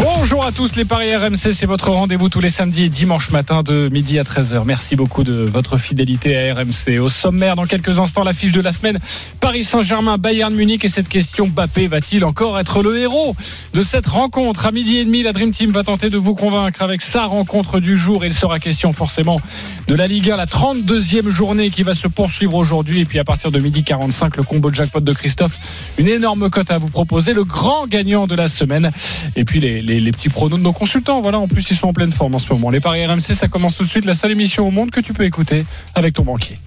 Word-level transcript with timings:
Bonjour 0.00 0.44
à 0.44 0.52
tous 0.52 0.76
les 0.76 0.84
Paris 0.84 1.14
RMC, 1.14 1.52
c'est 1.52 1.66
votre 1.66 1.90
rendez-vous 1.90 2.28
tous 2.28 2.40
les 2.40 2.48
samedis 2.48 2.84
et 2.84 2.88
dimanches 2.88 3.30
matin 3.30 3.62
de 3.62 3.88
midi 3.90 4.18
à 4.18 4.22
13h. 4.22 4.64
Merci 4.64 4.96
beaucoup 4.96 5.22
de 5.22 5.44
votre 5.44 5.76
fidélité 5.76 6.36
à 6.36 6.54
RMC. 6.54 6.98
Au 6.98 7.08
sommaire, 7.08 7.56
dans 7.56 7.64
quelques 7.64 8.00
instants, 8.00 8.24
l'affiche 8.24 8.52
de 8.52 8.60
la 8.60 8.72
semaine, 8.72 8.98
Paris 9.40 9.64
Saint-Germain, 9.64 10.18
Bayern 10.18 10.54
Munich 10.54 10.84
et 10.84 10.88
cette 10.88 11.08
question, 11.08 11.46
Bappé 11.46 11.86
va-t-il 11.86 12.24
encore 12.24 12.58
être 12.58 12.82
le 12.82 12.98
héros 12.98 13.36
de 13.72 13.82
cette 13.82 14.06
rencontre? 14.06 14.66
À 14.66 14.72
midi 14.72 14.98
et 14.98 15.04
demi, 15.04 15.22
la 15.22 15.32
Dream 15.32 15.52
Team 15.52 15.70
va 15.70 15.84
tenter 15.84 16.10
de 16.10 16.18
vous 16.18 16.34
convaincre 16.34 16.82
avec 16.82 17.00
sa 17.00 17.26
rencontre 17.26 17.78
du 17.78 17.96
jour. 17.96 18.24
Il 18.24 18.34
sera 18.34 18.58
question 18.58 18.92
forcément 18.92 19.38
de 19.86 19.94
la 19.94 20.06
Ligue 20.06 20.30
1, 20.30 20.36
la 20.36 20.46
32e 20.46 21.28
journée 21.28 21.70
qui 21.70 21.82
va 21.82 21.94
se 21.94 22.08
poursuivre 22.08 22.54
aujourd'hui. 22.54 23.00
Et 23.00 23.04
puis 23.04 23.18
à 23.18 23.24
partir 23.24 23.50
de 23.50 23.58
midi 23.58 23.84
45, 23.84 24.36
le 24.36 24.42
combo 24.42 24.70
de 24.70 24.74
jackpot 24.74 25.00
de 25.00 25.12
Christophe, 25.12 25.92
une 25.98 26.08
énorme 26.08 26.50
cote 26.50 26.70
à 26.70 26.78
vous 26.78 26.88
proposer, 26.88 27.34
le 27.34 27.44
grand 27.44 27.86
gagnant 27.86 28.26
de 28.26 28.34
la 28.34 28.48
semaine. 28.48 28.90
Et 29.36 29.44
puis 29.44 29.60
les, 29.60 29.82
les, 29.84 30.00
les 30.00 30.10
petits 30.10 30.28
pronos 30.28 30.58
de 30.58 30.62
nos 30.62 30.72
consultants. 30.72 31.20
Voilà, 31.20 31.38
en 31.38 31.48
plus, 31.48 31.70
ils 31.70 31.76
sont 31.76 31.88
en 31.88 31.92
pleine 31.92 32.12
forme 32.12 32.34
en 32.34 32.38
ce 32.38 32.52
moment. 32.52 32.70
Les 32.70 32.80
paris 32.80 33.04
RMC, 33.06 33.34
ça 33.34 33.48
commence 33.48 33.76
tout 33.76 33.84
de 33.84 33.88
suite. 33.88 34.04
La 34.04 34.14
seule 34.14 34.32
émission 34.32 34.66
au 34.66 34.70
monde 34.70 34.90
que 34.90 35.00
tu 35.00 35.12
peux 35.12 35.24
écouter 35.24 35.64
avec 35.94 36.14
ton 36.14 36.22
banquier. 36.24 36.58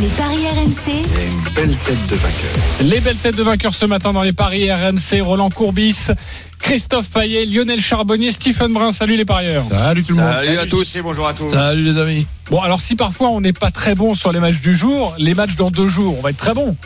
Les 0.00 0.08
paris 0.08 0.46
RMC, 0.46 0.92
une 0.92 1.54
belle 1.54 1.76
tête 1.76 2.06
de 2.08 2.16
vainqueur. 2.16 2.50
Les 2.82 3.00
belles 3.00 3.16
têtes 3.16 3.36
de 3.36 3.42
vainqueurs 3.42 3.74
ce 3.74 3.86
matin 3.86 4.12
dans 4.12 4.22
les 4.22 4.32
paris 4.32 4.70
RMC. 4.72 5.20
Roland 5.22 5.50
Courbis, 5.50 6.08
Christophe 6.60 7.10
Payet, 7.10 7.46
Lionel 7.46 7.80
Charbonnier, 7.80 8.30
Stephen 8.30 8.72
Brun. 8.72 8.92
Salut 8.92 9.16
les 9.16 9.24
parieurs. 9.24 9.64
Salut 9.68 10.04
tout 10.04 10.16
le 10.16 10.22
monde. 10.22 10.32
Salut 10.32 10.58
à 10.58 10.66
tous. 10.66 10.98
bonjour 11.02 11.26
à 11.26 11.34
tous. 11.34 11.50
Salut 11.50 11.84
les 11.84 12.00
amis. 12.00 12.26
Bon, 12.50 12.60
alors 12.60 12.80
si 12.80 12.96
parfois 12.96 13.30
on 13.30 13.40
n'est 13.40 13.52
pas 13.52 13.70
très 13.70 13.94
bon 13.94 14.14
sur 14.14 14.32
les 14.32 14.40
matchs 14.40 14.60
du 14.60 14.74
jour, 14.74 15.14
les 15.18 15.34
matchs 15.34 15.56
dans 15.56 15.70
deux 15.70 15.88
jours, 15.88 16.16
on 16.18 16.22
va 16.22 16.30
être 16.30 16.36
très 16.36 16.54
bon. 16.54 16.76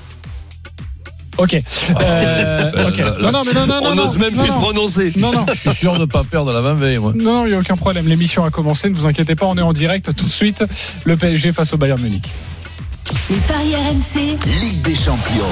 Ok. 1.39 1.55
Euh, 1.55 2.71
ok. 2.89 2.99
Non, 3.21 3.33
non, 3.33 3.43
mais 3.45 3.53
non, 3.53 3.67
non, 3.67 3.81
On 3.83 3.89
non, 3.91 3.95
n'ose 4.05 4.15
non, 4.19 4.25
même 4.25 4.35
non, 4.35 4.43
plus 4.45 4.53
se 4.53 4.57
prononcer. 4.59 5.13
Non, 5.17 5.33
non. 5.33 5.47
Je 5.53 5.59
suis 5.71 5.75
sûr 5.75 5.95
de 5.95 6.01
ne 6.01 6.05
pas 6.05 6.23
perdre 6.25 6.53
la 6.53 6.61
20 6.61 6.75
veille, 6.75 6.99
moi. 6.99 7.13
Non, 7.15 7.45
il 7.47 7.51
n'y 7.51 7.55
a 7.55 7.59
aucun 7.59 7.77
problème. 7.77 8.07
L'émission 8.07 8.45
a 8.45 8.51
commencé. 8.51 8.89
Ne 8.91 8.95
vous 8.95 9.07
inquiétez 9.07 9.35
pas, 9.35 9.47
on 9.47 9.57
est 9.57 9.63
en 9.63 9.73
direct 9.73 10.15
tout 10.15 10.25
de 10.25 10.31
suite. 10.31 10.65
Le 11.05 11.17
PSG 11.17 11.53
face 11.53 11.73
au 11.73 11.77
Bayern 11.77 12.01
Munich. 12.01 12.29
les 13.31 13.37
paris 13.37 13.75
RMC, 13.75 14.39
Ligue 14.61 14.83
des 14.83 14.95
Champions. 14.95 15.45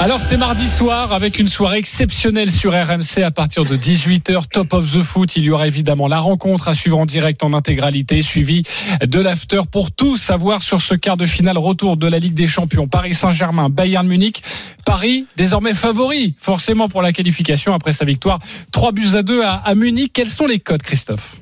Alors 0.00 0.20
c'est 0.20 0.36
mardi 0.36 0.68
soir 0.68 1.12
avec 1.12 1.40
une 1.40 1.48
soirée 1.48 1.78
exceptionnelle 1.78 2.52
sur 2.52 2.72
RMC 2.72 3.20
à 3.24 3.32
partir 3.32 3.64
de 3.64 3.76
18h 3.76 4.46
Top 4.46 4.72
of 4.72 4.92
the 4.92 5.02
Foot. 5.02 5.34
Il 5.34 5.42
y 5.42 5.50
aura 5.50 5.66
évidemment 5.66 6.06
la 6.06 6.20
rencontre 6.20 6.68
à 6.68 6.74
suivre 6.74 6.98
en 6.98 7.04
direct 7.04 7.42
en 7.42 7.52
intégralité 7.52 8.22
suivie 8.22 8.62
de 9.04 9.20
l'after 9.20 9.62
pour 9.70 9.90
tout 9.90 10.16
savoir 10.16 10.62
sur 10.62 10.80
ce 10.80 10.94
quart 10.94 11.16
de 11.16 11.26
finale 11.26 11.58
retour 11.58 11.96
de 11.96 12.06
la 12.06 12.20
Ligue 12.20 12.34
des 12.34 12.46
Champions. 12.46 12.86
Paris 12.86 13.12
Saint-Germain, 13.12 13.70
Bayern 13.70 14.06
Munich. 14.06 14.44
Paris 14.84 15.26
désormais 15.36 15.74
favori 15.74 16.36
forcément 16.38 16.88
pour 16.88 17.02
la 17.02 17.12
qualification 17.12 17.74
après 17.74 17.92
sa 17.92 18.04
victoire 18.04 18.38
3 18.70 18.92
buts 18.92 19.16
à 19.16 19.24
2 19.24 19.42
à, 19.42 19.54
à 19.54 19.74
Munich. 19.74 20.12
Quels 20.14 20.28
sont 20.28 20.46
les 20.46 20.60
codes 20.60 20.82
Christophe? 20.82 21.40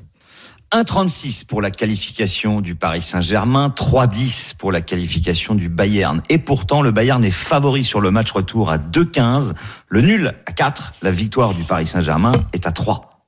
1,36 0.73 1.47
pour 1.47 1.63
la 1.63 1.71
qualification 1.71 2.61
du 2.61 2.75
Paris 2.75 3.01
Saint-Germain, 3.03 3.69
3,10 3.75 4.57
pour 4.57 4.73
la 4.73 4.81
qualification 4.81 5.55
du 5.55 5.69
Bayern. 5.69 6.23
Et 6.29 6.39
pourtant, 6.39 6.83
le 6.83 6.91
Bayern 6.91 7.25
est 7.25 7.31
favori 7.31 7.85
sur 7.85 8.01
le 8.01 8.11
match 8.11 8.33
retour 8.33 8.71
à 8.71 8.77
2,15. 8.79 9.55
Le 9.89 10.01
nul 10.01 10.35
à 10.45 10.53
4. 10.53 10.95
La 11.03 11.13
victoire 11.13 11.55
du 11.55 11.63
Paris 11.63 11.87
Saint-Germain 11.87 12.33
est 12.53 12.67
à 12.67 12.73
3. 12.73 13.23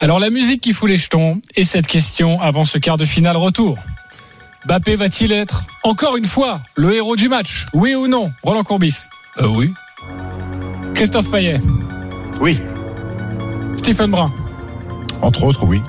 Alors 0.00 0.18
la 0.18 0.30
musique 0.30 0.60
qui 0.60 0.72
fout 0.72 0.88
les 0.90 0.96
jetons 0.96 1.40
et 1.54 1.62
cette 1.64 1.86
question 1.86 2.40
avant 2.40 2.64
ce 2.64 2.78
quart 2.78 2.96
de 2.96 3.04
finale 3.04 3.36
retour. 3.36 3.78
Bappé 4.66 4.96
va-t-il 4.96 5.30
être 5.32 5.64
encore 5.84 6.16
une 6.16 6.26
fois 6.26 6.60
le 6.76 6.92
héros 6.94 7.14
du 7.14 7.28
match? 7.28 7.66
Oui 7.72 7.94
ou 7.94 8.08
non 8.08 8.30
Roland 8.42 8.64
Courbis, 8.64 8.96
Euh, 9.40 9.46
oui. 9.46 9.72
Christophe 10.94 11.30
Payet, 11.30 11.60
Oui. 12.40 12.58
Stephen 13.76 14.10
Brun, 14.10 14.32
Entre 15.22 15.44
autres, 15.44 15.64
oui. 15.64 15.80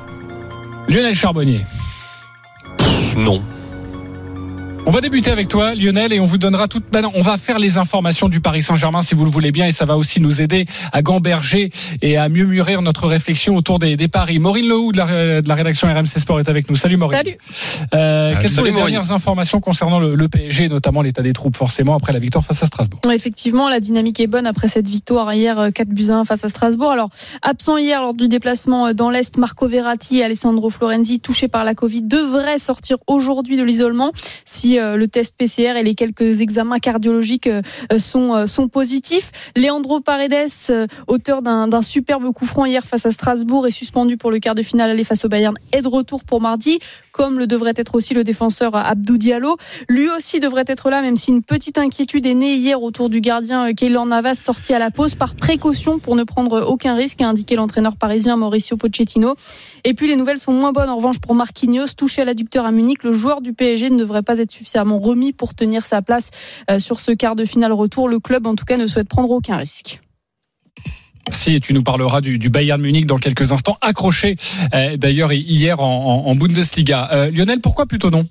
Lionel 0.88 1.16
Charbonnier. 1.16 1.66
Non. 3.16 3.42
On 4.86 4.92
va 4.92 5.00
débuter 5.00 5.32
avec 5.32 5.48
toi, 5.48 5.76
Lionel, 5.76 6.12
et 6.12 6.20
on 6.20 6.26
vous 6.26 6.38
donnera 6.38 6.68
toute. 6.68 6.84
Ben 6.92 7.02
non, 7.02 7.12
on 7.16 7.22
va 7.22 7.38
faire 7.38 7.58
les 7.58 7.78
informations 7.78 8.28
du 8.28 8.42
Paris 8.42 8.62
Saint-Germain, 8.62 9.02
si 9.02 9.16
vous 9.16 9.24
le 9.24 9.32
voulez 9.32 9.54
bien, 9.54 9.66
et 9.66 9.72
ça 9.72 9.86
va 9.86 9.96
aussi 9.96 10.20
nous 10.20 10.42
aider 10.42 10.66
à 10.92 11.02
gamberger 11.02 11.72
et 12.02 12.18
à 12.18 12.28
mieux 12.28 12.46
mûrir 12.46 12.82
notre 12.82 13.08
réflexion 13.08 13.56
autour 13.56 13.80
des, 13.80 13.96
des 13.96 14.10
paris. 14.10 14.40
Maureen 14.40 14.68
Lehoux 14.68 14.92
de 14.92 14.98
la, 14.98 15.42
de 15.42 15.48
la 15.48 15.56
rédaction 15.56 15.88
RMC 15.88 16.06
Sport 16.06 16.42
est 16.42 16.50
avec 16.50 16.70
nous. 16.70 16.76
Salut 16.76 16.98
Maureen. 16.98 17.18
Salut. 17.18 17.38
Euh, 17.94 18.36
quelles 18.42 18.52
sont 18.52 18.62
les 18.62 18.72
Maureen. 18.72 18.92
dernières 18.92 19.14
informations 19.14 19.62
concernant 19.62 20.00
le, 20.00 20.16
le 20.16 20.28
PSG, 20.28 20.68
notamment 20.68 21.02
l'état 21.02 21.22
des 21.22 21.32
troupes, 21.32 21.56
forcément, 21.56 21.96
après 21.96 22.12
la 22.12 22.20
victoire 22.20 22.44
face 22.44 22.62
à 22.62 22.66
Strasbourg? 22.66 23.00
Effectivement, 23.10 23.70
la 23.70 23.80
dynamique 23.80 24.20
est 24.20 24.28
bonne 24.28 24.46
après 24.46 24.68
cette 24.68 24.88
victoire 24.88 25.34
hier 25.34 25.58
euh, 25.60 25.72
4 25.72 25.88
buts 25.88 26.10
à 26.10 26.16
1 26.16 26.26
face 26.26 26.44
à 26.44 26.50
Strasbourg. 26.50 26.92
Alors, 26.92 27.10
absent 27.42 27.78
hier 27.78 28.02
lors 28.02 28.14
du 28.14 28.28
déplacement 28.28 28.88
euh, 28.88 28.94
dans 28.94 29.10
l'Est, 29.10 29.38
Marco 29.38 29.66
Verratti 29.66 30.20
et 30.20 30.26
Alessandro 30.26 30.70
Florenzi, 30.70 31.22
touchés 31.22 31.48
par 31.48 31.64
la 31.64 31.74
Covid, 31.74 32.02
devraient 32.02 32.60
sortir 32.60 32.98
aujourd'hui 33.08 33.56
de 33.56 33.64
l'isolement 33.64 34.12
si 34.44 34.73
euh, 34.80 34.98
le 34.98 35.08
test 35.08 35.36
PCR 35.38 35.78
et 35.78 35.84
les 35.84 35.96
quelques 35.96 36.42
examens 36.42 36.80
cardiologiques 36.80 37.48
euh, 37.48 37.62
euh, 37.92 38.00
sont, 38.48 38.68
positifs. 38.68 39.32
Leandro 39.56 40.00
Paredes, 40.00 40.90
auteur 41.08 41.42
d'un 41.42 41.82
superbe 41.82 42.32
coup 42.32 42.46
franc 42.46 42.66
hier 42.66 42.86
face 42.86 43.06
à 43.06 43.12
Strasbourg, 43.12 43.68
est 43.68 43.72
suspendu 43.72 44.18
pour 44.18 44.32
le 44.32 44.40
quart 44.40 44.56
de 44.56 44.62
finale 44.62 44.90
aller 44.90 45.04
face 45.04 45.26
au 45.26 45.30
Bayern 45.30 45.56
et 45.74 45.82
de 45.82 45.88
retour 45.88 46.24
pour 46.24 46.42
mardi, 46.42 46.80
comme 47.12 47.38
le 47.38 47.48
devrait 47.48 47.74
être 47.76 47.96
aussi 47.96 48.14
le 48.14 48.24
défenseur 48.24 48.76
Abdou 48.76 49.18
Diallo. 49.18 49.58
Lui 49.90 50.10
aussi 50.10 50.40
devrait 50.40 50.64
être 50.68 50.90
là, 50.90 51.02
même 51.02 51.16
si 51.16 51.32
une 51.32 51.44
petite 51.44 51.78
inquiétude 51.78 52.26
est 52.26 52.34
née 52.34 52.56
hier 52.56 52.82
autour 52.82 53.10
du 53.10 53.22
gardien 53.22 53.74
Keylor 53.74 54.06
Navas, 54.06 54.36
sorti 54.36 54.74
à 54.74 54.80
la 54.80 54.92
pause 54.92 55.16
par 55.16 55.36
précaution 55.36 56.00
pour 56.00 56.16
ne 56.16 56.24
prendre 56.24 56.66
aucun 56.68 56.96
risque, 56.96 57.22
a 57.22 57.28
indiqué 57.28 57.56
l'entraîneur 57.56 57.96
parisien 57.96 58.38
Mauricio 58.38 58.78
Pochettino. 58.78 59.36
Et 59.84 59.94
puis 59.94 60.08
les 60.08 60.16
nouvelles 60.16 60.40
sont 60.40 60.54
moins 60.54 60.72
bonnes 60.72 60.90
en 60.90 60.96
revanche 60.96 61.20
pour 61.20 61.36
Marquinhos, 61.36 61.94
touché 61.98 62.22
à 62.22 62.26
l'adducteur 62.26 62.66
à 62.66 62.72
Munich. 62.72 63.04
Le 63.04 63.14
joueur 63.14 63.42
du 63.42 63.54
PSG 63.54 63.90
ne 63.90 63.98
devrait 63.98 64.24
pas 64.24 64.38
être 64.40 64.52
suffisamment 64.64 64.98
remis 64.98 65.34
pour 65.34 65.54
tenir 65.54 65.86
sa 65.86 66.02
place 66.02 66.32
euh, 66.72 66.80
sur 66.80 67.00
ce 67.00 67.12
quart 67.12 67.36
de 67.36 67.44
finale 67.44 67.74
retour. 67.74 68.08
Le 68.08 68.20
club, 68.20 68.48
en 68.48 68.56
tout 68.56 68.66
cas, 68.66 68.78
ne 68.78 68.88
souhaite 68.88 69.10
prendre 69.10 69.30
aucun 69.30 69.58
risque. 69.58 70.00
Et 71.48 71.60
tu 71.60 71.74
nous 71.74 71.84
parleras 71.84 72.22
du, 72.22 72.38
Bayern 72.50 72.82
Munich 72.82 73.06
dans 73.06 73.18
quelques 73.18 73.52
instants, 73.52 73.78
accroché 73.82 74.36
euh, 74.74 74.98
d'ailleurs 74.98 75.32
hier 75.32 75.80
en 75.80 76.36
Bundesliga. 76.36 77.10
Euh, 77.14 77.32
Lionel, 77.32 77.62
pourquoi 77.62 77.86
plutôt 77.86 78.10
non? 78.10 78.28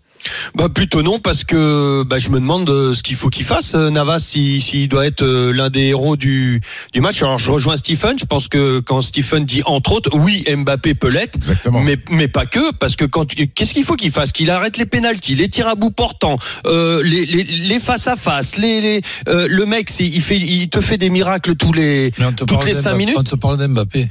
Bah 0.54 0.68
plutôt 0.68 1.02
non 1.02 1.18
parce 1.18 1.44
que 1.44 2.02
bah, 2.04 2.18
je 2.18 2.30
me 2.30 2.38
demande 2.40 2.68
euh, 2.70 2.94
ce 2.94 3.02
qu'il 3.02 3.16
faut 3.16 3.28
qu'il 3.30 3.44
fasse 3.44 3.74
euh, 3.74 3.90
Navas 3.90 4.18
s'il 4.20 4.62
s'il 4.62 4.88
doit 4.88 5.06
être 5.06 5.22
euh, 5.22 5.52
l'un 5.52 5.70
des 5.70 5.88
héros 5.88 6.16
du 6.16 6.60
du 6.92 7.00
match. 7.00 7.22
Alors 7.22 7.38
je 7.38 7.50
rejoins 7.50 7.76
Stephen. 7.76 8.18
Je 8.18 8.24
pense 8.24 8.48
que 8.48 8.80
quand 8.80 9.02
Stephen 9.02 9.44
dit 9.44 9.62
entre 9.64 9.92
autres, 9.92 10.10
oui 10.14 10.44
Mbappé 10.54 10.94
peut 10.94 11.08
l'être. 11.10 11.38
Mais, 11.84 11.96
mais 12.10 12.28
pas 12.28 12.46
que, 12.46 12.72
parce 12.72 12.96
que 12.96 13.04
quand 13.04 13.26
qu'est-ce 13.34 13.74
qu'il 13.74 13.84
faut 13.84 13.96
qu'il 13.96 14.10
fasse? 14.12 14.32
Qu'il 14.32 14.50
arrête 14.50 14.76
les 14.76 14.86
pénalties, 14.86 15.34
les 15.34 15.48
tirs 15.48 15.68
à 15.68 15.74
bout 15.74 15.90
portants, 15.90 16.36
euh, 16.66 17.02
les, 17.02 17.26
les, 17.26 17.44
les 17.44 17.80
face 17.80 18.06
à 18.06 18.16
face, 18.16 18.56
les, 18.56 18.80
les 18.80 19.00
euh, 19.28 19.46
le 19.50 19.66
mec, 19.66 19.90
il 20.00 20.22
fait, 20.22 20.36
il 20.38 20.68
te 20.68 20.80
fait 20.80 20.98
des 20.98 21.10
miracles 21.10 21.56
tous 21.56 21.72
les 21.72 22.12
toutes 22.46 22.64
les 22.66 22.72
d'Mbappé- 22.72 22.82
cinq 22.82 22.94
minutes. 22.94 23.16
On 23.18 23.22
te 23.24 23.36
parle 23.36 23.56
d'Mbappé. 23.58 24.10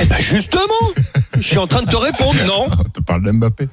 Eh 0.00 0.04
ben 0.06 0.18
justement, 0.20 0.62
je 1.36 1.40
suis 1.46 1.58
en 1.58 1.66
train 1.66 1.82
de 1.82 1.90
te 1.90 1.96
répondre, 1.96 2.38
non? 2.46 2.68
On 2.78 2.88
te 2.88 3.00
parle 3.00 3.22
d'Mbappé. 3.24 3.68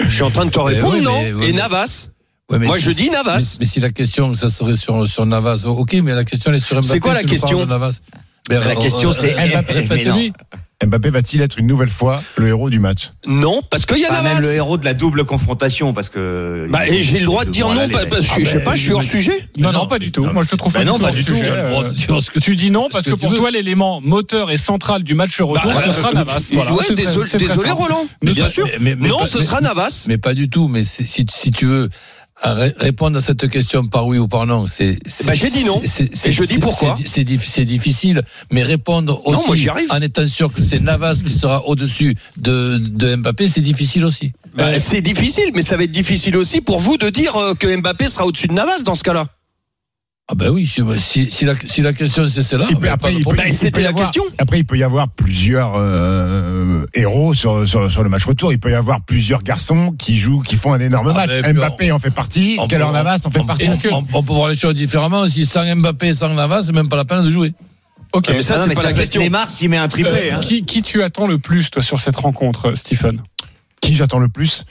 Je 0.00 0.08
suis 0.08 0.22
en 0.22 0.30
train 0.30 0.44
de 0.46 0.50
te 0.50 0.58
répondre, 0.58 1.00
non 1.02 1.22
mais- 1.38 1.48
Et 1.48 1.52
Navas 1.52 2.08
Ouais, 2.50 2.58
Moi, 2.58 2.76
je 2.78 2.90
dis 2.90 3.08
Navas. 3.08 3.38
Mais, 3.38 3.60
mais 3.60 3.66
si 3.66 3.80
la 3.80 3.90
question, 3.90 4.34
ça 4.34 4.50
serait 4.50 4.74
sur, 4.74 5.08
sur 5.08 5.24
Navas, 5.24 5.64
ok, 5.64 5.94
mais 6.02 6.12
la 6.12 6.24
question 6.24 6.50
elle 6.50 6.58
est 6.58 6.60
sur 6.60 6.76
Mbappé. 6.76 6.88
C'est 6.88 7.00
quoi 7.00 7.14
la 7.14 7.24
question 7.24 7.64
Navas. 7.64 8.00
Ben, 8.50 8.60
La 8.60 8.72
euh, 8.72 8.74
question, 8.74 9.08
euh, 9.08 9.12
c'est- 9.14 9.32
Mbappé, 9.34 9.74
mais 9.74 9.86
faites-lui. 9.86 10.32
Mbappé 10.84 11.10
va-t-il 11.10 11.40
être 11.40 11.58
une 11.58 11.66
nouvelle 11.68 11.88
fois 11.88 12.20
le 12.36 12.48
héros 12.48 12.68
du 12.68 12.78
match? 12.80 13.12
Non, 13.26 13.62
parce 13.70 13.86
qu'il 13.86 13.98
y 13.98 14.04
a 14.04 14.08
Pas 14.08 14.22
Navas. 14.22 14.34
même 14.34 14.42
le 14.42 14.52
héros 14.54 14.76
de 14.76 14.84
la 14.84 14.92
double 14.92 15.24
confrontation, 15.24 15.92
parce 15.94 16.08
que. 16.08 16.66
Bah, 16.68 16.86
et 16.88 17.02
j'ai 17.02 17.20
le 17.20 17.26
droit 17.26 17.44
de 17.44 17.50
dire 17.50 17.68
non, 17.68 17.88
parce 17.88 18.04
que 18.06 18.40
je, 18.42 18.44
je 18.44 18.50
sais 18.50 18.60
pas, 18.60 18.74
je 18.74 18.82
suis 18.82 18.92
hors 18.92 19.02
sujet. 19.04 19.38
Non, 19.56 19.72
non, 19.72 19.80
non, 19.80 19.86
pas 19.86 19.98
du 20.00 20.10
tout. 20.10 20.24
non, 20.24 20.32
Moi, 20.32 20.42
je 20.42 20.48
te 20.50 20.56
trouve 20.56 20.72
bah 20.72 20.80
pas 20.80 20.84
non, 20.84 20.94
du 20.94 20.98
tout. 20.98 21.04
pas 21.06 21.12
du 21.12 21.24
tout. 21.24 21.34
sujet, 21.36 21.50
euh, 21.52 22.20
Tu 22.42 22.56
dis 22.56 22.70
non 22.72 22.86
ce 22.88 22.92
parce 22.92 23.04
que 23.04 23.10
que 23.10 23.14
pour 23.14 23.32
toi 23.34 23.50
l'élément 23.52 24.00
moteur 24.02 24.50
et 24.50 24.56
central 24.56 25.04
du 25.04 25.14
match 25.14 25.40
retour 25.40 25.72
Bah, 25.72 25.82
ce 25.86 25.92
sera 25.92 26.10
euh, 26.10 26.14
Navas. 26.14 26.48
Voilà, 26.52 26.72
ouais, 26.74 26.84
désolé. 26.94 27.70
Roland. 27.70 28.06
Mais 28.22 28.32
bien 28.32 28.48
sûr. 28.48 28.66
mais- 28.80 28.96
mais 28.98 29.08
non, 29.08 29.24
ce 29.26 29.40
sera 29.40 29.60
Navas. 29.60 30.04
Mais 30.08 30.18
pas 30.18 30.34
du 30.34 30.50
tout. 30.50 30.68
Mais 30.68 30.82
si, 30.84 31.24
tu 31.24 31.66
veux 31.66 31.88
ré- 32.42 32.74
répondre 32.76 33.16
à 33.18 33.20
cette 33.20 33.48
question 33.48 33.86
par 33.86 34.06
oui 34.06 34.18
ou 34.18 34.28
par 34.28 34.46
non, 34.46 34.66
c'est. 34.68 34.98
Bah, 35.24 35.34
j'ai 35.34 35.50
dit 35.50 35.64
non. 35.64 35.80
Et 35.82 36.32
je 36.32 36.44
dis 36.44 36.58
pourquoi. 36.58 36.96
c'est- 37.00 37.08
C'est 37.08 37.24
dif- 37.24 37.46
c'est 37.48 37.64
difficile, 37.64 38.22
mais 38.50 38.62
répondre 38.62 39.22
aussi 39.26 39.40
Non, 39.40 39.46
moi, 39.46 39.56
j'y 39.56 39.68
arrive. 39.68 39.90
en 39.92 40.00
étant 40.00 40.26
sûr 40.26 40.52
que 40.52 40.62
c'est 40.62 40.80
Navas 40.80 41.22
qui 41.24 41.32
sera 41.32 41.66
au-dessus 41.66 42.16
de, 42.36 42.78
de 42.78 43.16
Mbappé, 43.16 43.46
c'est 43.48 43.60
difficile 43.60 44.04
aussi. 44.04 44.32
Bah, 44.54 44.78
c'est 44.78 45.00
difficile, 45.02 45.50
mais 45.54 45.62
ça 45.62 45.76
va 45.76 45.84
être 45.84 45.90
difficile 45.90 46.36
aussi 46.36 46.60
pour 46.60 46.78
vous 46.80 46.96
de 46.96 47.10
dire 47.10 47.36
euh, 47.36 47.54
que 47.54 47.66
Mbappé 47.76 48.06
sera 48.08 48.26
au-dessus 48.26 48.46
de 48.48 48.52
Navas 48.54 48.82
dans 48.84 48.94
ce 48.94 49.02
cas-là. 49.04 49.26
Ah 50.26 50.34
ben 50.34 50.48
oui, 50.48 50.66
si, 50.66 50.80
si, 51.00 51.30
si 51.30 51.44
la, 51.44 51.54
si 51.54 51.82
la 51.82 51.92
question 51.92 52.26
c'est 52.26 52.42
celle-là, 52.42 52.68
Il 52.70 52.76
peut- 52.78 52.88
ben, 53.36 53.52
c'était 53.52 53.80
y 53.80 53.84
la 53.84 53.90
avoir- 53.90 54.04
question. 54.04 54.22
Après, 54.38 54.58
il 54.58 54.64
peut 54.64 54.78
y 54.78 54.82
avoir 54.82 55.10
plusieurs 55.10 55.74
euh, 55.76 56.86
héros 56.94 57.34
sur, 57.34 57.68
sur, 57.68 57.90
sur 57.90 58.02
le 58.02 58.08
match 58.08 58.24
retour. 58.24 58.50
Il 58.50 58.58
peut 58.58 58.70
y 58.70 58.74
avoir 58.74 59.02
plusieurs 59.02 59.42
garçons 59.42 59.94
qui 59.98 60.16
jouent, 60.16 60.40
qui 60.40 60.56
font 60.56 60.72
un 60.72 60.80
énorme 60.80 61.08
Ah, 61.14 61.26
match. 61.26 61.30
Mbappé 61.54 61.92
en 61.92 61.98
fait 61.98 62.10
partie. 62.10 62.58
Keller 62.70 62.86
Navas 62.90 63.20
en 63.26 63.30
fait 63.30 63.40
on- 63.40 63.44
partie. 63.44 63.68
on- 63.68 63.72
aussi. 63.72 63.88
on, 63.92 64.06
on 64.14 64.22
peut 64.22 64.32
voir 64.32 64.48
les 64.48 64.56
choses 64.56 64.74
différemment. 64.74 65.26
Si 65.28 65.44
sans 65.44 65.62
Mbappé, 65.76 66.14
sans 66.14 66.30
Navas, 66.32 66.62
c'est 66.62 66.72
même 66.74 66.88
pas 66.88 66.96
la 66.96 67.04
peine 67.04 67.22
de 67.22 67.28
jouer. 67.28 67.52
Ok. 68.12 68.24
Ah, 68.28 68.32
mais 68.32 68.40
ça, 68.42 68.56
c'est 68.56 68.72
pas 68.72 68.82
la 68.82 68.94
question. 68.94 69.20
Neymar 69.20 69.50
s'il 69.50 69.68
met 69.68 69.76
un 69.76 69.88
triplé. 69.88 70.10
Euh, 70.32 70.36
hein. 70.36 70.40
qui, 70.40 70.64
qui 70.64 70.80
tu 70.80 71.02
attends 71.02 71.26
le 71.26 71.38
plus, 71.38 71.70
toi, 71.70 71.82
sur 71.82 72.00
cette 72.00 72.16
rencontre, 72.16 72.72
Stephen? 72.76 73.20
Qui 73.82 73.94
j'attends 73.94 74.20
le 74.20 74.28
plus? 74.30 74.64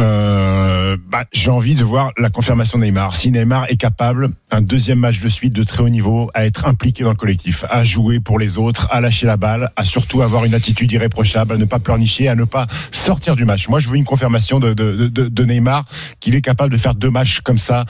Euh, 0.00 0.96
bah, 1.08 1.24
J'ai 1.32 1.50
envie 1.50 1.74
de 1.74 1.84
voir 1.84 2.12
la 2.16 2.30
confirmation 2.30 2.78
de 2.78 2.84
Neymar. 2.84 3.16
Si 3.16 3.30
Neymar 3.30 3.70
est 3.70 3.76
capable, 3.76 4.30
un 4.50 4.62
deuxième 4.62 4.98
match 4.98 5.20
de 5.20 5.28
suite 5.28 5.54
de 5.54 5.62
très 5.64 5.82
haut 5.82 5.88
niveau, 5.88 6.30
à 6.34 6.46
être 6.46 6.66
impliqué 6.66 7.04
dans 7.04 7.10
le 7.10 7.16
collectif, 7.16 7.64
à 7.68 7.84
jouer 7.84 8.20
pour 8.20 8.38
les 8.38 8.58
autres, 8.58 8.88
à 8.90 9.00
lâcher 9.00 9.26
la 9.26 9.36
balle, 9.36 9.70
à 9.76 9.84
surtout 9.84 10.22
avoir 10.22 10.44
une 10.44 10.54
attitude 10.54 10.90
irréprochable, 10.90 11.54
à 11.54 11.56
ne 11.56 11.64
pas 11.64 11.78
pleurnicher, 11.78 12.28
à 12.28 12.34
ne 12.34 12.44
pas 12.44 12.66
sortir 12.90 13.36
du 13.36 13.44
match. 13.44 13.68
Moi, 13.68 13.78
je 13.78 13.88
veux 13.88 13.96
une 13.96 14.04
confirmation 14.04 14.60
de, 14.60 15.44
Neymar 15.44 15.84
qu'il 16.20 16.34
est 16.34 16.42
capable 16.42 16.72
de 16.72 16.78
faire 16.78 16.94
deux 16.94 17.10
matchs 17.10 17.40
comme 17.40 17.58
ça, 17.58 17.84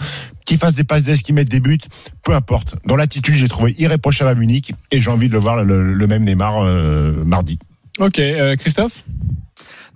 qu'il 0.45 0.59
fasse 0.59 0.75
des 0.75 0.85
passes 0.85 1.05
d'ess, 1.05 1.23
qu'il 1.23 1.35
mette 1.35 1.49
des 1.49 1.61
buts, 1.61 1.79
peu 2.25 2.35
importe. 2.35 2.77
Dans 2.85 2.97
l'attitude, 2.97 3.35
j'ai 3.35 3.49
trouvé 3.49 3.75
irréprochable 3.79 4.31
à 4.31 4.35
Munich 4.35 4.73
et 4.91 5.01
j'ai 5.01 5.11
envie 5.11 5.29
de 5.29 5.33
le 5.33 5.39
voir 5.39 5.65
le, 5.65 5.93
le 5.93 6.07
même 6.07 6.25
Neymar 6.25 6.65
euh, 6.65 7.25
mardi. 7.25 7.59
Ok, 7.99 8.19
euh, 8.19 8.57
Christophe? 8.57 9.05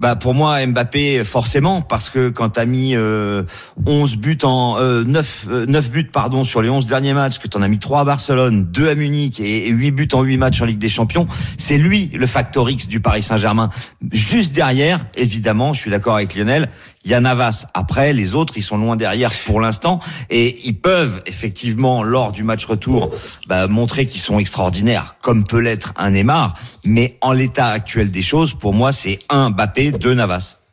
Bah 0.01 0.17
pour 0.17 0.35
moi 0.35 0.65
Mbappé 0.67 1.23
forcément 1.25 1.83
parce 1.83 2.11
que 2.11 2.29
quand 2.29 2.51
t'as 2.51 2.65
mis 2.65 2.97
euh, 2.97 3.45
11 3.87 4.17
buts 4.17 4.39
en 4.43 4.77
euh, 4.79 5.05
9 5.05 5.47
euh, 5.51 5.67
9 5.67 5.91
buts 5.91 6.11
pardon 6.13 6.45
sur 6.45 6.63
les 6.63 6.69
11 6.69 6.87
derniers 6.87 7.15
matchs 7.15 7.39
que 7.39 7.47
t'en 7.47 7.63
as 7.63 7.69
mis 7.69 7.79
3 7.79 8.01
à 8.01 8.05
Barcelone, 8.05 8.65
2 8.65 8.89
à 8.89 8.95
Munich 8.95 9.39
et, 9.41 9.69
et 9.69 9.71
8 9.71 9.91
buts 9.93 10.09
en 10.13 10.23
8 10.23 10.37
matchs 10.37 10.63
en 10.63 10.65
Ligue 10.65 10.79
des 10.79 10.89
Champions, 10.89 11.27
c'est 11.59 11.79
lui 11.79 12.11
le 12.13 12.27
factor 12.27 12.69
X 12.69 12.89
du 12.89 13.01
Paris 13.01 13.23
Saint-Germain. 13.23 13.71
Juste 14.13 14.53
derrière, 14.53 15.05
évidemment, 15.17 15.73
je 15.73 15.81
suis 15.81 15.91
d'accord 15.91 16.17
avec 16.17 16.35
Lionel, 16.35 16.69
il 17.05 17.11
y 17.11 17.15
a 17.15 17.21
Navas. 17.21 17.67
Après 17.75 18.13
les 18.13 18.35
autres, 18.35 18.55
ils 18.57 18.63
sont 18.63 18.77
loin 18.77 18.97
derrière 18.97 19.31
pour 19.45 19.61
l'instant 19.61 20.01
et 20.31 20.67
ils 20.67 20.79
peuvent 20.79 21.21
effectivement 21.27 22.03
lors 22.03 22.33
du 22.33 22.43
match 22.43 22.65
retour 22.65 23.11
bah, 23.47 23.67
montrer 23.67 24.07
qu'ils 24.07 24.21
sont 24.21 24.39
extraordinaires 24.39 25.17
comme 25.23 25.45
peut 25.45 25.59
l'être 25.59 25.93
un 25.97 26.11
Neymar, 26.11 26.55
mais 26.85 27.19
en 27.21 27.33
l'état 27.33 27.69
actuel 27.69 28.11
des 28.11 28.23
choses, 28.23 28.55
pour 28.55 28.75
moi, 28.75 28.93
c'est 28.93 29.19
un 29.29 29.51
Mbappé, 29.51 29.93
deux 29.93 30.15
Navas. 30.15 30.64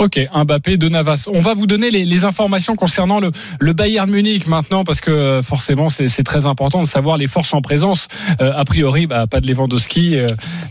Ok, 0.00 0.18
Mbappé 0.34 0.76
de 0.76 0.88
Navas. 0.88 1.28
On 1.32 1.38
va 1.38 1.54
vous 1.54 1.68
donner 1.68 1.88
les, 1.88 2.24
informations 2.24 2.74
concernant 2.74 3.20
le, 3.20 3.72
Bayern 3.72 4.10
Munich 4.10 4.48
maintenant 4.48 4.82
parce 4.82 5.00
que 5.00 5.10
euh, 5.10 5.42
forcément 5.42 5.88
c'est 5.88 6.24
très 6.24 6.46
important 6.46 6.82
de 6.82 6.86
savoir 6.86 7.16
les 7.16 7.28
forces 7.28 7.54
en 7.54 7.60
présence. 7.60 8.08
Euh, 8.40 8.52
a 8.56 8.64
priori, 8.64 9.06
bah, 9.06 9.28
pas 9.28 9.40
de 9.40 9.46
Lewandowski 9.46 10.16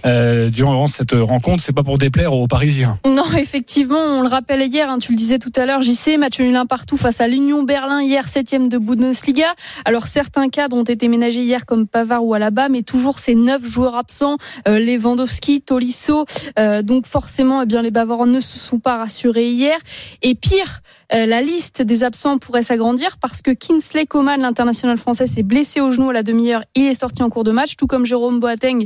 euh, 0.06 0.50
durant 0.50 0.88
cette 0.88 1.14
rencontre. 1.14 1.64
C'est 1.64 1.72
pas 1.72 1.84
pour 1.84 1.98
déplaire 1.98 2.34
aux 2.34 2.48
Parisiens. 2.48 2.98
Non, 3.06 3.24
effectivement, 3.38 4.00
on 4.00 4.24
le 4.24 4.28
rappelle 4.28 4.62
hier, 4.62 4.90
hein, 4.90 4.98
tu 5.00 5.14
le 5.14 5.18
disais 5.18 5.40
tout 5.40 5.54
à 5.56 5.66
l'heure, 5.66 5.82
JC, 5.82 6.18
match 6.18 6.40
nul 6.42 6.56
un 6.56 6.66
partout 6.66 6.98
face 6.98 7.22
à 7.22 7.28
l'Union 7.28 7.64
Berlin 7.64 8.02
hier, 8.02 8.28
septième 8.28 8.68
de 8.68 8.78
Bundesliga. 8.78 9.56
Alors 9.86 10.08
certains 10.08 10.50
cadres 10.50 10.76
ont 10.76 10.84
été 10.84 11.08
ménagés 11.08 11.44
hier 11.44 11.66
comme 11.66 11.88
Pavard 11.88 12.26
ou 12.26 12.34
Alaba, 12.34 12.68
mais 12.68 12.84
toujours 12.84 13.20
ces 13.20 13.36
neuf 13.36 13.66
joueurs 13.66 13.96
absents, 13.96 14.36
Lewandowski, 14.66 15.62
Tolisso. 15.62 16.26
Donc 16.84 17.08
forcément, 17.08 17.62
eh 17.62 17.66
bien 17.66 17.82
les 17.82 17.92
Bavarois 17.92 18.26
ne 18.26 18.42
se 18.42 18.60
sont 18.60 18.80
pas 18.80 18.98
rassurés 18.98 19.13
hier. 19.22 19.78
Et 20.22 20.36
pire, 20.36 20.82
euh, 21.14 21.26
la 21.26 21.42
liste 21.42 21.82
des 21.82 22.04
absents 22.04 22.38
pourrait 22.38 22.64
s'agrandir 22.64 23.18
parce 23.18 23.42
que 23.42 23.52
Kinsley 23.52 24.06
Coman, 24.06 24.42
l'international 24.42 24.98
français, 24.98 25.28
s'est 25.28 25.44
blessé 25.44 25.82
au 25.82 25.92
genou 25.92 26.10
à 26.10 26.14
la 26.14 26.24
demi-heure. 26.24 26.64
Il 26.76 26.86
est 26.86 26.94
sorti 26.94 27.24
en 27.24 27.30
cours 27.30 27.44
de 27.44 27.52
match, 27.52 27.76
tout 27.76 27.88
comme 27.88 28.06
Jérôme 28.06 28.40
Boateng. 28.40 28.86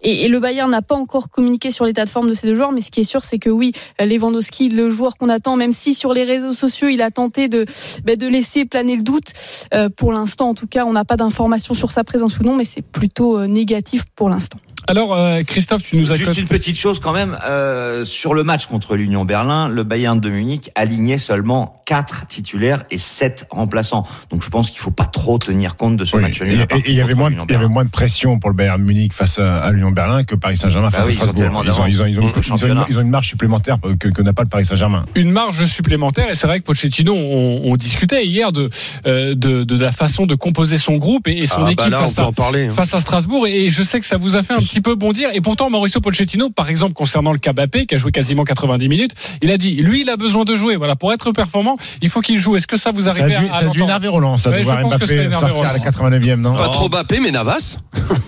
Et, 0.00 0.24
et 0.24 0.28
le 0.28 0.40
Bayern 0.40 0.70
n'a 0.70 0.82
pas 0.82 0.94
encore 0.94 1.30
communiqué 1.30 1.70
sur 1.70 1.84
l'état 1.84 2.04
de 2.04 2.10
forme 2.10 2.28
de 2.28 2.34
ces 2.34 2.46
deux 2.46 2.54
joueurs, 2.54 2.72
mais 2.72 2.80
ce 2.80 2.90
qui 2.90 3.00
est 3.00 3.04
sûr, 3.04 3.24
c'est 3.24 3.38
que 3.38 3.50
oui, 3.50 3.72
Lewandowski, 4.00 4.68
le 4.68 4.90
joueur 4.90 5.16
qu'on 5.16 5.28
attend, 5.28 5.56
même 5.56 5.72
si 5.72 5.94
sur 5.94 6.12
les 6.12 6.24
réseaux 6.24 6.52
sociaux, 6.52 6.88
il 6.88 7.02
a 7.02 7.10
tenté 7.10 7.48
de, 7.48 7.66
ben, 8.04 8.18
laisser 8.18 8.64
planer 8.64 8.96
le 8.96 9.02
doute. 9.02 9.32
euh, 9.74 9.88
pour 9.88 10.12
l'instant, 10.12 10.50
en 10.50 10.54
tout 10.54 10.66
cas, 10.66 10.84
on 10.84 10.92
n'a 10.92 11.04
pas 11.04 11.16
d'informations 11.16 11.74
sur 11.74 11.90
sa 11.90 12.04
présence 12.04 12.38
ou 12.38 12.44
non, 12.44 12.56
mais 12.56 12.64
c'est 12.64 12.82
plutôt 12.82 13.38
euh, 13.38 13.46
négatif 13.46 14.04
pour 14.14 14.28
l'instant. 14.28 14.58
Alors 14.88 15.14
euh, 15.14 15.42
Christophe, 15.44 15.82
tu 15.82 15.96
nous 15.96 16.12
as 16.12 16.16
Juste 16.16 16.36
une 16.38 16.46
petite 16.46 16.78
chose 16.78 17.00
quand 17.00 17.12
même, 17.12 17.36
euh, 17.46 18.04
sur 18.04 18.34
le 18.34 18.44
match 18.44 18.66
contre 18.66 18.94
l'Union 18.96 19.24
Berlin, 19.24 19.68
le 19.68 19.82
Bayern 19.84 20.20
de 20.20 20.28
Munich 20.30 20.70
alignait 20.74 21.18
seulement 21.18 21.82
4 21.86 22.26
titulaires 22.28 22.84
et 22.90 22.98
7 22.98 23.46
remplaçants. 23.50 24.06
Donc 24.30 24.42
je 24.44 24.48
pense 24.50 24.70
qu'il 24.70 24.78
faut 24.80 24.90
pas 24.92 25.04
trop 25.06 25.38
tenir 25.38 25.76
compte 25.76 25.96
de 25.96 26.04
ce 26.04 26.16
Oui, 26.16 26.22
match 26.22 26.40
et 26.40 26.44
nul. 26.46 26.66
et- 26.70 26.76
et 26.76 26.82
il 26.90 26.94
y 26.94 27.00
avait 27.00 27.14
moins, 27.14 27.30
de- 27.30 27.36
il 27.48 27.52
y 27.52 27.56
avait 27.56 27.68
moins 27.68 27.84
de 27.84 27.90
pression 27.90 28.38
pour 28.38 28.50
le 28.50 28.56
Bayern 28.56 28.80
Munich 28.82 29.12
face 29.12 29.38
à, 29.38 29.58
à 29.60 29.70
l'Union 29.72 29.90
Berlin 29.90 30.24
que 30.24 30.34
Paris 30.34 30.56
Saint-Germain 30.56 30.88
Bah 30.90 30.98
face 30.98 31.06
oui, 31.06 31.12
à 31.12 31.14
ils 31.16 31.22
ont 31.22 31.32
Strasbourg. 31.32 31.62
Ils 31.64 31.70
ont, 31.70 31.72
ils 31.74 31.80
ont- 31.80 31.86
ils 31.86 32.02
ont- 32.02 32.06
ils 32.06 32.18
ont 32.20 32.32
une- 32.36 32.42
Championnat. 32.42 32.86
ils 32.88 32.98
ont 32.98 33.02
une 33.02 33.10
marge 33.10 33.28
supplémentaire 33.28 33.78
que, 33.98 34.08
que 34.08 34.22
n'a 34.22 34.32
pas 34.32 34.42
le 34.42 34.48
Paris 34.48 34.66
Saint-Germain. 34.66 35.04
une 35.16 35.30
marge 35.32 35.64
supplémentaire 35.66 36.30
et 36.30 36.34
c'est 36.34 36.46
vrai 36.46 36.60
que 36.60 36.64
Pochettino 36.64 37.12
on, 37.14 37.62
on 37.64 37.76
discutait 37.76 38.24
hier 38.24 38.52
de, 38.52 38.70
euh, 39.06 39.34
de 39.34 39.64
de 39.64 39.78
la 39.80 39.90
façon 39.92 40.26
de 40.26 40.34
composer 40.36 40.78
son 40.78 40.96
groupe 40.96 41.26
et, 41.28 41.38
et 41.38 41.46
son 41.46 41.64
Ah, 41.64 41.72
équipe 41.72 41.78
bah 41.78 41.88
là, 41.88 41.98
on 42.02 42.02
face 42.06 42.18
à 42.20 42.30
parler. 42.32 42.68
hein. 42.68 42.70
face 42.72 42.94
à 42.94 43.00
Strasbourg 43.00 43.46
et 43.48 43.68
je 43.68 43.82
sais 43.82 43.98
que 44.00 44.06
ça 44.06 44.16
vous 44.16 44.36
a 44.36 44.42
fait 44.42 44.54
un 44.54 44.58
petit 44.58 44.75
peu 44.80 44.94
bondir 44.94 45.30
et 45.32 45.40
pourtant 45.40 45.70
Mauricio 45.70 46.00
Pochettino 46.00 46.50
par 46.50 46.68
exemple 46.68 46.94
concernant 46.94 47.32
le 47.32 47.38
Mbappé 47.38 47.86
qui 47.86 47.94
a 47.94 47.98
joué 47.98 48.12
quasiment 48.12 48.44
90 48.44 48.88
minutes 48.88 49.12
il 49.42 49.50
a 49.50 49.58
dit 49.58 49.72
lui 49.76 50.02
il 50.02 50.10
a 50.10 50.16
besoin 50.16 50.44
de 50.44 50.54
jouer 50.56 50.76
voilà 50.76 50.96
pour 50.96 51.12
être 51.12 51.32
performant 51.32 51.76
il 52.02 52.08
faut 52.10 52.20
qu'il 52.20 52.38
joue 52.38 52.56
est-ce 52.56 52.66
que 52.66 52.76
ça 52.76 52.90
vous 52.90 53.08
arrive 53.08 53.24
à, 53.24 53.50
ça 53.52 53.58
a 53.58 53.68
dû 53.68 53.82
énerver 53.82 54.08
Roland, 54.08 54.38
ça, 54.38 54.50
de 54.50 54.62
voir 54.62 54.80
Mbappé 54.86 55.06
sortir 55.06 55.38
à 55.38 55.40
la 55.42 55.48
Roland. 55.54 55.70
89e, 55.70 56.34
non 56.36 56.56
Pas 56.56 56.68
trop 56.68 56.88
Mbappé, 56.88 57.20
mais 57.20 57.30
Navas. 57.30 57.76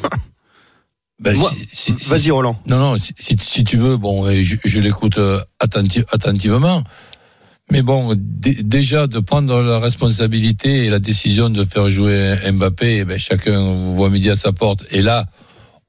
Ben, 1.20 1.34
si- 1.36 1.68
si- 1.72 1.94
si- 1.98 2.08
Vas-y, 2.10 2.30
Roland. 2.30 2.56
Non, 2.66 2.78
non, 2.78 2.96
si, 2.96 3.12
si- 3.18 3.36
si 3.40 3.64
tu 3.64 3.76
veux, 3.76 3.96
bon, 3.96 4.28
et 4.28 4.44
je, 4.44 4.56
je 4.64 4.78
l'écoute 4.78 5.18
euh, 5.18 5.40
attenti- 5.58 6.04
attentivement. 6.12 6.84
Mais 7.72 7.82
bon, 7.82 8.14
dé- 8.16 8.62
déjà 8.62 9.08
de 9.08 9.18
prendre 9.18 9.60
la 9.60 9.80
responsabilité 9.80 10.84
et 10.84 10.90
la 10.90 11.00
décision 11.00 11.50
de 11.50 11.64
faire 11.64 11.90
jouer 11.90 12.36
Mbappé, 12.52 12.98
eh 12.98 13.04
ben, 13.04 13.18
chacun 13.18 13.74
voit 13.94 14.10
midi 14.10 14.30
à 14.30 14.36
sa 14.36 14.52
porte. 14.52 14.84
Et 14.92 15.02
là, 15.02 15.26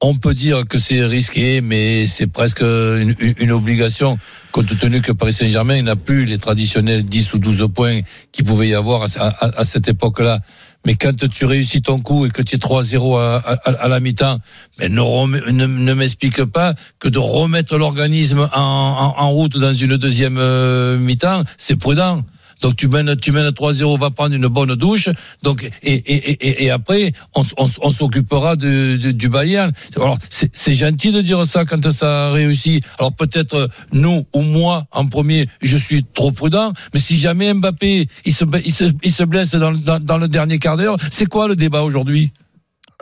on 0.00 0.14
peut 0.14 0.34
dire 0.34 0.66
que 0.66 0.78
c'est 0.78 1.04
risqué, 1.04 1.60
mais 1.60 2.06
c'est 2.06 2.26
presque 2.26 2.62
une, 2.62 3.52
obligation, 3.52 4.18
compte 4.50 4.78
tenu 4.78 5.02
que 5.02 5.12
Paris 5.12 5.34
Saint-Germain 5.34 5.82
n'a 5.82 5.96
plus 5.96 6.24
les 6.24 6.38
traditionnels 6.38 7.04
10 7.04 7.34
ou 7.34 7.38
12 7.38 7.68
points 7.74 8.00
qu'il 8.32 8.44
pouvait 8.44 8.68
y 8.68 8.74
avoir 8.74 9.02
à, 9.02 9.64
cette 9.64 9.88
époque-là. 9.88 10.40
Mais 10.86 10.94
quand 10.94 11.28
tu 11.28 11.44
réussis 11.44 11.82
ton 11.82 12.00
coup 12.00 12.24
et 12.24 12.30
que 12.30 12.40
tu 12.40 12.56
es 12.56 12.58
3-0 12.58 13.18
à, 13.18 13.88
la 13.88 14.00
mi-temps, 14.00 14.38
mais 14.78 14.88
ne, 14.88 15.94
m'explique 15.94 16.44
pas 16.44 16.74
que 16.98 17.08
de 17.08 17.18
remettre 17.18 17.76
l'organisme 17.76 18.48
en 18.54 19.30
route 19.30 19.58
dans 19.58 19.74
une 19.74 19.98
deuxième 19.98 20.38
euh, 20.38 20.96
mi-temps, 20.98 21.44
c'est 21.58 21.76
prudent. 21.76 22.22
Donc 22.60 22.76
tu 22.76 22.88
mènes, 22.88 23.16
tu 23.16 23.32
mènes 23.32 23.48
3-0, 23.48 23.98
va 23.98 24.10
prendre 24.10 24.34
une 24.34 24.46
bonne 24.48 24.74
douche. 24.74 25.08
Donc 25.42 25.64
et, 25.82 25.92
et, 25.94 26.30
et, 26.32 26.64
et 26.64 26.70
après, 26.70 27.12
on, 27.34 27.90
s'occupera 27.90 28.56
de, 28.56 28.96
de- 28.96 29.10
du 29.12 29.28
Bayern. 29.28 29.72
Alors 29.96 30.18
c'est 30.30 30.74
gentil 30.74 31.12
de 31.12 31.20
dire 31.20 31.44
ça 31.46 31.64
quand 31.64 31.90
ça 31.90 32.30
réussit. 32.32 32.84
Alors 32.98 33.12
peut-être 33.12 33.68
nous 33.92 34.26
ou 34.32 34.42
moi 34.42 34.86
en 34.92 35.06
premier, 35.06 35.48
je 35.62 35.76
suis 35.76 36.04
trop 36.04 36.32
prudent. 36.32 36.72
Mais 36.94 37.00
si 37.00 37.16
jamais 37.16 37.52
Mbappé 37.54 38.08
il 38.24 38.34
se, 38.34 38.44
il 38.64 38.72
se, 38.72 38.84
il 39.02 39.12
se 39.12 39.24
blesse 39.24 39.52
dans, 39.54 39.72
dans, 39.72 40.00
dans 40.00 40.18
le 40.18 40.28
dernier 40.28 40.58
quart 40.58 40.76
d'heure, 40.76 40.96
c'est 41.10 41.26
quoi 41.26 41.48
le 41.48 41.56
débat 41.56 41.82
aujourd'hui? 41.82 42.32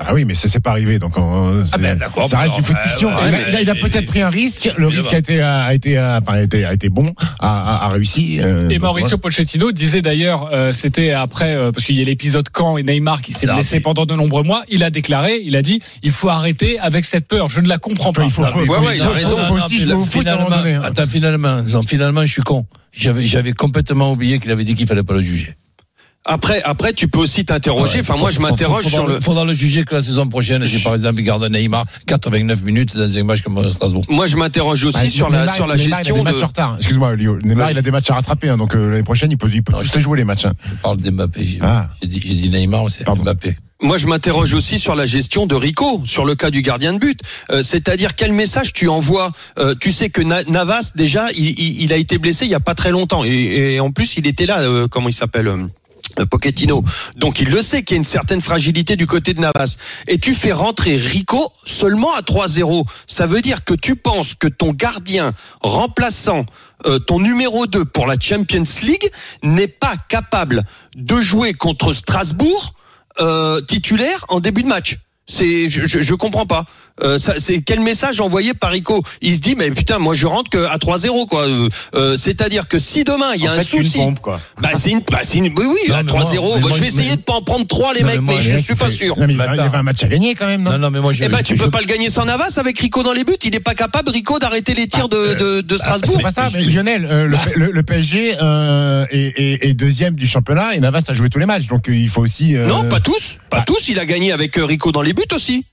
Ah 0.01 0.15
oui, 0.15 0.25
mais 0.25 0.35
ça 0.35 0.49
s'est 0.49 0.61
pas 0.61 0.71
arrivé, 0.71 0.99
donc 1.01 1.15
c'est- 1.17 1.71
Ah 1.75 1.79
ben, 1.79 1.99
ça 2.29 2.39
reste 2.39 2.53
bon, 2.53 2.59
du 2.59 2.63
foot 2.65 2.77
euh, 2.79 2.89
fiction. 2.89 3.09
ouais, 3.09 3.15
il 3.21 3.35
a, 3.35 3.39
mais- 3.39 3.45
il 3.49 3.57
a- 3.57 3.61
il 3.63 3.71
a 3.71 3.75
peut-être 3.75 4.07
pris 4.07 4.23
un 4.23 4.31
risque. 4.31 4.71
Le 4.77 4.87
risque 4.87 5.13
a 5.13 5.19
été 5.19 5.43
a 5.43 5.75
été 5.75 5.97
a, 5.97 6.17
a 6.25 6.41
été, 6.41 6.65
a 6.65 6.73
été 6.73 6.89
bon, 6.89 7.15
a, 7.41 7.49
a, 7.49 7.85
a 7.87 7.89
réussi. 7.89 8.39
euh, 8.41 8.69
Et 8.69 8.79
Mauricio 8.79 9.19
Pochettino 9.19 9.73
disait 9.73 10.01
d'ailleurs, 10.03 10.51
euh, 10.53 10.73
c'était 10.73 11.11
après, 11.13 11.55
euh, 11.57 11.73
parce 11.73 11.85
qu'il 11.85 11.97
y 11.97 12.01
a 12.01 12.05
l'épisode 12.05 12.49
quand 12.51 12.79
et 12.79 12.85
Neymar 12.85 13.23
qui 13.23 13.33
s'est 13.33 13.47
blessé 13.57 13.77
mais- 13.77 13.81
pendant 13.83 14.07
de 14.07 14.15
nombreux 14.15 14.45
mois, 14.45 14.63
il 14.69 14.85
a 14.85 14.91
déclaré, 14.91 15.41
il 15.45 15.57
a 15.57 15.63
dit, 15.63 15.81
il 16.05 16.13
faut 16.13 16.29
arrêter 16.29 16.79
avec 16.79 17.05
cette 17.05 17.27
peur, 17.27 17.49
je 17.49 17.61
ne 17.61 17.67
la 17.69 17.79
comprends 17.79 18.13
pas. 18.13 18.23
Il 18.25 18.31
faut, 18.31 18.43
Non, 18.43 18.49
mais- 18.57 18.67
faut- 18.67 18.73
Ouais, 18.73 18.79
ouais, 18.87 18.97
il 18.97 19.03
a 19.03 19.05
raison. 19.15 19.37
finalement, 20.07 20.47
hein. 20.75 20.81
attends, 20.85 21.09
finalement, 21.09 21.63
non, 21.63 21.83
finalement, 21.83 22.25
je 22.25 22.33
suis 22.33 22.43
con. 22.43 22.67
J'avais, 22.93 23.27
j'avais 23.27 23.53
complètement 23.53 24.13
oublié 24.13 24.39
qu'il 24.39 24.51
avait 24.51 24.65
dit 24.65 24.75
qu'il 24.75 24.87
fallait 24.87 25.03
pas 25.03 25.15
le 25.15 25.21
juger. 25.23 25.55
Après, 26.25 26.61
après, 26.63 26.93
tu 26.93 27.09
peux 27.09 27.21
aussi 27.21 27.47
t'interroger. 27.47 28.01
Enfin, 28.01 28.17
moi, 28.17 28.31
je 28.31 28.41
m'interroge 28.41 28.85
sur 28.87 29.07
le. 29.07 29.19
Faudra 29.21 29.47
le 29.47 29.55
juger 29.55 29.85
que 29.85 29.95
la 29.95 30.03
saison 30.03 30.27
prochaine, 30.29 30.63
si 30.67 30.79
par 30.83 30.95
exemple 30.95 31.21
il 31.21 31.23
garde 31.25 31.43
Neymar 31.51 31.87
89 32.07 32.63
minutes 32.65 32.95
dans 32.97 33.17
un 33.17 33.25
match 33.25 33.41
comme 33.41 33.71
Strasbourg. 33.73 34.05
Moi, 34.11 34.27
je 34.27 34.37
m'interroge 34.37 34.85
aussi 34.85 35.11
sur 35.11 35.31
la 35.31 35.49
sur 35.49 35.67
la 35.67 35.77
Neymar, 35.77 35.99
gestion 35.99 36.17
il 36.17 36.21
a 36.21 36.25
des 36.25 36.31
de. 36.31 36.35
matchs 36.35 36.43
en 36.45 36.47
retard. 36.49 36.77
Excuse-moi, 36.77 37.17
Lio. 37.17 37.39
Neymar, 37.43 37.71
il 37.71 37.79
a 37.79 37.83
des 37.83 37.91
matchs 37.91 38.11
à 38.11 38.15
rattraper, 38.15 38.51
hein, 38.51 38.59
donc 38.59 38.75
euh, 38.75 38.91
l'année 38.91 39.03
prochaine, 39.05 39.31
il 39.33 39.39
peut, 39.39 39.49
il 39.53 39.63
peut 39.63 39.73
Non, 39.73 39.83
je- 39.83 40.01
jouer 40.01 40.19
les 40.19 40.25
matchs. 40.25 40.45
hein. 40.45 40.53
Je 40.69 40.75
parle 40.83 40.99
d'Mbappé. 40.99 41.47
J'ai, 41.47 41.59
Ah. 41.63 41.89
j'ai 42.03 42.09
dit, 42.09 42.21
j'ai 42.23 42.35
dit 42.35 42.51
Neymar, 42.51 42.91
c'est 42.91 43.05
Pardon. 43.05 43.23
Mbappé. 43.23 43.57
Moi, 43.81 43.97
je 43.97 44.07
m'interroge 44.09 44.53
aussi 44.55 44.79
sur 44.79 44.97
la 44.97 45.07
gestion 45.07 45.47
de 45.47 45.55
Rico, 45.55 46.03
sur 46.05 46.25
le 46.27 46.35
cas 46.35 46.51
du 46.51 46.61
gardien 46.63 46.93
de 46.93 46.99
but. 46.99 47.21
Euh, 47.51 47.63
C'est-à-dire 47.63 48.17
quel 48.17 48.33
message 48.33 48.73
tu 48.75 48.89
envoies? 48.89 49.31
Euh, 49.59 49.75
tu 49.81 49.93
sais 49.93 50.11
que 50.11 50.21
Na- 50.21 50.43
Navas 50.45 50.91
déjà, 50.97 51.29
il, 51.35 51.51
il- 51.59 51.83
il 51.85 51.93
a 51.93 51.97
été 51.97 52.19
blessé 52.19 52.45
il 52.45 52.51
y 52.51 52.55
a 52.57 52.61
pas 52.61 52.75
très 52.75 52.91
longtemps, 52.91 53.23
et, 53.25 53.75
et 53.75 53.81
en 53.81 53.93
plus, 53.93 54.17
il 54.17 54.27
était 54.27 54.47
là. 54.47 54.59
euh, 54.61 54.89
comment 54.89 55.09
il 55.09 55.13
s'appelle 55.15 55.47
euh, 55.49 55.65
Pochettino. 56.27 56.85
Donc 57.17 57.41
il 57.41 57.51
le 57.51 57.63
sait 57.63 57.83
qu'il 57.83 57.95
y 57.95 57.99
a 57.99 57.99
une 57.99 58.05
certaine 58.05 58.41
fragilité 58.41 58.97
du 58.97 59.07
côté 59.07 59.35
de 59.35 59.41
Navas. 59.41 59.77
Et 60.07 60.19
tu 60.19 60.35
fais 60.35 60.53
rentrer 60.53 60.97
Rico 60.97 61.53
seulement 61.65 62.13
à 62.15 62.21
3-0. 62.21 62.85
Ça 63.07 63.27
veut 63.27 63.41
dire 63.41 63.65
que 63.65 63.75
tu 63.75 63.97
penses 63.97 64.35
que 64.35 64.49
ton 64.49 64.73
gardien 64.73 65.33
remplaçant 65.61 66.47
euh, 66.87 66.99
ton 66.99 67.19
numéro 67.19 67.67
2 67.67 67.85
pour 67.85 68.07
la 68.07 68.17
Champions 68.21 68.65
League 68.83 69.11
n'est 69.43 69.69
pas 69.69 69.95
capable 70.09 70.63
de 70.95 71.21
jouer 71.21 71.55
contre 71.55 71.93
Strasbourg 71.93 72.75
euh, 73.21 73.61
titulaire 73.63 74.25
en 74.29 74.41
début 74.41 74.63
de 74.63 74.69
match. 74.69 74.99
C'est, 75.27 75.69
je, 75.69 75.87
je, 75.87 76.01
je 76.01 76.15
comprends 76.15 76.47
pas. 76.47 76.65
Euh, 77.03 77.19
ça, 77.19 77.35
c'est 77.39 77.61
quel 77.61 77.81
message 77.81 78.21
envoyé 78.21 78.55
par 78.55 78.71
Rico 78.73 79.03
Il 79.23 79.35
se 79.35 79.41
dit 79.41 79.55
mais 79.57 79.71
putain 79.71 79.99
moi 79.99 80.15
je 80.15 80.27
rentre 80.27 80.51
que 80.51 80.65
à 80.67 80.77
3-0 80.79 81.27
quoi. 81.29 81.47
Euh, 81.47 81.69
euh, 81.95 82.17
C'est-à-dire 82.17 82.69
que 82.69 82.79
si 82.79 83.05
demain 83.05 83.35
il 83.37 83.43
y 83.43 83.47
a 83.47 83.51
En 83.51 83.55
un 83.55 83.59
fait, 83.61 83.77
une 83.77 83.83
souci, 83.83 83.99
pompe, 83.99 84.21
quoi. 84.21 84.41
bah 84.61 84.71
c'est 84.75 84.91
une, 84.91 85.01
bah, 85.11 85.21
c'est 85.23 85.39
une, 85.39 85.47
oui 85.47 85.65
oui 85.67 85.79
Non, 85.89 85.95
à 85.97 86.03
mais 86.03 86.11
3-0. 86.11 86.15
moi- 86.19 86.25
mais 86.57 86.61
moi, 86.61 86.61
moi, 86.61 86.71
je 86.75 86.81
vais 86.81 86.87
essayer 86.89 87.11
mais- 87.11 87.17
de 87.17 87.23
pas 87.23 87.35
en 87.35 87.43
prendre 87.43 87.67
3 87.67 87.95
les 87.95 88.01
Non, 88.01 88.07
mecs, 88.07 88.17
mais 88.17 88.21
moi, 88.23 88.35
mais 88.37 88.41
je 88.41 88.57
suis 88.57 88.75
pas 88.75 88.91
sûr. 88.91 89.17
Non, 89.19 89.27
mais 89.27 89.35
il 89.35 89.39
y 89.39 89.43
avait- 89.43 89.77
un 89.77 89.83
match 89.83 90.03
à 90.03 90.09
gagner 90.09 90.35
quand 90.35 90.47
même, 90.47 90.63
non, 90.63 90.73
Non, 90.73 90.79
non, 90.79 90.91
mais 90.91 91.01
moi, 91.01 91.13
je. 91.13 91.23
Eh 91.25 91.29
ben 91.29 91.43
tu 91.43 91.57
je- 91.57 91.63
peux 91.63 91.71
pas 91.71 91.81
le 91.81 91.87
gagner 91.87 92.11
sans 92.11 92.25
Navas 92.25 92.55
avec 92.59 92.79
Rico 92.79 93.03
dans 93.03 93.13
les 93.13 93.25
buts. 93.25 93.35
Il 93.45 93.55
est 93.55 93.61
pas 93.61 93.75
capable 93.75 94.11
Rico 94.11 94.39
d'arrêter 94.39 94.75
les 94.75 94.89
tirs 94.89 95.09
de, 95.09 95.35
de, 95.35 95.61
de 95.61 95.77
Strasbourg. 95.77 96.15
C'est 96.17 96.23
pas 96.23 96.33
ça, 96.33 96.49
mais 96.55 96.65
Lionel, 96.65 97.05
euh, 97.05 97.25
le, 97.27 97.37
le- 97.67 97.71
le 97.73 97.83
PSG 97.83 98.37
euh, 98.41 99.07
est, 99.11 99.35
est- 99.41 99.67
est 99.69 99.75
deuxième 99.75 100.15
du 100.15 100.27
championnat 100.27 100.75
et 100.75 100.81
Navas 100.81 101.03
a 101.09 101.15
joué 101.15 101.29
tous 101.31 101.39
les 101.39 101.47
matchs, 101.47 101.67
donc 101.69 101.89
euh, 101.89 101.95
il 101.95 102.09
faut 102.09 102.23
aussi. 102.23 102.57
euh, 102.57 102.67
Non, 102.67 102.85
pas 102.85 103.01
tous. 103.01 103.39
Pas 103.51 103.59
ah. 103.61 103.65
tous. 103.67 103.89
Il 103.89 103.99
a 103.99 104.07
gagné 104.07 104.33
avec 104.33 104.59
euh, 104.59 104.65
Rico 104.65 104.91
dans 104.93 105.03
les 105.03 105.13
buts 105.13 105.23
aussi. 105.35 105.65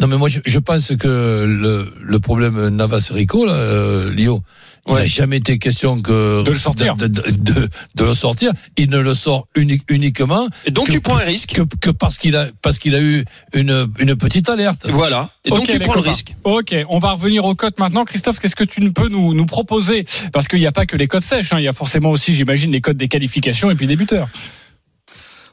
Non, 0.00 0.06
mais 0.06 0.16
moi, 0.16 0.28
je, 0.28 0.40
je 0.44 0.58
pense 0.58 0.88
que 0.96 1.44
le, 1.48 1.92
le 2.00 2.20
problème 2.20 2.68
Navas 2.68 3.08
Rico, 3.10 3.46
là, 3.46 3.52
euh, 3.54 4.12
Lio, 4.12 4.42
il 4.86 4.92
Ouais. 4.94 5.00
n'a 5.02 5.06
jamais 5.06 5.36
été 5.36 5.58
question 5.58 6.00
que 6.00 6.42
De 6.44 6.50
le 6.50 6.56
sortir. 6.58 6.96
de, 6.96 7.08
de, 7.08 7.22
de- 7.30 7.68
de 7.94 8.04
le 8.04 8.14
sortir. 8.14 8.52
Il 8.78 8.88
ne 8.88 8.96
le 8.98 9.12
sort 9.12 9.46
uni- 9.54 9.82
uniquement 9.90 10.48
Et 10.64 10.70
donc 10.70 10.86
que- 10.86 10.92
tu 10.92 11.00
prends 11.02 11.16
un 11.18 11.24
risque. 11.24 11.50
que, 11.52 11.62
que 11.78 11.90
parce 11.90 12.16
qu'il 12.16 12.36
a 12.36 12.46
parce 12.62 12.78
qu'il 12.78 12.94
a 12.94 13.00
eu 13.00 13.24
une, 13.52 13.90
une 13.98 14.16
petite 14.16 14.48
alerte. 14.48 14.86
Voilà. 14.88 15.28
Et 15.44 15.50
donc 15.50 15.58
Ok, 15.60 15.68
tu 15.70 15.78
prends 15.80 15.94
le 15.94 16.00
risque. 16.00 16.34
Ok, 16.44 16.74
on 16.88 16.98
va 17.00 17.12
revenir 17.12 17.44
aux 17.44 17.54
cotes 17.54 17.78
maintenant. 17.78 18.06
Christophe, 18.06 18.38
qu'est-ce 18.38 18.56
que 18.56 18.64
tu 18.64 18.80
ne 18.80 18.88
peux 18.88 19.08
nous, 19.08 19.34
nous 19.34 19.44
proposer? 19.46 20.06
Parce 20.32 20.48
qu'il 20.48 20.58
n'y 20.60 20.66
a 20.66 20.72
pas 20.72 20.86
que 20.86 20.96
les 20.96 21.06
cotes 21.06 21.22
sèches, 21.22 21.52
hein. 21.52 21.58
il 21.58 21.64
y 21.64 21.68
a 21.68 21.74
forcément 21.74 22.10
aussi, 22.10 22.34
j'imagine, 22.34 22.70
les 22.72 22.80
cotes 22.80 22.96
des 22.96 23.08
qualifications 23.08 23.70
et 23.70 23.74
puis 23.74 23.86
des 23.86 23.96
buteurs. 23.96 24.28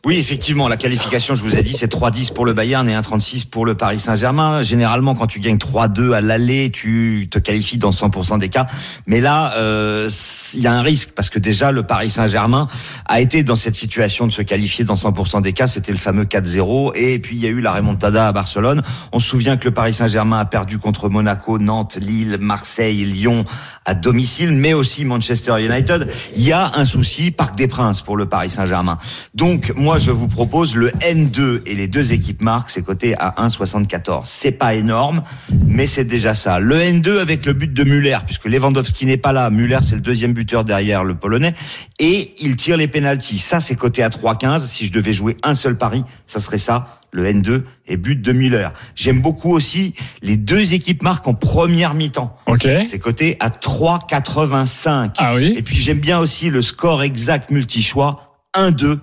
Oui, 0.05 0.19
effectivement, 0.19 0.67
la 0.67 0.77
qualification, 0.77 1.33
je 1.33 1.41
vous 1.41 1.55
ai 1.55 1.63
dit, 1.63 1.73
c'est 1.73 1.91
3-10 1.91 2.31
pour 2.31 2.45
le 2.45 2.53
Bayern 2.53 2.87
et 2.87 2.93
1-36 2.93 3.47
pour 3.47 3.65
le 3.65 3.73
Paris 3.73 3.99
Saint-Germain. 3.99 4.61
Généralement, 4.61 5.15
quand 5.15 5.25
tu 5.25 5.39
gagnes 5.39 5.57
3-2 5.57 6.13
à 6.13 6.21
l'aller, 6.21 6.69
tu 6.69 7.27
te 7.31 7.39
qualifies 7.39 7.79
dans 7.79 7.89
100% 7.89 8.37
des 8.37 8.49
cas. 8.49 8.67
Mais 9.07 9.19
là, 9.19 9.53
euh, 9.55 10.07
il 10.53 10.61
y 10.61 10.67
a 10.67 10.73
un 10.73 10.83
risque 10.83 11.13
parce 11.15 11.31
que 11.31 11.39
déjà, 11.39 11.71
le 11.71 11.81
Paris 11.81 12.11
Saint-Germain 12.11 12.67
a 13.07 13.19
été 13.19 13.41
dans 13.41 13.55
cette 13.55 13.73
situation 13.73 14.27
de 14.27 14.31
se 14.31 14.43
qualifier 14.43 14.85
dans 14.85 14.93
100% 14.93 15.41
des 15.41 15.53
cas. 15.53 15.67
C'était 15.67 15.91
le 15.91 15.97
fameux 15.97 16.25
4-0. 16.25 16.91
Et 16.93 17.17
puis, 17.17 17.35
il 17.35 17.41
y 17.41 17.47
a 17.47 17.49
eu 17.49 17.59
la 17.59 17.73
remontada 17.73 18.27
à 18.27 18.31
Barcelone. 18.31 18.83
On 19.11 19.17
se 19.17 19.27
souvient 19.27 19.57
que 19.57 19.65
le 19.65 19.73
Paris 19.73 19.95
Saint-Germain 19.95 20.37
a 20.37 20.45
perdu 20.45 20.77
contre 20.77 21.09
Monaco, 21.09 21.57
Nantes, 21.57 21.97
Lille, 21.99 22.37
Marseille, 22.39 23.05
Lyon 23.05 23.43
à 23.85 23.95
domicile, 23.95 24.51
mais 24.51 24.75
aussi 24.75 25.03
Manchester 25.03 25.65
United. 25.65 26.07
Il 26.35 26.43
y 26.43 26.51
a 26.51 26.73
un 26.75 26.85
souci, 26.85 27.31
Parc 27.31 27.55
des 27.55 27.67
Princes 27.67 28.03
pour 28.03 28.17
le 28.17 28.27
Paris 28.27 28.51
Saint-Germain. 28.51 28.99
Donc, 29.33 29.73
moi, 29.75 29.94
je 29.99 30.11
vous 30.11 30.27
propose 30.27 30.75
le 30.75 30.89
N2 30.89 31.61
et 31.65 31.75
les 31.75 31.87
deux 31.87 32.13
équipes 32.13 32.41
marques, 32.41 32.69
c'est 32.69 32.81
coté 32.81 33.15
à 33.17 33.35
1,74. 33.37 34.21
C'est 34.25 34.51
pas 34.51 34.73
énorme, 34.75 35.23
mais 35.65 35.87
c'est 35.87 36.03
déjà 36.05 36.33
ça. 36.33 36.59
Le 36.59 36.75
N2 36.75 37.19
avec 37.19 37.45
le 37.45 37.53
but 37.53 37.71
de 37.71 37.83
Muller, 37.83 38.17
puisque 38.25 38.45
Lewandowski 38.45 39.05
n'est 39.05 39.17
pas 39.17 39.31
là. 39.31 39.49
Muller, 39.49 39.79
c'est 39.81 39.95
le 39.95 40.01
deuxième 40.01 40.33
buteur 40.33 40.65
derrière 40.65 41.03
le 41.03 41.15
Polonais. 41.15 41.55
Et 41.99 42.33
il 42.39 42.55
tire 42.55 42.77
les 42.77 42.87
pénalties. 42.87 43.37
Ça, 43.37 43.59
c'est 43.59 43.75
coté 43.75 44.03
à 44.03 44.09
3,15. 44.09 44.59
Si 44.59 44.85
je 44.85 44.91
devais 44.91 45.13
jouer 45.13 45.37
un 45.43 45.53
seul 45.53 45.77
pari, 45.77 46.03
ça 46.27 46.39
serait 46.39 46.57
ça. 46.57 46.99
Le 47.11 47.23
N2 47.25 47.63
et 47.87 47.95
but 47.95 48.21
de 48.21 48.33
Muller. 48.33 48.69
J'aime 48.95 49.21
beaucoup 49.21 49.51
aussi 49.51 49.93
les 50.21 50.35
deux 50.35 50.73
équipes 50.73 51.03
marques 51.03 51.27
en 51.27 51.33
première 51.33 51.93
mi-temps. 51.93 52.35
Ok. 52.47 52.67
C'est 52.83 52.99
coté 52.99 53.37
à 53.39 53.49
3,85. 53.49 55.11
Ah 55.17 55.35
oui. 55.35 55.53
Et 55.57 55.61
puis 55.61 55.77
j'aime 55.77 55.99
bien 55.99 56.19
aussi 56.19 56.49
le 56.49 56.61
score 56.61 57.03
exact 57.03 57.51
multi-choix 57.51 58.41
1-2 58.55 58.99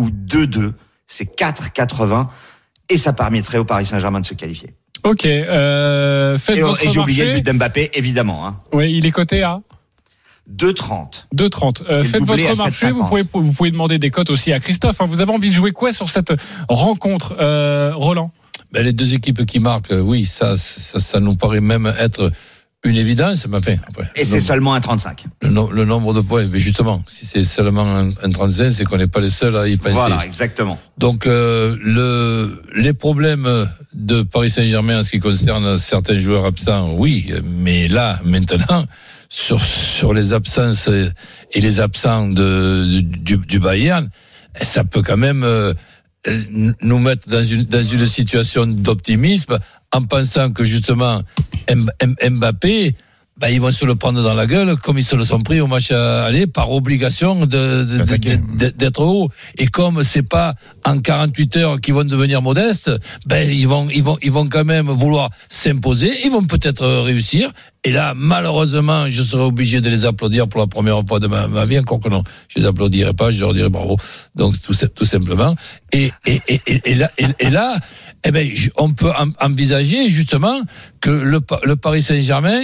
ou 0.00 0.10
2-2. 0.10 0.72
C'est 1.06 1.36
4,80 1.36 2.26
et 2.88 2.96
ça 2.96 3.12
permettrait 3.12 3.58
au 3.58 3.64
Paris 3.64 3.86
Saint-Germain 3.86 4.20
de 4.20 4.26
se 4.26 4.34
qualifier. 4.34 4.74
Ok. 5.04 5.24
Euh, 5.26 6.38
faites 6.38 6.58
Et, 6.58 6.90
j'ai 6.90 6.98
oublié 6.98 7.24
le 7.24 7.34
but 7.34 7.46
d'Mbappé, 7.46 7.90
évidemment. 7.94 8.46
Hein. 8.46 8.60
Oui, 8.72 8.92
il 8.92 9.06
est 9.06 9.10
coté 9.10 9.42
à 9.42 9.60
2,30. 10.50 11.26
2,30. 11.34 11.82
Euh, 11.88 12.02
faites 12.04 12.22
votre 12.22 12.50
à 12.50 12.54
marché. 12.54 12.90
Vous 12.90 13.02
7,50. 13.02 13.08
pouvez, 13.08 13.22
vous 13.32 13.52
pouvez 13.52 13.70
demander 13.70 13.98
des 13.98 14.10
cotes 14.10 14.30
aussi 14.30 14.52
à 14.52 14.60
Christophe. 14.60 15.00
hein. 15.00 15.06
Vous 15.06 15.20
avez 15.20 15.32
envie 15.32 15.50
de 15.50 15.54
jouer 15.54 15.72
quoi 15.72 15.92
sur 15.92 16.10
cette 16.10 16.32
rencontre, 16.68 17.36
euh, 17.40 17.92
Roland? 17.94 18.32
Ben, 18.72 18.84
les 18.84 18.92
deux 18.92 19.14
équipes 19.14 19.46
qui 19.46 19.58
marquent, 19.60 19.92
euh, 19.92 20.00
oui, 20.00 20.26
ça, 20.26 20.56
ça, 20.56 21.00
ça 21.00 21.20
nous 21.20 21.36
paraît 21.36 21.60
même 21.60 21.92
être 21.98 22.30
une 22.84 22.96
évidence. 22.96 23.46
Mais 23.48 23.58
enfin, 23.58 23.74
après, 23.88 24.10
Et 24.16 24.24
c'est 24.24 24.40
seulement 24.40 24.74
un 24.74 24.80
35. 24.80 25.26
le, 25.42 25.48
no- 25.50 25.70
le 25.70 25.84
nombre 25.84 26.14
de 26.14 26.20
points. 26.20 26.46
Mais 26.46 26.60
justement, 26.60 27.02
si 27.08 27.26
c'est 27.26 27.44
seulement 27.44 27.86
un, 27.86 28.10
un 28.10 28.30
35, 28.30 28.70
c'est 28.72 28.84
qu'on 28.84 28.96
n'est 28.96 29.06
pas 29.06 29.20
les 29.20 29.30
seuls 29.30 29.56
à 29.56 29.68
y 29.68 29.76
penser. 29.76 29.92
Voilà, 29.94 30.24
exactement. 30.24 30.78
Donc 30.98 31.26
euh, 31.26 31.76
le, 31.82 32.62
les 32.76 32.92
problèmes 32.94 33.68
de 33.92 34.22
Paris 34.22 34.50
Saint-Germain 34.50 35.00
en 35.00 35.02
ce 35.02 35.10
qui 35.10 35.18
concerne 35.20 35.76
certains 35.76 36.18
joueurs 36.18 36.44
absents, 36.44 36.92
oui, 36.94 37.32
mais 37.44 37.88
là 37.88 38.20
maintenant 38.24 38.84
sur 39.28 39.60
sur 39.62 40.12
les 40.14 40.32
absences 40.32 40.88
et 41.52 41.60
les 41.60 41.80
absents 41.80 42.28
de, 42.28 43.00
du, 43.00 43.36
du 43.36 43.58
Bayern, 43.60 44.08
ça 44.60 44.84
peut 44.84 45.02
quand 45.02 45.16
même 45.16 45.44
euh, 45.44 45.72
nous 46.82 46.98
mettre 46.98 47.28
dans 47.28 47.44
une 47.44 47.64
dans 47.64 47.82
une 47.82 48.06
situation 48.06 48.66
d'optimisme 48.66 49.58
en 49.92 50.02
pensant 50.02 50.50
que 50.52 50.64
justement 50.64 51.22
Mbappé 52.30 52.94
ben, 53.40 53.48
ils 53.48 53.60
vont 53.60 53.72
se 53.72 53.84
le 53.86 53.94
prendre 53.94 54.22
dans 54.22 54.34
la 54.34 54.46
gueule 54.46 54.76
comme 54.76 54.98
ils 54.98 55.04
se 55.04 55.16
le 55.16 55.24
sont 55.24 55.40
pris 55.40 55.60
au 55.60 55.66
match 55.66 55.90
à 55.90 56.24
aller 56.24 56.46
par 56.46 56.70
obligation 56.70 57.46
d'être 57.46 59.00
haut. 59.02 59.28
Et 59.58 59.66
comme 59.66 60.02
c'est 60.02 60.22
pas 60.22 60.54
en 60.84 60.98
48 60.98 61.56
heures 61.56 61.80
qu'ils 61.80 61.94
vont 61.94 62.04
devenir 62.04 62.42
modestes, 62.42 62.90
ben 63.26 63.48
ils 63.50 63.66
vont 63.66 63.88
ils 63.90 64.02
vont 64.02 64.18
ils 64.22 64.30
vont 64.30 64.48
quand 64.48 64.64
même 64.64 64.88
vouloir 64.90 65.30
s'imposer. 65.48 66.10
Ils 66.24 66.30
vont 66.30 66.44
peut-être 66.44 66.86
réussir. 67.02 67.50
Et 67.82 67.92
là, 67.92 68.12
malheureusement, 68.14 69.08
je 69.08 69.22
serai 69.22 69.42
obligé 69.42 69.80
de 69.80 69.88
les 69.88 70.04
applaudir 70.04 70.46
pour 70.48 70.60
la 70.60 70.66
première 70.66 71.02
fois 71.08 71.18
de 71.18 71.26
ma, 71.26 71.48
ma 71.48 71.64
vie. 71.64 71.78
Encore 71.78 72.00
que 72.00 72.10
non, 72.10 72.22
je 72.48 72.60
les 72.60 72.66
applaudirai 72.66 73.14
pas. 73.14 73.30
Je 73.32 73.40
leur 73.40 73.54
dirai 73.54 73.70
bravo. 73.70 73.96
Donc 74.34 74.60
tout, 74.60 74.74
tout 74.94 75.06
simplement. 75.06 75.54
Et 75.92 76.10
et 76.26 76.42
et, 76.46 76.60
et, 76.84 76.94
là 76.94 77.10
et, 77.38 77.48
là, 77.48 77.76
eh 78.24 78.30
ben 78.32 78.46
on 78.76 78.92
peut 78.92 79.10
en- 79.10 79.32
envisager 79.40 80.10
justement 80.10 80.60
que 81.00 81.10
le 81.10 81.76
Paris 81.76 82.02
Saint-Germain, 82.02 82.60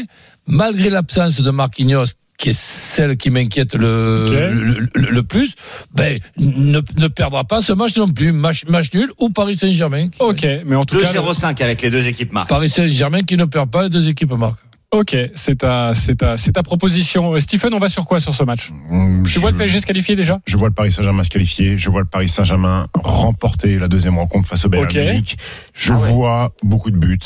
malgré 0.47 0.91
l'absence 0.91 1.41
de 1.41 1.51
Marquinhos 1.51 2.07
qui 2.39 2.51
est 2.51 2.59
celle 2.59 3.17
qui 3.17 3.31
m'inquiète 3.31 3.75
le, 3.75 4.51
le, 4.53 4.89
le- 4.95 5.11
le 5.11 5.23
plus, 5.23 5.55
ben, 5.95 6.19
ne, 6.37 6.81
ne 6.99 7.09
perdra 7.09 7.45
pas 7.45 7.63
ce 7.63 7.73
match 7.73 7.97
non 7.97 8.11
plus. 8.11 8.31
Match, 8.33 8.67
match 8.69 8.93
nul 8.93 9.11
ou 9.19 9.31
Paris 9.31 9.57
Saint-Germain. 9.57 10.09
Ok, 10.19 10.47
mais 10.67 10.77
en 10.77 10.85
tout 10.85 10.99
cas. 11.01 11.11
2,05 11.13 11.63
avec 11.63 11.81
les 11.81 11.91
deux 11.91 12.07
équipes 12.09 12.33
marques. 12.33 12.51
Paris 12.51 12.69
Saint-Germain 12.69 13.21
qui 13.21 13.39
ne 13.39 13.47
perd 13.47 13.71
pas, 13.71 13.85
les 13.85 13.89
deux 13.89 14.09
équipes 14.11 14.33
marquent. 14.33 14.61
Ok, 14.93 15.17
c'est 15.35 15.57
ta, 15.57 15.95
c'est 15.95 16.17
ta, 16.17 16.37
c'est 16.37 16.53
ta 16.53 16.63
proposition. 16.63 17.33
Euh, 17.35 17.41
Stephen, 17.41 17.73
on 17.75 17.79
va 17.79 17.89
sur 17.89 18.05
quoi 18.05 18.21
sur 18.21 18.35
ce 18.35 18.45
match? 18.45 18.71
Hum, 18.91 19.23
Tu 19.25 19.31
je- 19.33 19.41
vois 19.41 19.51
le 19.51 19.57
PSG 19.57 19.81
se 19.81 19.87
qualifier 19.87 20.15
déjà? 20.15 20.39
Je 20.47 20.57
vois 20.59 20.69
le 20.69 20.75
Paris 20.75 20.93
Saint-Germain 20.93 21.25
se 21.25 21.31
qualifier. 21.31 21.77
Je 21.79 21.89
vois 21.91 22.01
le 22.01 22.07
Paris 22.07 22.29
Saint-Germain 22.29 22.87
remporter 22.95 23.79
la 23.79 23.89
deuxième 23.89 24.17
rencontre 24.19 24.47
face 24.49 24.65
au 24.65 24.69
Bayern. 24.69 25.09
Munich. 25.09 25.39
Je 25.75 25.93
Ah 25.93 25.97
ouais. 25.97 26.13
vois 26.13 26.53
beaucoup 26.63 26.91
de 26.91 26.97
buts. 26.99 27.19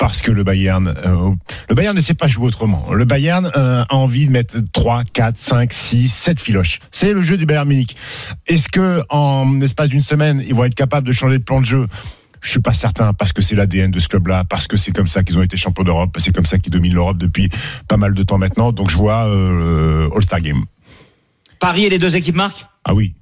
Parce 0.00 0.22
que 0.22 0.30
le 0.30 0.42
Bayern, 0.44 0.88
euh, 0.88 1.30
le 1.68 1.74
Bayern 1.74 1.94
ne 1.94 2.00
sait 2.00 2.14
pas 2.14 2.26
jouer 2.26 2.46
autrement. 2.46 2.90
Le 2.90 3.04
Bayern 3.04 3.50
euh, 3.54 3.84
a 3.86 3.94
envie 3.94 4.24
de 4.24 4.30
mettre 4.30 4.56
3, 4.72 5.04
4, 5.04 5.36
5, 5.36 5.70
6, 5.74 6.08
7 6.08 6.40
filoches. 6.40 6.80
C'est 6.90 7.12
le 7.12 7.20
jeu 7.20 7.36
du 7.36 7.44
Bayern 7.44 7.68
Munich. 7.68 7.94
Est-ce 8.46 8.70
que 8.70 9.02
en 9.10 9.58
l'espace 9.60 9.90
d'une 9.90 10.00
semaine, 10.00 10.42
ils 10.46 10.54
vont 10.54 10.64
être 10.64 10.74
capables 10.74 11.06
de 11.06 11.12
changer 11.12 11.36
de 11.36 11.42
plan 11.44 11.60
de 11.60 11.66
jeu? 11.66 11.86
Je 12.40 12.50
suis 12.50 12.60
pas 12.60 12.72
certain 12.72 13.12
parce 13.12 13.34
que 13.34 13.42
c'est 13.42 13.54
l'ADN 13.54 13.90
de 13.90 14.00
ce 14.00 14.08
club-là, 14.08 14.44
parce 14.48 14.66
que 14.66 14.78
c'est 14.78 14.92
comme 14.92 15.06
ça 15.06 15.22
qu'ils 15.22 15.36
ont 15.36 15.42
été 15.42 15.58
champions 15.58 15.84
d'Europe, 15.84 16.16
c'est 16.18 16.34
comme 16.34 16.46
ça 16.46 16.58
qu'ils 16.58 16.72
dominent 16.72 16.94
l'Europe 16.94 17.18
depuis 17.18 17.50
pas 17.86 17.98
mal 17.98 18.14
de 18.14 18.22
temps 18.22 18.38
maintenant. 18.38 18.72
Donc 18.72 18.88
je 18.88 18.96
vois 18.96 19.26
euh, 19.26 20.08
All-Star 20.16 20.40
Game. 20.40 20.64
Paris 21.58 21.84
et 21.84 21.90
les 21.90 21.98
deux 21.98 22.16
équipes 22.16 22.36
marques 22.36 22.64
Ah 22.86 22.94
oui. 22.94 23.12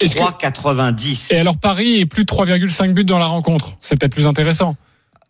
Est-ce 0.00 0.16
que- 0.16 0.20
3,90. 0.20 1.32
Et 1.32 1.38
alors 1.38 1.58
Paris 1.58 2.00
est 2.00 2.06
plus 2.06 2.24
de 2.24 2.32
3,5 2.32 2.92
buts 2.92 3.04
dans 3.04 3.20
la 3.20 3.26
rencontre. 3.26 3.76
C'est 3.80 3.96
peut-être 3.96 4.14
plus 4.14 4.26
intéressant. 4.26 4.74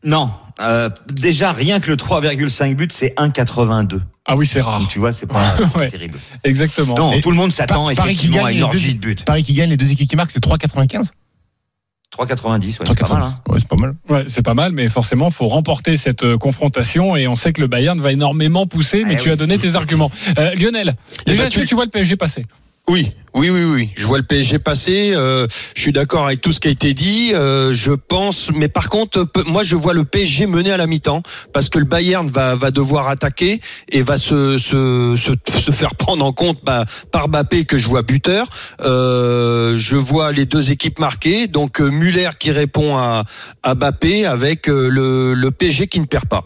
Non, 0.05 0.31
euh, 0.61 0.89
déjà 1.09 1.53
rien 1.53 1.81
que 1.81 1.91
le 1.91 1.97
3,5 1.97 2.75
buts, 2.77 2.89
c'est 2.91 3.15
1,82. 3.17 4.01
Ah 4.29 4.37
oui, 4.37 4.47
c'est 4.47 4.61
rare. 4.61 4.81
Donc 4.81 4.89
tu 4.89 4.99
vois, 4.99 5.13
c'est 5.15 5.27
pas, 5.27 5.55
Ouais. 5.77 5.89
terrible. 5.89 6.19
Exactement. 6.45 6.95
Non, 6.95 7.13
Et 7.13 7.21
tout 7.21 7.31
le 7.31 7.37
monde 7.37 7.53
s'attend 7.53 7.89
Pa- 7.89 7.95
Paris 7.95 8.15
qui 8.15 8.27
effectivement 8.27 8.37
gagne 8.39 8.47
à 8.47 8.51
une 8.53 8.57
les 8.59 8.63
orgie 8.65 8.95
deux- 8.95 9.11
de 9.15 9.15
buts. 9.15 9.25
Paris 9.25 9.43
qui 9.45 9.53
gagne 9.55 9.71
les 9.71 9.77
deux 9.77 9.91
équipes 9.91 10.09
qui 10.11 10.17
marquent, 10.17 10.31
c'est 10.33 10.41
3,95 10.43 11.11
3,90, 12.17 12.79
ouais, 12.81 12.87
c'est 12.87 12.95
pas 12.99 13.09
mal. 13.09 13.23
Hein. 13.23 13.41
Ouais, 13.49 13.59
c'est 13.59 13.69
pas 13.69 13.77
mal. 13.77 13.95
Ouais, 14.09 14.25
c'est 14.29 14.43
pas 14.43 14.55
mal, 14.55 14.73
mais 14.73 14.89
forcément, 14.89 15.29
faut 15.31 15.49
remporter 15.49 15.97
cette 15.97 16.23
euh, 16.23 16.39
confrontation 16.39 17.17
et 17.17 17.27
on 17.27 17.35
sait 17.35 17.53
que 17.53 17.61
le 17.61 17.67
Bayern 17.67 18.01
va 18.01 18.13
énormément 18.13 18.67
pousser. 18.67 19.05
Mais 19.05 19.15
Eh 19.15 19.17
tu 19.19 19.25
oui. 19.29 19.33
as 19.33 19.37
donné 19.37 19.59
tes 19.59 19.75
arguments. 19.75 20.11
Euh, 20.39 20.55
Lionel, 20.55 20.95
Eh 21.27 21.31
déjà, 21.33 21.43
ben, 21.43 21.47
est-ce 21.49 21.57
que 21.57 21.61
tu- 21.63 21.67
tu 21.67 21.75
vois 21.75 21.85
le 21.85 21.91
PSG 21.91 22.17
passer 22.17 22.47
Oui, 22.89 23.11
oui, 23.35 23.51
oui, 23.51 23.65
oui. 23.65 23.91
Je 23.97 24.07
vois 24.07 24.19
le 24.19 24.25
PSG 24.25 24.61
passer. 24.61 25.13
euh, 25.15 25.47
je 25.75 25.81
suis 25.83 25.93
d'accord 25.93 26.27
avec 26.27 26.41
tout 26.41 26.53
ce 26.53 26.61
qui 26.61 26.69
a 26.69 26.71
été 26.71 26.95
dit. 26.95 27.33
euh, 27.35 27.75
je 27.75 27.93
pense, 27.93 28.51
mais 28.55 28.69
par 28.69 28.89
contre, 28.89 29.27
moi, 29.47 29.65
je 29.65 29.75
vois 29.75 29.93
le 29.93 30.05
PSG 30.05 30.47
mener 30.47 30.71
à 30.71 30.77
la 30.77 30.87
mi-temps 30.87 31.23
parce 31.53 31.69
que 31.69 31.79
le 31.81 31.85
Bayern 31.85 32.31
va, 32.31 32.55
va 32.55 32.71
devoir 32.71 33.09
attaquer 33.09 33.61
et 33.91 34.03
va 34.03 34.19
se, 34.19 34.57
se, 34.59 35.17
se, 35.17 35.71
faire 35.73 35.97
prendre 35.97 36.25
en 36.25 36.33
compte 36.33 36.59
bah, 36.65 36.85
par 37.11 37.29
Mbappé 37.29 37.65
que 37.65 37.77
je 37.77 37.89
vois 37.89 38.03
buteur. 38.03 38.47
Euh, 38.83 39.77
je 39.77 39.97
vois 39.97 40.31
les 40.31 40.47
deux 40.47 40.71
équipes 40.71 41.01
marquées. 41.01 41.49
Donc 41.49 41.81
euh, 41.81 41.91
Muller 41.91 42.31
qui 42.39 42.53
répond 42.53 42.97
à, 42.97 43.25
à 43.65 43.75
avec 44.29 44.67
le, 44.69 45.35
le 45.35 45.51
PSG 45.51 45.89
qui 45.89 46.01
ne 46.01 46.07
perd 46.07 46.27
pas. 46.27 46.45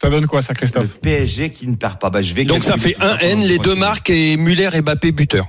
Ça 0.00 0.08
donne 0.08 0.26
quoi, 0.26 0.40
ça, 0.40 0.52
Le 0.54 0.58
Christophe 0.58 0.98
PSG 1.00 1.50
qui 1.50 1.66
ne 1.68 1.74
perd 1.76 1.98
pas. 1.98 2.08
Bah, 2.08 2.22
je 2.22 2.32
vais 2.32 2.44
Donc 2.44 2.64
ça 2.64 2.76
fait 2.76 2.92
tout 2.92 3.02
un 3.02 3.16
pendant 3.16 3.20
N, 3.20 3.40
que 3.40 3.46
les 3.46 3.58
deux 3.58 3.74
marques 3.74 4.10
et 4.10 4.36
Muller 4.36 4.70
et 4.72 4.80
Mbappé 4.80 5.12
buteur. 5.12 5.46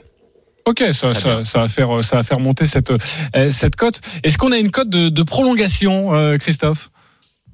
Ok, 0.66 0.84
ça, 0.92 1.14
ça, 1.14 1.60
va 1.60 1.68
faire, 1.68 2.04
ça 2.04 2.18
va 2.18 2.24
faire 2.24 2.40
monter 2.40 2.66
cette, 2.66 2.92
euh, 2.92 3.50
cette 3.50 3.76
cote. 3.76 4.00
Est-ce 4.24 4.38
qu'on 4.38 4.52
a 4.52 4.58
une 4.58 4.70
cote 4.70 4.90
de, 4.90 5.10
de 5.10 5.24
prolongation, 5.24 6.14
euh, 6.14 6.38
Christophe? 6.38 6.92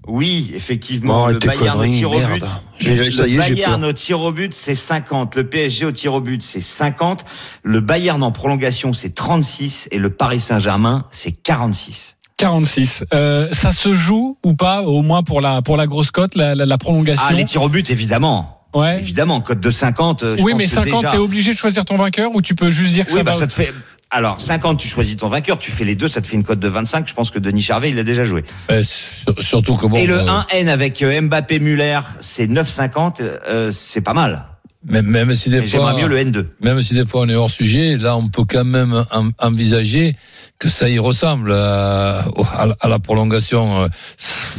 Oui, 0.07 0.51
effectivement. 0.55 1.25
arrête 1.25 1.43
le 1.43 1.47
Bayern 1.47 1.79
au 1.79 1.85
tir 1.85 2.09
au 2.11 2.19
but. 2.19 2.43
J'ai- 2.79 3.11
ça 3.11 3.27
y 3.27 3.33
est, 3.33 3.37
le 3.37 3.41
j'ai 3.43 3.55
Bayern 3.55 3.83
au 3.85 3.93
tir 3.93 4.19
au 4.21 4.31
but, 4.31 4.53
c'est 4.53 4.75
50. 4.75 5.35
Le 5.35 5.47
PSG 5.47 5.85
au 5.85 5.91
tir 5.91 6.13
au 6.13 6.21
but, 6.21 6.41
c'est 6.41 6.61
50. 6.61 7.25
Le 7.63 7.79
Bayern 7.81 8.23
en 8.23 8.31
prolongation, 8.31 8.93
c'est 8.93 9.13
36. 9.13 9.87
Et 9.91 9.99
le 9.99 10.09
Paris 10.09 10.41
Saint-Germain, 10.41 11.05
c'est 11.11 11.31
46. 11.31 12.15
46. 12.37 13.03
Euh, 13.13 13.49
ça 13.51 13.71
se 13.71 13.93
joue 13.93 14.37
ou 14.43 14.53
pas, 14.53 14.83
au 14.83 15.01
moins 15.01 15.23
pour 15.23 15.41
la, 15.41 15.61
pour 15.61 15.75
la 15.77 15.87
grosse 15.87 16.11
cote, 16.11 16.35
la, 16.35 16.55
la, 16.55 16.65
la 16.65 16.77
prolongation 16.77 17.23
Ah, 17.27 17.33
les 17.33 17.45
tirs 17.45 17.63
au 17.63 17.69
but, 17.69 17.89
évidemment. 17.89 18.53
Ouais. 18.75 18.99
Évidemment, 18.99 19.41
cote 19.41 19.59
de 19.59 19.71
50. 19.71 20.23
euh, 20.23 20.37
je 20.37 20.43
Oui, 20.43 20.51
pense 20.51 20.59
mais 20.59 20.65
que 20.65 20.69
50, 20.71 20.95
déjà- 21.01 21.11
t'es 21.11 21.17
obligé 21.17 21.53
de 21.53 21.57
choisir 21.57 21.83
ton 21.85 21.97
vainqueur 21.97 22.35
ou 22.35 22.41
tu 22.41 22.53
peux 22.53 22.69
juste 22.69 22.93
dire 22.93 23.05
que 23.05 23.11
Oui, 23.11 23.17
ça 23.17 23.23
bah, 23.23 23.31
va 23.31 23.37
ça 23.39 23.47
te 23.47 23.53
fait. 23.53 23.73
Alors, 24.11 24.39
50, 24.39 24.77
tu 24.79 24.87
choisis 24.87 25.17
ton 25.17 25.27
vainqueur, 25.29 25.57
tu 25.57 25.71
fais 25.71 25.83
les 25.83 25.95
deux, 25.95 26.07
ça 26.07 26.21
te 26.21 26.27
fait 26.27 26.35
une 26.35 26.43
cote 26.43 26.59
de 26.59 26.67
25. 26.67 27.07
Je 27.07 27.13
pense 27.13 27.29
que 27.31 27.39
Denis 27.39 27.61
Charvet, 27.61 27.89
il 27.89 27.95
l'a 27.95 28.03
déjà 28.03 28.23
joué. 28.23 28.43
Euh, 28.71 28.83
sur- 28.83 29.43
surtout 29.43 29.75
que 29.75 29.85
bon. 29.87 29.97
Et 29.97 30.05
le 30.05 30.19
euh, 30.19 30.25
1N 30.53 30.67
avec 30.69 31.01
euh, 31.01 31.19
Mbappé 31.21 31.59
Muller, 31.59 31.99
c'est 32.21 32.47
9,50. 32.47 33.21
euh, 33.21 33.71
c'est 33.73 34.01
pas 34.01 34.13
mal. 34.13 34.45
Même, 34.85 35.07
même 35.07 35.33
si 35.35 35.49
des 35.49 35.65
fois, 35.65 35.93
mieux 35.97 36.07
le 36.07 36.17
N2. 36.17 36.45
même 36.61 36.81
si 36.81 36.93
des 36.93 37.05
fois 37.05 37.21
on 37.21 37.29
est 37.29 37.35
hors 37.35 37.49
sujet, 37.49 37.97
là 37.97 38.15
on 38.15 38.29
peut 38.29 38.45
quand 38.47 38.63
même 38.65 39.03
en- 39.11 39.29
envisager 39.39 40.15
que 40.59 40.69
ça 40.69 40.87
y 40.89 40.97
ressemble 40.99 41.51
à, 41.51 42.25
à 42.55 42.65
la- 42.67 42.75
à 42.79 42.87
la 42.87 42.99
prolongation. 42.99 43.89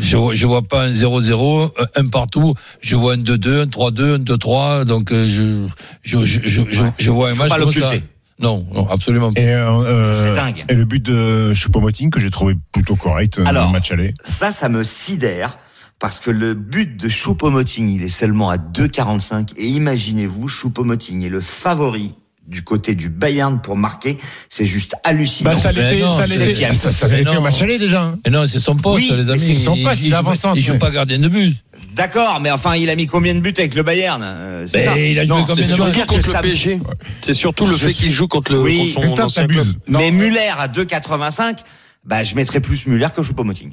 Je, 0.00 0.16
vois- 0.16 0.34
je 0.34 0.46
vois 0.46 0.62
pas 0.62 0.84
un 0.84 0.90
0-0, 0.92 1.72
un 1.96 2.06
partout. 2.08 2.54
Je 2.80 2.94
vois 2.96 3.14
un 3.14 3.18
2-2, 3.18 3.62
un 3.62 3.66
3-2, 3.66 4.14
un 4.14 4.18
2-3. 4.18 4.84
Donc 4.84 5.10
euh, 5.12 5.26
je, 5.26 5.66
je, 6.02 6.24
je, 6.24 6.40
je, 6.48 6.62
je, 6.70 6.82
je 6.98 7.10
vois 7.10 7.30
un 7.30 7.32
Faut 7.32 7.42
match 7.44 7.50
pas 7.50 7.58
comme 7.58 7.70
ça. 7.72 7.80
l'occulter. 7.80 8.04
Non, 8.40 8.64
non, 8.72 8.88
absolument 8.88 9.32
pas. 9.32 9.40
Et, 9.40 9.48
euh, 9.52 10.04
Ça 10.04 10.14
serait 10.14 10.30
euh, 10.30 10.34
dingue. 10.34 10.64
et 10.68 10.74
le 10.74 10.84
but 10.84 11.02
de 11.04 11.52
Choupo-Moting 11.54 12.10
que 12.10 12.20
j'ai 12.20 12.30
trouvé 12.30 12.54
plutôt 12.70 12.94
correct 12.94 13.40
euh, 13.40 13.42
dans 13.42 13.50
Alors. 13.50 13.66
le 13.66 13.72
match 13.72 13.90
aller. 13.90 14.14
Ça, 14.22 14.52
ça 14.52 14.68
me 14.68 14.84
sidère. 14.84 15.58
Parce 15.98 16.20
que 16.20 16.30
le 16.30 16.54
but 16.54 16.96
de 16.96 17.08
Choupo-Moting, 17.08 17.88
il 17.88 18.02
est 18.04 18.08
seulement 18.08 18.50
à 18.50 18.56
2,45. 18.56 19.54
Et 19.56 19.66
imaginez-vous, 19.66 20.46
Choupo-Moting 20.48 21.24
est 21.24 21.28
le 21.28 21.40
favori 21.40 22.14
du 22.46 22.62
côté 22.62 22.94
du 22.94 23.08
Bayern 23.10 23.60
pour 23.60 23.76
marquer. 23.76 24.16
C'est 24.48 24.64
juste 24.64 24.94
hallucinant. 25.04 25.50
Bah, 25.50 25.56
ça 25.56 25.72
Mais 25.72 25.82
l'était, 25.90 26.08
ça 26.08 26.24
l'était. 26.26 26.44
septième. 26.44 26.74
Ça, 26.74 27.08
Mais 27.08 27.22
non. 27.22 27.38
au 27.38 27.40
match 27.40 27.60
aller 27.62 27.78
déjà. 27.78 28.04
hein. 28.04 28.18
Et 28.24 28.30
non, 28.30 28.46
c'est 28.46 28.60
son 28.60 28.76
poste, 28.76 29.10
Oui, 29.10 29.16
les 29.16 29.24
mais 29.24 29.30
amis. 29.32 29.40
c'est 29.58 29.64
son 29.64 29.76
poste, 29.82 30.00
il 30.02 30.14
avance, 30.14 30.38
il 30.54 30.62
joue 30.62 30.78
pas 30.78 30.90
gardien 30.92 31.18
de 31.18 31.28
but. 31.28 31.56
D'accord, 31.94 32.38
mais 32.40 32.50
enfin, 32.52 32.76
il 32.76 32.88
a 32.90 32.96
mis 32.96 33.06
combien 33.06 33.34
de 33.34 33.40
buts 33.40 33.52
avec 33.58 33.74
le 33.74 33.82
Bayern 33.82 34.22
euh, 34.24 34.64
C'est 34.68 34.78
Ben, 34.78 34.88
ça 34.94 34.98
il 34.98 35.18
a 35.18 35.24
joué 35.24 35.36
Non, 35.36 35.44
combien 35.46 35.66
de 35.66 35.92
que 35.92 36.06
contre 36.06 36.32
le 36.36 36.40
PSG. 36.42 36.80
C'est 37.22 37.34
surtout 37.34 37.66
le 37.66 37.74
fait 37.76 37.92
qu'il 37.92 38.12
joue 38.12 38.28
contre, 38.28 38.52
le, 38.52 38.60
Oui, 38.62 38.78
contre 38.78 38.92
son 38.94 39.00
Christophe 39.00 39.24
ancien 39.26 39.46
club. 39.48 39.58
t'abuses. 39.64 39.78
Non. 39.88 39.98
Mais 39.98 40.10
Muller 40.12 40.50
à 40.58 40.68
2,85, 40.68 41.58
bah, 42.04 42.22
je 42.22 42.34
mettrais 42.36 42.60
plus 42.60 42.86
Muller 42.86 43.08
que 43.14 43.20
Choupo-Moting. 43.20 43.72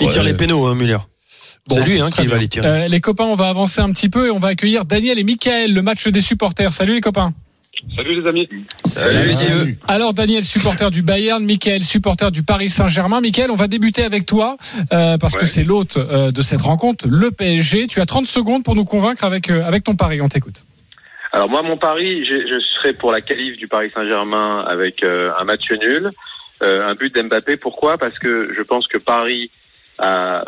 Il 0.00 0.06
Ouais. 0.06 0.12
tire 0.12 0.22
les 0.22 0.34
pénaux, 0.34 0.66
hein, 0.66 0.74
Muller. 0.74 0.98
Bon, 1.68 1.76
c'est 1.76 1.84
lui 1.84 2.00
hein, 2.00 2.10
qui 2.10 2.26
va 2.26 2.38
les 2.38 2.48
tirer. 2.48 2.66
Euh, 2.66 2.88
les 2.88 3.00
copains, 3.00 3.24
on 3.24 3.34
va 3.34 3.48
avancer 3.48 3.80
un 3.80 3.92
petit 3.92 4.08
peu 4.08 4.26
et 4.26 4.30
on 4.30 4.38
va 4.38 4.48
accueillir 4.48 4.84
Daniel 4.84 5.18
et 5.18 5.24
Michael, 5.24 5.72
le 5.72 5.82
match 5.82 6.06
des 6.08 6.20
supporters. 6.20 6.72
Salut 6.72 6.94
les 6.94 7.00
copains. 7.00 7.32
Salut 7.94 8.20
les 8.20 8.28
amis. 8.28 8.48
Salut, 8.84 9.28
messieurs. 9.28 9.76
Alors 9.86 10.12
Daniel, 10.12 10.44
supporter 10.44 10.90
du 10.90 11.02
Bayern, 11.02 11.44
Michael, 11.44 11.82
supporter 11.82 12.32
du 12.32 12.42
Paris 12.42 12.70
Saint-Germain. 12.70 13.20
Michael, 13.20 13.50
on 13.50 13.56
va 13.56 13.68
débuter 13.68 14.02
avec 14.02 14.26
toi 14.26 14.56
euh, 14.92 15.16
parce 15.18 15.36
que 15.36 15.46
c'est 15.46 15.62
l'hôte 15.62 15.96
euh, 15.96 16.32
de 16.32 16.42
cette 16.42 16.60
rencontre, 16.60 17.06
le 17.08 17.30
PSG. 17.30 17.86
Tu 17.86 18.00
as 18.00 18.06
30 18.06 18.26
secondes 18.26 18.64
pour 18.64 18.74
nous 18.74 18.84
convaincre 18.84 19.24
avec, 19.24 19.50
euh, 19.50 19.64
avec 19.64 19.84
ton 19.84 19.94
pari. 19.94 20.20
On 20.20 20.28
t'écoute. 20.28 20.64
Alors 21.32 21.48
moi 21.48 21.62
mon 21.62 21.76
pari, 21.76 22.24
je, 22.24 22.36
je 22.36 22.58
serai 22.58 22.94
pour 22.94 23.12
la 23.12 23.20
qualif 23.20 23.56
du 23.58 23.66
Paris 23.66 23.90
Saint-Germain 23.94 24.60
avec 24.66 25.04
euh, 25.04 25.30
un 25.38 25.44
match 25.44 25.70
nul, 25.70 26.10
euh, 26.62 26.86
un 26.86 26.94
but 26.94 27.14
d'Mbappé. 27.14 27.56
Pourquoi? 27.56 27.98
Parce 27.98 28.18
que 28.18 28.52
je 28.56 28.62
pense 28.62 28.86
que 28.86 28.98
Paris 28.98 29.50
a, 29.98 30.44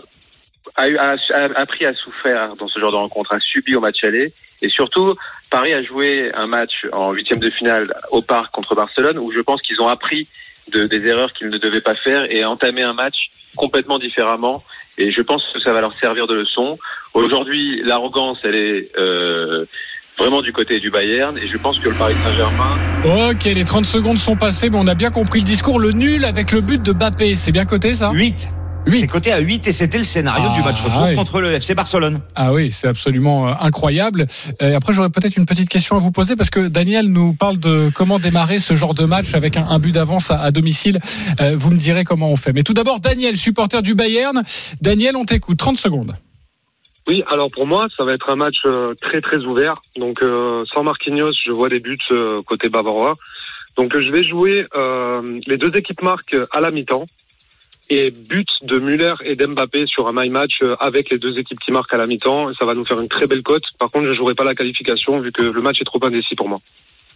a, 0.77 0.88
eu- 0.88 0.96
a, 0.99 1.14
a 1.35 1.61
appris 1.61 1.85
à 1.87 1.92
souffrir 1.92 2.55
dans 2.59 2.66
ce 2.66 2.79
genre 2.79 2.90
de 2.92 2.96
rencontre, 2.96 3.35
a 3.35 3.40
subi 3.40 3.75
au 3.77 3.81
match 3.81 4.03
aller. 4.05 4.33
Et 4.62 4.68
surtout, 4.68 5.14
Paris 5.51 5.73
a 5.73 5.83
joué 5.83 6.31
un 6.35 6.46
match 6.46 6.87
en 6.92 7.12
huitième 7.12 7.38
de 7.40 7.51
finale 7.51 7.92
au 8.11 8.20
Parc 8.23 8.53
contre 8.53 8.75
Barcelone 8.75 9.18
où 9.18 9.33
je 9.33 9.40
pense 9.40 9.62
qu'ils 9.62 9.81
ont 9.81 9.88
appris 9.88 10.29
de, 10.73 10.85
des 10.85 11.05
erreurs 11.07 11.33
qu'ils 11.33 11.49
ne 11.49 11.59
devaient 11.59 11.81
pas 11.81 11.94
faire 11.94 12.25
et 12.31 12.44
entamé 12.44 12.83
un 12.83 12.92
match 12.92 13.31
complètement 13.57 13.99
différemment. 13.99 14.62
Et 14.99 15.11
je 15.11 15.23
pense 15.23 15.42
que 15.53 15.61
ça 15.61 15.73
va 15.73 15.81
leur 15.81 15.99
servir 15.99 16.27
de 16.27 16.35
leçon. 16.35 16.79
Aujourd'hui, 17.14 17.81
l'arrogance, 17.85 18.38
elle 18.44 18.57
est 18.57 18.96
euh, 18.99 19.64
vraiment 20.18 20.42
du 20.42 20.53
côté 20.53 20.79
du 20.79 20.90
Bayern 20.90 21.38
et 21.38 21.49
je 21.49 21.57
pense 21.57 21.79
que 21.79 21.88
le 21.88 21.94
Paris 21.94 22.14
Saint-Germain 22.23 22.79
Ok, 23.31 23.44
les 23.44 23.64
30 23.64 23.87
secondes 23.87 24.18
sont 24.18 24.37
passées, 24.37 24.68
mais 24.68 24.77
on 24.79 24.87
a 24.87 24.94
bien 24.94 25.11
compris 25.11 25.40
le 25.40 25.46
discours. 25.46 25.81
Le 25.81 25.92
nul 25.92 26.25
avec 26.27 26.53
le 26.53 26.61
but 26.61 26.83
de 26.83 26.92
Mbappé, 26.92 27.35
c'est 27.35 27.51
bien 27.53 27.64
coté 27.64 27.94
ça? 27.94 28.11
8. 28.12 28.49
C'est 28.88 29.07
coté 29.07 29.33
à 29.33 29.38
8 29.38 29.66
et 29.69 29.73
c'était 29.73 29.99
le 29.99 30.05
scénario 30.05 30.49
Ah, 30.51 30.55
du 30.57 30.62
match 30.62 30.83
retour 30.83 31.03
ouais. 31.03 31.14
contre 31.14 31.40
le 31.40 31.53
FC 31.53 31.75
Barcelone. 31.75 32.21
Ah 32.35 32.53
oui, 32.53 32.73
c'est 32.73 32.88
absolument 32.88 33.49
euh, 33.49 33.53
incroyable. 33.61 34.27
Euh, 34.62 34.77
après, 34.77 34.93
j'aurais 34.93 35.11
peut-être 35.11 35.37
une 35.37 35.47
petite 35.47 35.69
question 35.69 35.97
à 35.97 36.01
vous 36.01 36.11
poser 36.11 36.35
parce 36.35 36.51
que 36.51 36.66
Daniel 36.69 37.07
nous 37.07 37.33
parle 37.35 37.59
de 37.59 37.90
comment 37.95 38.19
démarrer 38.19 38.59
ce 38.59 38.75
genre 38.75 38.95
de 38.95 39.05
match 39.05 39.35
avec 39.35 39.57
un, 39.57 39.66
un 39.69 39.79
but 39.79 39.93
d'avance 39.93 40.31
à, 40.31 40.40
à 40.40 40.51
domicile. 40.51 40.99
Euh, 41.40 41.55
vous 41.57 41.71
me 41.71 41.77
direz 41.77 42.05
comment 42.05 42.31
on 42.31 42.37
fait. 42.37 42.53
Mais 42.53 42.62
tout 42.62 42.75
d'abord, 42.75 43.01
Daniel, 43.01 43.37
supporter 43.37 43.83
du 43.83 43.95
Bayern. 43.95 44.43
Daniel, 44.81 45.14
on 45.16 45.25
t'écoute. 45.25 45.59
30 45.59 45.77
secondes. 45.77 46.14
Oui, 47.07 47.23
alors 47.31 47.49
pour 47.51 47.66
moi, 47.66 47.87
ça 47.97 48.05
va 48.05 48.12
être 48.12 48.29
un 48.31 48.37
match 48.37 48.59
très 49.01 49.21
très 49.21 49.45
ouvert. 49.45 49.81
Donc 49.97 50.23
euh, 50.23 50.64
sans 50.73 50.83
Marquinhos, 50.85 51.33
je 51.45 51.51
vois 51.51 51.69
des 51.69 51.81
buts 51.81 51.97
euh, 52.12 52.40
côté 52.47 52.69
bavarois. 52.69 53.14
Donc 53.77 53.97
je 53.97 54.11
vais 54.11 54.27
jouer 54.29 54.66
euh, 54.77 55.38
les 55.47 55.57
deux 55.57 55.75
équipes 55.77 56.03
marquent 56.03 56.37
à 56.53 56.61
la 56.61 56.71
mi-temps 56.71 57.07
et 57.90 58.11
but 58.11 58.48
de 58.62 58.79
Muller 58.79 59.14
et 59.24 59.35
d'Mbappé 59.37 59.85
sur 59.85 60.09
un 60.09 60.12
my 60.14 60.31
match 60.31 60.53
euh, 60.62 60.76
avec 60.81 61.11
les 61.11 61.18
deux 61.18 61.38
équipes 61.38 61.59
qui 61.59 61.72
marquent 61.72 61.92
à 61.92 61.96
la 61.96 62.07
mi-temps. 62.07 62.50
Ça 62.59 62.64
va 62.64 62.74
nous 62.74 62.85
faire 62.85 63.00
une 63.00 63.09
très 63.09 63.26
belle 63.26 63.42
cote. 63.42 63.64
Par 63.79 63.90
contre, 63.90 64.09
je 64.09 64.16
jouerai 64.16 64.35
pas 64.35 64.44
la 64.44 64.55
qualification 64.55 65.16
vu 65.16 65.33
que 65.33 65.42
le 65.42 65.61
match 65.61 65.81
est 65.81 65.85
trop 65.85 65.98
indécis 66.05 66.37
pour 66.37 66.48
moi. 66.48 66.61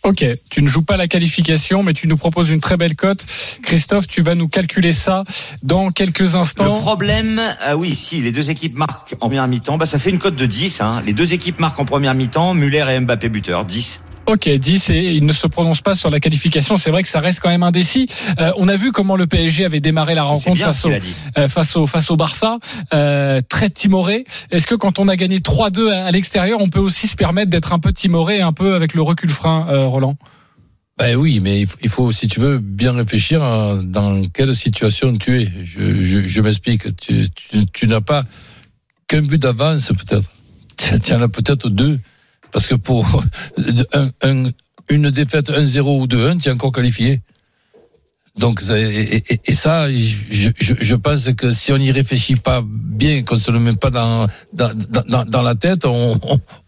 Ok, 0.03 0.23
tu 0.51 0.63
ne 0.63 0.69
joues 0.69 0.83
pas 0.83 0.99
la 0.99 1.09
qualification, 1.09 1.83
mais 1.83 1.95
tu 1.95 2.09
nous 2.09 2.19
proposes 2.19 2.51
une 2.51 2.61
très 2.61 2.77
belle 2.77 2.95
cote. 2.95 3.25
Christophe, 3.63 4.07
tu 4.07 4.21
vas 4.21 4.35
nous 4.35 4.49
calculer 4.49 4.93
ça 4.93 5.25
dans 5.63 5.91
quelques 5.93 6.19
Le 6.19 6.37
instants. 6.37 6.79
problème, 6.79 7.41
ah 7.63 7.79
oui, 7.79 7.95
si 7.95 8.21
les 8.21 8.31
deux 8.31 8.51
équipes 8.51 8.77
marquent 8.77 9.15
en 9.15 9.17
première 9.17 9.49
mi-temps, 9.49 9.79
bah 9.79 9.87
ça 9.87 9.99
fait 9.99 10.11
une 10.11 10.19
cote 10.19 10.37
de 10.37 10.45
10. 10.45 10.83
Hein. 10.83 11.03
Les 11.07 11.15
deux 11.15 11.33
équipes 11.33 11.59
marquent 11.59 11.81
en 11.81 11.87
première 11.87 12.15
mi-temps, 12.15 12.53
Muller 12.53 12.85
et 12.91 13.01
Mbappé 13.01 13.31
buteur, 13.31 13.65
10. 13.65 14.03
Ok, 14.27 14.49
10 14.49 14.91
et 14.91 15.15
il 15.15 15.27
ne 15.27 15.33
se 15.33 15.47
prononce 15.47 15.83
pas 15.83 15.95
sur 15.95 16.09
la 16.09 16.19
qualification. 16.19 16.77
C'est 16.77 16.91
vrai 16.91 17.03
que 17.03 17.09
ça 17.09 17.21
reste 17.21 17.41
quand 17.41 17.51
même 17.51 17.63
indécis. 17.63 18.07
Euh, 18.41 18.53
on 18.57 18.69
a 18.69 18.77
vu 18.77 18.91
comment 18.91 19.17
le 19.17 19.27
PSG 19.27 19.67
avait 19.67 19.81
démarré 19.81 20.15
la 20.15 20.23
rencontre 20.23 20.61
face 20.61 20.81
ce 20.81 20.89
au, 20.89 20.93
euh, 21.39 21.49
face 21.49 21.77
au 21.77 21.87
face 21.87 22.11
au 22.11 22.17
Barça, 22.17 22.59
euh, 22.95 23.43
très 23.47 23.69
timoré. 23.69 24.25
Est-ce 24.51 24.67
que 24.67 24.75
quand 24.75 24.99
on 24.99 25.09
a 25.09 25.17
gagné 25.17 25.41
3-2 25.41 25.91
à, 25.91 26.07
à 26.07 26.11
l'extérieur, 26.11 26.61
on 26.63 26.69
peut 26.71 26.81
aussi 26.81 27.07
se 27.07 27.17
permettre 27.17 27.51
d'être 27.51 27.75
un 27.75 27.79
peu 27.79 27.93
timoré, 27.93 28.41
un 28.41 28.53
peu 28.53 28.75
avec 28.75 28.95
le 28.95 29.03
recul 29.03 29.29
frein, 29.29 29.67
euh, 29.69 29.87
Roland? 29.87 30.17
Ben 30.97 31.17
oui, 31.17 31.41
mais 31.41 31.61
il 31.61 31.67
faut, 31.67 31.79
il 31.83 31.89
faut, 31.91 32.13
si 32.13 32.29
tu 32.29 32.41
veux, 32.41 32.59
bien 32.59 32.93
réfléchir 32.93 33.43
à 33.43 33.77
dans 33.83 34.27
quelle 34.29 34.55
situation 34.55 35.17
tu 35.19 35.43
es. 35.43 35.53
Je, 35.65 36.01
je, 36.01 36.27
je 36.27 36.41
m'explique. 36.41 36.97
Tu, 36.97 37.29
tu, 37.31 37.67
tu 37.67 37.87
n'as 37.89 38.01
pas 38.01 38.25
qu'un 39.07 39.23
but 39.23 39.43
d'avance, 39.43 39.89
peut-être. 39.89 40.31
Tu 40.77 41.13
en 41.13 41.21
as 41.21 41.29
peut-être 41.29 41.69
deux. 41.69 41.99
Parce 42.55 42.69
que 42.69 42.77
pour 42.77 43.05
un, 43.93 44.09
un- 44.23 44.51
une 44.89 45.11
défaite 45.11 45.51
1-0 45.51 45.81
ou 45.81 46.07
2-1, 46.07 46.41
tu 46.41 46.49
es 46.49 46.53
encore 46.53 46.73
qualifié. 46.73 47.21
Donc, 48.37 48.63
et, 48.71 49.55
ça, 49.55 49.87
je, 49.91 50.95
pense 50.97 51.33
que 51.35 51.53
si 51.53 51.73
on 51.73 51.79
n'y 51.79 51.93
réfléchit 51.93 52.35
pas 52.35 52.63
bien, 52.65 53.23
qu'on 53.23 53.39
se 53.39 53.51
le 53.53 53.61
met 53.61 53.75
pas 53.75 53.91
dans, 53.91 54.29
la 54.53 55.55
tête, 55.55 55.85
on, 55.85 56.19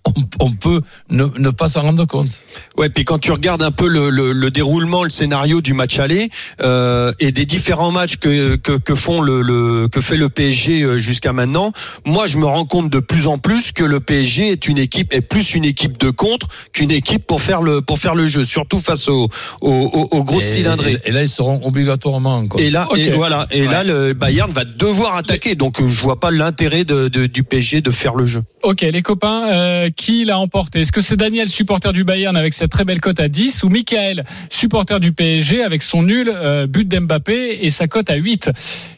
on, 0.07 0.47
on 0.47 0.53
peut 0.53 0.81
ne, 1.11 1.25
ne 1.39 1.51
pas 1.51 1.69
s'en 1.69 1.83
rendre 1.83 2.05
compte. 2.07 2.29
Ouais, 2.77 2.89
puis 2.89 3.05
quand 3.05 3.19
tu 3.19 3.33
regardes 3.33 3.63
un 3.63 3.71
peu 3.71 3.89
le, 3.89 4.11
le, 4.11 4.33
le 4.33 4.51
déroulement, 4.51 5.05
le 5.05 5.11
scénario 5.11 5.61
du 5.61 5.73
match 5.75 5.99
aller 5.99 6.31
euh, 6.63 7.13
et 7.21 7.33
des 7.33 7.45
différents 7.47 7.91
matchs 7.91 8.17
que, 8.17 8.57
que, 8.57 8.73
que 8.79 8.95
font 8.95 9.21
le, 9.21 9.43
le 9.43 9.89
que 9.89 10.01
fait 10.01 10.17
le 10.17 10.29
PSG 10.29 10.83
euh, 10.83 10.99
jusqu'à 10.99 11.33
maintenant, 11.33 11.73
moi 12.05 12.27
je 12.27 12.39
me 12.39 12.47
rends 12.47 12.65
compte 12.65 12.91
de 12.91 13.01
plus 13.01 13.27
en 13.27 13.39
plus 13.39 13.73
que 13.73 13.85
le 13.85 14.01
PSG 14.01 14.51
est 14.53 14.69
une 14.69 14.79
équipe 14.79 15.13
est 15.15 15.21
plus 15.21 15.55
une 15.55 15.65
équipe 15.65 15.99
de 15.99 16.11
contre 16.11 16.49
qu'une 16.73 16.91
équipe 16.91 17.27
pour 17.27 17.41
faire 17.43 17.63
le 17.63 17.81
pour 17.83 17.99
faire 17.99 18.15
le 18.15 18.27
jeu, 18.27 18.45
surtout 18.45 18.79
face 18.81 19.09
aux 19.09 19.29
aux, 19.61 19.71
aux, 19.71 20.09
aux 20.17 20.25
grosses 20.25 20.45
Et- 20.45 20.53
cylindrées. 20.55 20.99
Et, 21.05 21.09
et 21.09 21.13
là, 21.13 21.23
ils 21.23 21.29
seront 21.29 21.61
obligatoirement 21.67 22.37
encore. 22.37 22.61
Et 22.61 22.71
là, 22.71 22.87
et 22.97 23.11
voilà, 23.11 23.47
et 23.51 23.65
là, 23.67 23.85
le 23.85 24.13
Bayern 24.13 24.53
va 24.53 24.65
devoir 24.65 25.17
attaquer. 25.17 25.55
Donc, 25.55 25.81
euh, 25.81 25.89
je 25.89 26.01
vois 26.03 26.21
pas 26.21 26.31
l'intérêt 26.31 26.85
de, 26.85 27.09
de- 27.09 27.27
du 27.27 27.43
PSG 27.43 27.81
de 27.81 27.91
faire 27.91 28.15
le 28.15 28.27
jeu. 28.27 28.43
Ok, 28.63 28.83
les 28.83 29.03
copains, 29.03 29.49
euh, 29.53 29.91
qui 29.97 30.25
l'a 30.25 30.39
emporté? 30.39 30.81
Est-ce 30.83 30.93
que 30.93 31.01
c'est 31.01 31.17
Daniel, 31.17 31.49
supporter 31.49 31.93
du 31.93 32.05
Bayern, 32.05 32.37
avec 32.37 32.55
cette 32.55 32.71
très 32.71 32.85
belle 32.85 33.01
cote 33.01 33.19
à 33.19 33.29
10, 33.29 33.63
ou 33.63 33.69
Michael, 33.71 34.25
supporter 34.51 35.01
du 35.01 35.13
PSG, 35.13 35.63
avec 35.65 35.83
son 35.83 36.03
nul 36.03 36.31
euh, 36.33 36.67
but 36.67 36.87
d'Mbappé 36.87 37.65
et 37.65 37.71
sa 37.71 37.89
cote 37.89 38.11
à 38.11 38.15
8 38.17 38.51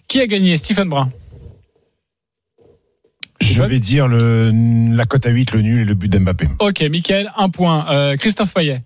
Qui 0.08 0.20
a 0.20 0.26
gagné? 0.26 0.56
Stephen 0.56 0.88
Brun 0.88 1.10
Je 3.40 3.62
vais 3.62 3.78
dire 3.78 4.08
le, 4.08 4.50
la 4.94 5.06
cote 5.06 5.24
à 5.26 5.30
8, 5.30 5.52
le 5.52 5.62
nul 5.62 5.80
et 5.80 5.84
le 5.84 5.94
but 5.94 6.08
d'Mbappé. 6.08 6.48
Ok, 6.58 6.82
Michael, 6.82 7.32
un 7.36 7.48
point. 7.48 7.86
Euh, 7.90 8.16
Christophe 8.16 8.52
Payet 8.52 8.82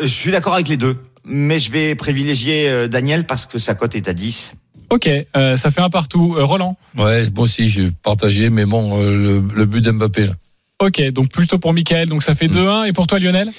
Je 0.00 0.06
suis 0.06 0.30
d'accord 0.30 0.54
avec 0.54 0.68
les 0.68 0.76
deux, 0.76 0.96
mais 1.24 1.58
je 1.58 1.72
vais 1.72 1.94
privilégier 1.94 2.68
euh, 2.68 2.86
Daniel 2.88 3.26
parce 3.26 3.46
que 3.46 3.58
sa 3.58 3.74
cote 3.74 3.94
est 3.94 4.08
à 4.08 4.12
10. 4.12 4.52
Ok, 4.90 5.08
euh, 5.36 5.56
ça 5.56 5.70
fait 5.70 5.80
un 5.80 5.90
partout. 5.90 6.36
Euh, 6.36 6.44
Roland 6.44 6.76
Ouais, 6.96 7.28
moi 7.34 7.44
aussi, 7.44 7.68
j'ai 7.68 7.90
partagé, 7.90 8.50
mais 8.50 8.66
bon, 8.66 9.00
euh, 9.00 9.40
le, 9.40 9.54
le 9.54 9.64
but 9.66 9.80
d'Mbappé, 9.80 10.26
là. 10.26 10.32
Ok, 10.78 11.00
donc 11.10 11.30
plutôt 11.30 11.58
pour 11.58 11.72
Michael, 11.72 12.08
donc 12.08 12.22
ça 12.22 12.34
fait 12.34 12.48
2-1. 12.48 12.86
Et 12.86 12.92
pour 12.92 13.06
toi, 13.06 13.18
Lionel 13.18 13.50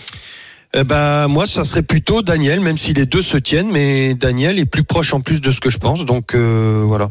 Eh 0.75 0.83
ben, 0.83 1.27
moi, 1.27 1.47
ça 1.47 1.63
serait 1.63 1.81
plutôt 1.81 2.21
Daniel, 2.21 2.59
même 2.59 2.77
si 2.77 2.93
les 2.93 3.07
deux 3.07 3.23
se 3.23 3.37
tiennent, 3.37 3.71
mais 3.71 4.13
Daniel 4.13 4.59
est 4.59 4.65
plus 4.65 4.83
proche 4.83 5.13
en 5.13 5.21
plus 5.21 5.41
de 5.41 5.51
ce 5.51 5.59
que 5.59 5.71
je 5.71 5.79
pense. 5.79 6.05
Donc, 6.05 6.35
euh, 6.35 6.83
voilà. 6.85 7.09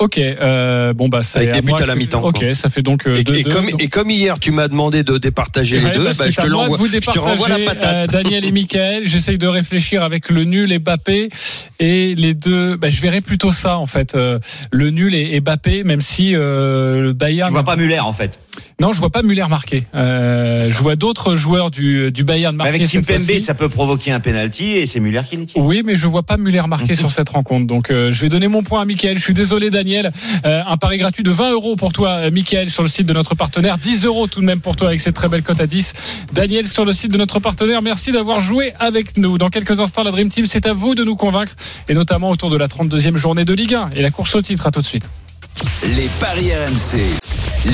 Ok, 0.00 0.16
euh, 0.18 0.94
bon 0.94 1.08
bah 1.08 1.22
c'est 1.22 1.40
Avec 1.40 1.52
des 1.52 1.60
buts 1.60 1.74
à 1.78 1.84
la 1.84 1.94
mi-temps, 1.94 2.22
Ok, 2.24 2.38
quoi. 2.38 2.54
ça 2.54 2.70
fait 2.70 2.80
donc 2.80 3.06
euh, 3.06 3.18
Et, 3.18 3.22
deux, 3.22 3.34
et 3.34 3.42
deux, 3.42 3.50
comme, 3.50 3.68
donc- 3.70 3.82
et 3.82 3.88
comme 3.88 4.10
hier, 4.10 4.38
tu 4.38 4.50
m'as 4.50 4.66
demandé 4.66 5.02
de 5.02 5.18
départager 5.18 5.78
les 5.78 5.90
deux, 5.90 6.04
bah, 6.04 6.12
bah, 6.18 6.24
je 6.30 6.36
te 6.40 6.46
l'envoie. 6.46 6.78
Je 6.90 6.98
te 6.98 7.18
renvoie 7.18 7.48
la 7.50 7.58
patate. 7.58 8.08
euh, 8.08 8.22
Daniel 8.22 8.46
et 8.46 8.50
Michael, 8.52 9.02
j'essaye 9.06 9.36
de 9.36 9.46
réfléchir 9.46 10.02
avec 10.02 10.30
le 10.30 10.44
nul 10.44 10.72
et 10.72 10.78
Bappé 10.78 11.28
et 11.80 12.14
les 12.14 12.32
deux. 12.32 12.76
Bah, 12.76 12.88
je 12.88 12.98
verrais 13.02 13.20
plutôt 13.20 13.52
ça 13.52 13.76
en 13.76 13.84
fait, 13.86 14.14
euh, 14.14 14.38
le 14.72 14.88
nul 14.88 15.14
et, 15.14 15.30
et 15.34 15.40
Bappé, 15.40 15.84
même 15.84 16.00
si 16.00 16.34
euh, 16.34 17.02
le 17.02 17.12
Bayern. 17.12 17.48
Tu 17.50 17.52
vois 17.52 17.64
pas 17.64 17.76
Muller 17.76 18.00
en 18.00 18.14
fait. 18.14 18.40
Non, 18.80 18.92
je 18.94 18.98
vois 19.00 19.10
pas 19.10 19.22
Muller 19.22 19.44
marquer. 19.50 19.84
Euh, 19.94 20.70
je 20.70 20.78
vois 20.78 20.96
d'autres 20.96 21.36
joueurs 21.36 21.70
du, 21.70 22.10
du 22.10 22.24
Bayern 22.24 22.54
Mais 22.54 22.64
marquer. 22.64 22.76
avec 22.76 22.86
cette 22.88 23.06
Kimpembe, 23.06 23.22
fois-ci. 23.26 23.40
ça 23.40 23.52
peut 23.54 23.68
provoquer 23.68 24.10
un 24.12 24.20
penalty 24.20 24.64
et 24.72 24.86
c'est 24.86 24.98
Muller 25.00 25.20
qui 25.28 25.36
les 25.36 25.44
tire. 25.46 25.62
Oui, 25.62 25.82
mais 25.84 25.94
je 25.94 26.06
vois 26.06 26.22
pas 26.22 26.36
Muller 26.38 26.62
marquer 26.66 26.94
sur 26.96 27.10
cette 27.10 27.28
rencontre. 27.28 27.66
Donc, 27.66 27.90
euh, 27.90 28.10
je 28.10 28.20
vais 28.22 28.28
donner 28.30 28.48
mon 28.48 28.62
point 28.62 28.80
à 28.80 28.84
Mickaël. 28.86 29.18
Je 29.18 29.22
suis 29.22 29.34
désolé, 29.34 29.68
Daniel. 29.70 29.89
Euh, 29.98 30.62
un 30.66 30.76
pari 30.76 30.98
gratuit 30.98 31.22
de 31.22 31.30
20 31.30 31.52
euros 31.52 31.76
pour 31.76 31.92
toi, 31.92 32.10
euh, 32.10 32.30
Mickaël, 32.30 32.70
sur 32.70 32.82
le 32.82 32.88
site 32.88 33.06
de 33.06 33.12
notre 33.12 33.34
partenaire. 33.34 33.78
10 33.78 34.04
euros 34.04 34.26
tout 34.26 34.40
de 34.40 34.46
même 34.46 34.60
pour 34.60 34.76
toi 34.76 34.88
avec 34.88 35.00
cette 35.00 35.14
très 35.14 35.28
belle 35.28 35.42
cote 35.42 35.60
à 35.60 35.66
10. 35.66 35.92
Daniel, 36.32 36.68
sur 36.68 36.84
le 36.84 36.92
site 36.92 37.12
de 37.12 37.18
notre 37.18 37.40
partenaire. 37.40 37.82
Merci 37.82 38.12
d'avoir 38.12 38.40
joué 38.40 38.72
avec 38.78 39.16
nous. 39.16 39.38
Dans 39.38 39.48
quelques 39.48 39.80
instants, 39.80 40.02
la 40.02 40.10
Dream 40.10 40.28
Team, 40.28 40.46
c'est 40.46 40.66
à 40.66 40.72
vous 40.72 40.94
de 40.94 41.04
nous 41.04 41.16
convaincre. 41.16 41.52
Et 41.88 41.94
notamment 41.94 42.30
autour 42.30 42.50
de 42.50 42.56
la 42.56 42.68
32e 42.68 43.16
journée 43.16 43.44
de 43.44 43.54
Ligue 43.54 43.74
1 43.74 43.90
et 43.96 44.02
la 44.02 44.10
course 44.10 44.34
au 44.34 44.42
titre. 44.42 44.66
À 44.66 44.70
tout 44.70 44.80
de 44.80 44.86
suite. 44.86 45.04
Les 45.96 46.08
paris 46.20 46.52
RMC. 46.54 46.98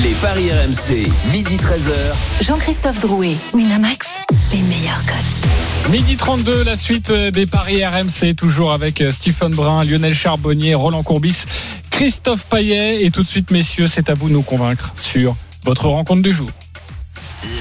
Les 0.03 0.13
paris 0.21 0.51
RMC, 0.51 1.09
midi 1.31 1.55
13h. 1.55 2.43
Jean-Christophe 2.45 2.99
Drouet, 2.99 3.35
Winamax, 3.53 4.07
les 4.51 4.61
meilleurs 4.63 5.05
cotes. 5.05 5.56
Midi 5.91 6.17
32, 6.17 6.63
la 6.65 6.75
suite 6.75 7.11
euh, 7.11 7.31
des 7.31 7.45
paris 7.45 7.85
RMC, 7.85 8.35
toujours 8.35 8.73
avec 8.73 8.99
euh, 8.99 9.09
Stephen 9.09 9.55
Brun, 9.55 9.85
Lionel 9.85 10.13
Charbonnier, 10.13 10.75
Roland 10.75 11.01
Courbis, 11.01 11.45
Christophe 11.91 12.45
Paillet. 12.45 13.05
Et 13.05 13.11
tout 13.11 13.23
de 13.23 13.27
suite, 13.27 13.51
messieurs, 13.51 13.87
c'est 13.87 14.09
à 14.09 14.13
vous 14.13 14.27
de 14.27 14.33
nous 14.33 14.43
convaincre 14.43 14.91
sur 14.95 15.35
votre 15.63 15.87
rencontre 15.87 16.21
du 16.21 16.33
jour. 16.33 16.49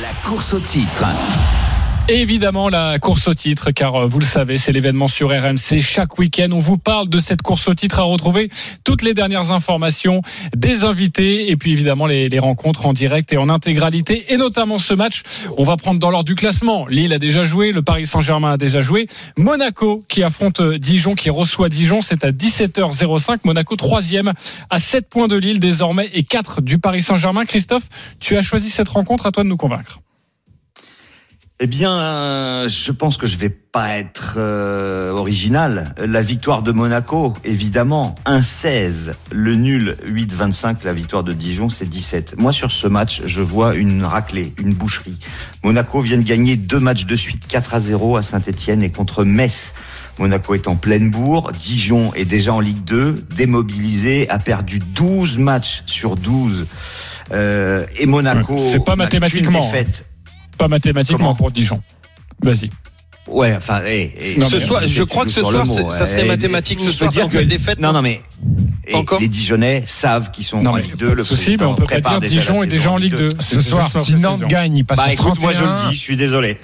La 0.03 0.29
course 0.29 0.55
au 0.55 0.59
titre. 0.59 1.05
Et 2.09 2.21
évidemment, 2.21 2.69
la 2.69 3.01
course 3.01 3.27
au 3.27 3.35
titre, 3.35 3.73
car 3.73 3.97
euh, 3.97 4.07
vous 4.07 4.21
le 4.21 4.25
savez, 4.25 4.59
c'est 4.59 4.71
l'événement 4.71 5.09
sur 5.09 5.31
RMC. 5.31 5.81
Chaque 5.81 6.19
week-end, 6.19 6.51
on 6.53 6.61
vous 6.61 6.79
parle 6.79 7.09
de 7.09 7.19
cette 7.19 7.43
course 7.43 7.67
au 7.67 7.75
titre 7.75 7.99
à 7.99 8.05
retrouver 8.05 8.49
toutes 8.85 9.03
les 9.03 9.13
dernières 9.13 9.51
informations 9.51 10.21
des 10.55 10.85
invités 10.85 11.51
et 11.51 11.57
puis 11.57 11.73
évidemment 11.73 12.07
les, 12.07 12.39
rencontres 12.39 12.87
en 12.87 12.93
direct 12.93 13.33
et 13.33 13.39
en 13.39 13.49
intégralité 13.49 14.33
et 14.33 14.37
notamment 14.37 14.79
ce 14.79 14.95
match. 14.95 15.25
On 15.59 15.65
va 15.65 15.77
prendre 15.77 15.99
dans 15.99 16.11
l'ordre 16.13 16.27
du 16.27 16.37
classement. 16.37 16.87
Lille 16.87 17.13
a 17.13 17.19
déjà 17.19 17.43
joué, 17.43 17.73
le 17.73 17.83
Paris 17.83 18.07
Saint-Germain 18.07 18.53
a 18.53 18.57
déjà 18.57 18.83
joué. 18.83 19.09
Monaco 19.37 20.05
qui 20.09 20.23
affronte 20.23 20.61
euh, 20.61 20.79
Dijon, 20.79 21.17
qui 21.17 21.31
reçoit 21.31 21.69
Dijon, 21.69 22.03
c'est 22.03 22.23
à 22.23 22.31
17h05. 22.31 23.41
Monaco 23.43 23.75
troisième 23.75 24.33
à 24.71 24.79
7 24.79 25.09
points 25.09 25.27
de 25.27 25.35
Lille 25.35 25.59
désormais 25.59 26.09
et 26.15 26.23
4 26.23 26.61
du 26.61 26.79
Paris 26.79 27.03
Saint-Germain. 27.03 27.45
Christophe, 27.45 27.89
tu 28.21 28.37
as 28.37 28.43
choisi 28.43 28.71
cette 28.71 28.91
rencontre, 28.91 29.27
à 29.27 29.33
toi 29.33 29.43
de 29.43 29.49
nous 29.49 29.57
convaincre. 29.57 29.99
Eh 31.59 31.67
bien, 31.67 32.67
je 32.69 32.93
pense 32.93 33.17
que 33.17 33.27
je 33.27 33.39
vais 33.39 33.49
pas 33.49 33.97
être 33.97 34.35
euh, 34.37 35.11
original. 35.13 35.95
La 36.05 36.21
victoire 36.21 36.61
de 36.61 36.71
Monaco, 36.71 37.33
évidemment, 37.45 38.15
1-16. 38.27 39.13
Le 39.33 39.55
nul, 39.55 39.97
8-25. 40.07 40.85
La 40.85 40.93
victoire 40.93 41.25
de 41.25 41.33
Dijon, 41.33 41.71
c'est 41.71 41.89
17. 41.89 42.35
Moi, 42.37 42.53
sur 42.53 42.71
ce 42.71 42.87
match, 42.87 43.23
je 43.25 43.41
vois 43.41 43.75
une 43.75 44.05
raclée, 44.05 44.53
une 44.59 44.75
boucherie. 44.75 45.19
Monaco 45.65 46.03
vient 46.03 46.19
de 46.19 46.25
gagner 46.25 46.57
deux 46.57 46.79
matchs 46.79 47.07
de 47.07 47.17
suite, 47.17 47.47
4 47.47 47.75
à 47.75 47.81
0 47.81 48.19
à 48.19 48.23
Saint-Etienne 48.23 48.83
et 48.83 48.91
contre 48.91 49.25
Metz. 49.25 49.73
Monaco 50.19 50.53
est 50.53 50.69
en 50.69 50.77
pleine 50.77 51.09
bourre. 51.09 51.53
Dijon 51.53 52.13
est 52.13 52.27
déjà 52.27 52.53
en 52.53 52.61
Ligue 52.61 52.85
2, 52.85 53.13
démobilisé, 53.35 54.29
a 54.29 54.39
perdu 54.39 54.79
12 54.79 55.39
matchs 55.39 55.85
sur 55.87 56.17
12. 56.17 56.67
Euh, 57.33 57.87
et 57.99 58.05
Monaco, 58.05 58.59
c'est 58.59 58.85
pas 58.85 58.95
mathématiquement, 58.95 59.59
hein. 59.59 59.73
défaite. 59.73 60.07
Pas 60.59 60.69
mathématiquement 60.69 61.19
Comment 61.19 61.35
pour 61.35 61.51
Dijon. 61.51 61.83
Vas-y. 62.43 62.71
Ouais, 63.27 63.55
enfin, 63.57 63.81
eh, 63.87 64.13
eh, 64.37 64.39
Non, 64.39 64.49
Ce 64.49 64.57
mais- 64.57 64.61
soir, 64.63 64.83
je 64.87 65.03
crois 65.03 65.25
que 65.25 65.31
ce 65.33 65.43
soir, 65.43 65.67
mot, 65.67 65.91
ça 65.91 66.07
serait 66.07 66.23
ouais. 66.23 66.29
mathématique 66.29 66.79
ce 66.79 66.91
soir, 66.93 67.11
dire 67.11 67.29
que 67.29 67.39
défaite, 67.39 67.81
Non, 67.81 67.93
non 67.93 68.01
mais 68.01 68.23
et 68.87 68.95
Encore 68.95 69.19
les 69.19 69.27
Dijonais 69.27 69.83
savent 69.85 70.31
qu'ils 70.31 70.45
sont 70.45 70.63
Non, 70.63 70.73
en 70.73 70.77
Ligue 70.77 70.95
2. 70.95 71.13
Le 71.13 71.25
Souci, 71.25 71.57
mais 71.59 71.65
on 71.65 71.75
peut 71.75 71.83
pas 71.83 71.95
prépare 71.95 72.21
dire 72.21 72.31
Dijon 72.31 72.63
est 72.63 72.69
déjà 72.69 72.93
en 72.93 72.99
Ligue 72.99 73.17
2. 73.17 73.31
Ce 73.41 73.61
soir, 73.61 73.91
si 74.05 74.15
Nantes 74.15 74.43
gagne, 74.47 74.77
il 74.77 74.85
passe 74.85 74.97
Bah 74.99 75.13
écoute, 75.13 75.41
moi 75.41 75.51
je 75.51 75.65
31. 75.65 75.85
le 75.85 75.89
dis, 75.91 75.97
je 75.97 76.01
suis 76.01 76.17
désolé. 76.17 76.57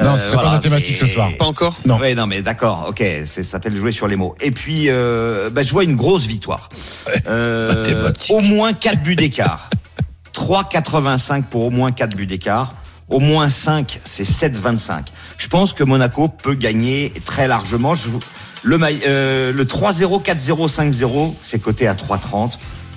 Non, 0.00 0.10
Euh, 0.10 0.16
ce 0.16 0.26
serait 0.26 0.36
pas 0.36 0.52
mathématique 0.52 0.96
ce 0.96 1.06
soir. 1.06 1.28
Pas 1.36 1.46
encore 1.46 1.76
Non. 1.84 1.98
Ouais, 1.98 2.14
non, 2.14 2.28
mais 2.28 2.42
d'accord, 2.42 2.86
ok, 2.90 3.02
ça 3.26 3.42
s'appelle 3.42 3.74
jouer 3.74 3.90
sur 3.90 4.06
les 4.06 4.14
mots. 4.14 4.36
Et 4.40 4.52
puis, 4.52 4.84
euh, 4.86 5.50
bah, 5.50 5.64
je 5.64 5.72
vois 5.72 5.82
une 5.82 5.96
grosse 5.96 6.26
victoire. 6.26 6.68
Euh, 7.26 7.74
mathématique. 7.82 8.30
au 8.32 8.40
moins 8.40 8.72
4 8.72 9.02
buts 9.02 9.16
d'écart. 9.16 9.68
3,85 10.32 11.42
pour 11.50 11.64
au 11.64 11.70
moins 11.70 11.90
4 11.90 12.14
buts 12.14 12.26
d'écart. 12.26 12.74
Au 13.10 13.20
moins 13.20 13.48
5, 13.48 14.00
c'est 14.04 14.24
7,25. 14.28 15.00
Je 15.38 15.48
pense 15.48 15.72
que 15.72 15.82
Monaco 15.84 16.28
peut 16.28 16.54
gagner 16.54 17.12
très 17.24 17.48
largement. 17.48 17.94
Je, 17.94 18.08
le, 18.62 18.76
my- 18.78 18.98
euh, 19.06 19.52
le 19.52 19.64
3-0, 19.64 20.22
4-0, 20.22 20.68
5-0, 20.92 21.34
c'est 21.40 21.58
coté 21.58 21.88
à 21.88 21.94
3,30. 21.94 22.52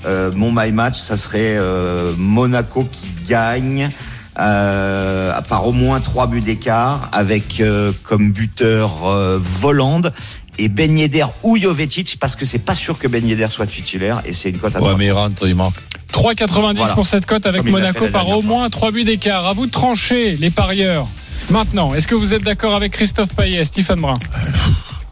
Euh, 0.05 0.31
mon 0.35 0.51
my 0.51 0.71
match, 0.71 0.99
ça 0.99 1.15
serait 1.15 1.55
euh, 1.57 2.13
Monaco 2.17 2.85
qui 2.91 3.07
gagne 3.27 3.89
euh, 4.39 5.39
par 5.43 5.67
au 5.67 5.71
moins 5.71 5.99
3 5.99 6.27
buts 6.27 6.41
d'écart 6.41 7.07
avec 7.11 7.59
euh, 7.61 7.91
comme 8.03 8.31
buteur 8.31 9.05
euh, 9.07 9.37
Volande 9.41 10.11
et 10.57 10.67
Ben 10.69 10.97
Yedder 10.97 11.25
ou 11.43 11.57
Jovetic 11.57 12.17
parce 12.19 12.35
que 12.35 12.45
c'est 12.45 12.59
pas 12.59 12.75
sûr 12.75 12.97
que 12.97 13.07
Ben 13.07 13.25
Yedder 13.25 13.47
soit 13.49 13.67
titulaire 13.67 14.21
et 14.25 14.33
c'est 14.33 14.49
une 14.49 14.57
cote 14.57 14.75
à 14.75 14.79
Ouais, 14.79 14.85
3. 14.87 14.97
mais 14.97 15.05
il 15.05 15.11
rentre, 15.11 15.47
il 15.47 15.55
marque. 15.55 15.77
3,90 16.11 16.75
Voilà. 16.75 16.93
pour 16.93 17.07
cette 17.07 17.25
cote 17.25 17.45
avec 17.45 17.63
Comme 17.63 17.71
Monaco 17.71 18.07
par 18.07 18.27
au 18.27 18.41
fois. 18.41 18.49
moins 18.49 18.69
3 18.69 18.91
buts 18.91 19.03
d'écart. 19.03 19.45
À 19.45 19.53
vous 19.53 19.65
de 19.65 19.71
trancher, 19.71 20.37
les 20.37 20.49
parieurs. 20.49 21.07
Maintenant, 21.49 21.93
est-ce 21.93 22.07
que 22.07 22.15
vous 22.15 22.33
êtes 22.33 22.43
d'accord 22.43 22.75
avec 22.75 22.91
Christophe 22.93 23.35
Payet, 23.35 23.65
Stephen 23.65 23.99
Brun 23.99 24.19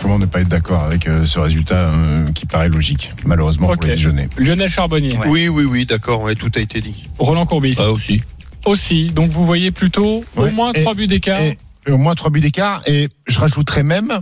Comment 0.01 0.17
ne 0.19 0.25
pas 0.25 0.39
être 0.41 0.47
d'accord 0.49 0.83
avec 0.83 1.07
euh, 1.07 1.25
ce 1.25 1.39
résultat 1.39 1.81
euh, 1.91 2.25
qui 2.33 2.45
paraît 2.45 2.69
logique, 2.69 3.11
malheureusement 3.25 3.67
pour 3.73 3.83
les 3.83 3.95
Dijonais. 3.95 4.29
Lionel 4.37 4.69
Charbonnier, 4.69 5.17
Ouais. 5.17 5.27
Oui, 5.27 5.49
oui, 5.49 5.65
oui, 5.69 5.85
d'accord, 5.85 6.21
ouais, 6.21 6.35
tout 6.35 6.49
a 6.55 6.59
été 6.59 6.79
dit. 6.79 7.03
Roland 7.17 7.45
Courbis 7.45 7.75
Ah, 7.79 7.91
aussi. 7.91 8.21
aussi. 8.65 9.07
Donc 9.07 9.29
vous 9.31 9.45
voyez 9.45 9.71
plutôt 9.71 10.23
au 10.37 10.49
moins 10.51 10.71
Et- 10.73 10.83
3 10.83 10.93
buts 10.93 11.07
d'écart. 11.07 11.41
Et 11.41 11.57
au 11.89 11.97
moins 11.97 12.15
3 12.15 12.29
buts 12.31 12.39
d'écart. 12.39 12.81
Et 12.87 13.09
je 13.27 13.39
rajouterais 13.39 13.83
même, 13.83 14.21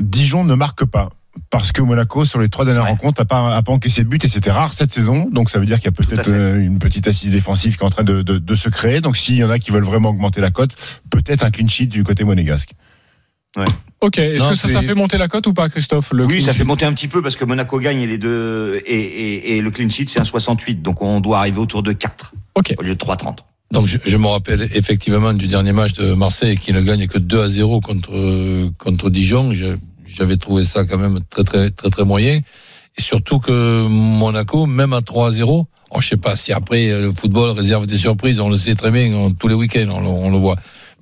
Dijon 0.00 0.44
ne 0.44 0.54
marque 0.54 0.84
pas. 0.84 1.08
Parce 1.50 1.72
que 1.72 1.80
Monaco, 1.80 2.24
sur 2.26 2.38
les 2.40 2.48
trois 2.48 2.64
dernières 2.64 2.84
Ouais. 2.84 2.90
rencontres, 2.90 3.20
n'a 3.20 3.24
pas, 3.24 3.56
a 3.56 3.62
pas 3.62 3.72
encaissé 3.72 4.02
de 4.04 4.08
but 4.08 4.22
et 4.24 4.28
c'était 4.28 4.50
rare 4.50 4.74
cette 4.74 4.92
saison. 4.92 5.28
Donc 5.30 5.48
ça 5.50 5.58
veut 5.58 5.64
dire 5.66 5.76
qu'il 5.78 5.86
y 5.86 5.88
a 5.88 5.92
peut-être 5.92 6.28
euh, 6.28 6.58
une 6.60 6.78
petite 6.78 7.06
assise 7.08 7.32
défensive 7.32 7.76
qui 7.76 7.82
est 7.82 7.86
en 7.86 7.90
train 7.90 8.04
de, 8.04 8.20
de- 8.22 8.38
de 8.38 8.54
se 8.54 8.68
créer. 8.68 9.00
Donc 9.00 9.16
s'il 9.16 9.36
y 9.36 9.44
en 9.44 9.48
a 9.50 9.58
qui 9.58 9.70
veulent 9.70 9.82
vraiment 9.84 10.10
augmenter 10.10 10.40
la 10.42 10.50
cote, 10.50 10.76
peut-être 11.10 11.42
un 11.44 11.50
clean 11.50 11.68
sheet 11.68 11.86
du 11.86 12.04
côté 12.04 12.24
monégasque. 12.24 12.72
Ok, 14.00 14.18
est-ce 14.18 14.48
que 14.48 14.54
ça, 14.56 14.80
fait 14.82 14.94
monter 14.94 15.18
la 15.18 15.28
cote 15.28 15.46
ou 15.46 15.52
pas, 15.52 15.68
Christophe 15.68 16.12
le 16.12 16.24
Oui, 16.26 16.40
ça 16.40 16.52
fait 16.54 16.64
monter 16.64 16.86
un 16.86 16.92
petit 16.94 17.06
peu 17.08 17.20
parce 17.22 17.36
que 17.36 17.44
Monaco 17.44 17.78
gagne 17.78 18.00
et 18.00 18.06
les 18.06 18.16
deux 18.18 18.80
et, 18.86 18.94
et, 18.98 19.56
et 19.56 19.60
le 19.62 19.70
clean 19.70 19.90
sheet 19.90 20.06
c'est 20.08 20.20
un 20.20 20.24
68 20.24 20.80
donc 20.82 21.02
on 21.02 21.20
doit 21.20 21.38
arriver 21.40 21.58
autour 21.58 21.82
de 21.82 21.92
4 21.92 22.32
Ok. 22.56 22.74
au 22.78 22.82
lieu 22.82 22.94
de 22.94 22.98
3,30. 22.98 23.38
Donc 23.70 23.86
je, 23.86 23.98
je 24.04 24.16
me 24.16 24.26
rappelle 24.26 24.68
effectivement 24.74 25.32
du 25.34 25.48
dernier 25.48 25.72
match 25.72 25.92
de 25.94 26.14
Marseille 26.14 26.56
qui 26.56 26.72
ne 26.72 26.80
gagne 26.80 27.06
que 27.06 27.18
2 27.18 27.42
à 27.42 27.48
0 27.48 27.80
contre 27.80 28.70
contre 28.78 29.08
Dijon. 29.10 29.52
Je- 29.52 29.76
J'avais 30.14 30.36
trouvé 30.36 30.64
ça 30.64 30.84
quand 30.84 30.98
même 30.98 31.20
très 31.30 31.44
très 31.44 31.70
très 31.70 31.90
très 31.90 32.04
moyen. 32.04 32.40
Et 32.98 33.00
surtout 33.00 33.38
que 33.38 33.86
Monaco, 33.88 34.66
même 34.66 34.92
à 34.92 35.00
3 35.00 35.28
à 35.28 35.30
0, 35.32 35.66
oh, 35.90 36.00
je 36.00 36.08
sais 36.08 36.16
pas 36.16 36.36
si 36.36 36.52
après 36.52 36.90
euh, 36.90 37.00
le 37.02 37.12
football 37.12 37.50
réserve 37.50 37.86
des 37.86 37.96
surprises, 37.96 38.38
on 38.40 38.50
le 38.50 38.56
sait 38.56 38.74
très 38.74 38.90
bien, 38.90 39.12
on- 39.14 39.30
tous 39.32 39.48
les 39.48 39.54
week-ends 39.54 39.88
on 39.90 40.30
le 40.30 40.36
voit. 40.38 40.56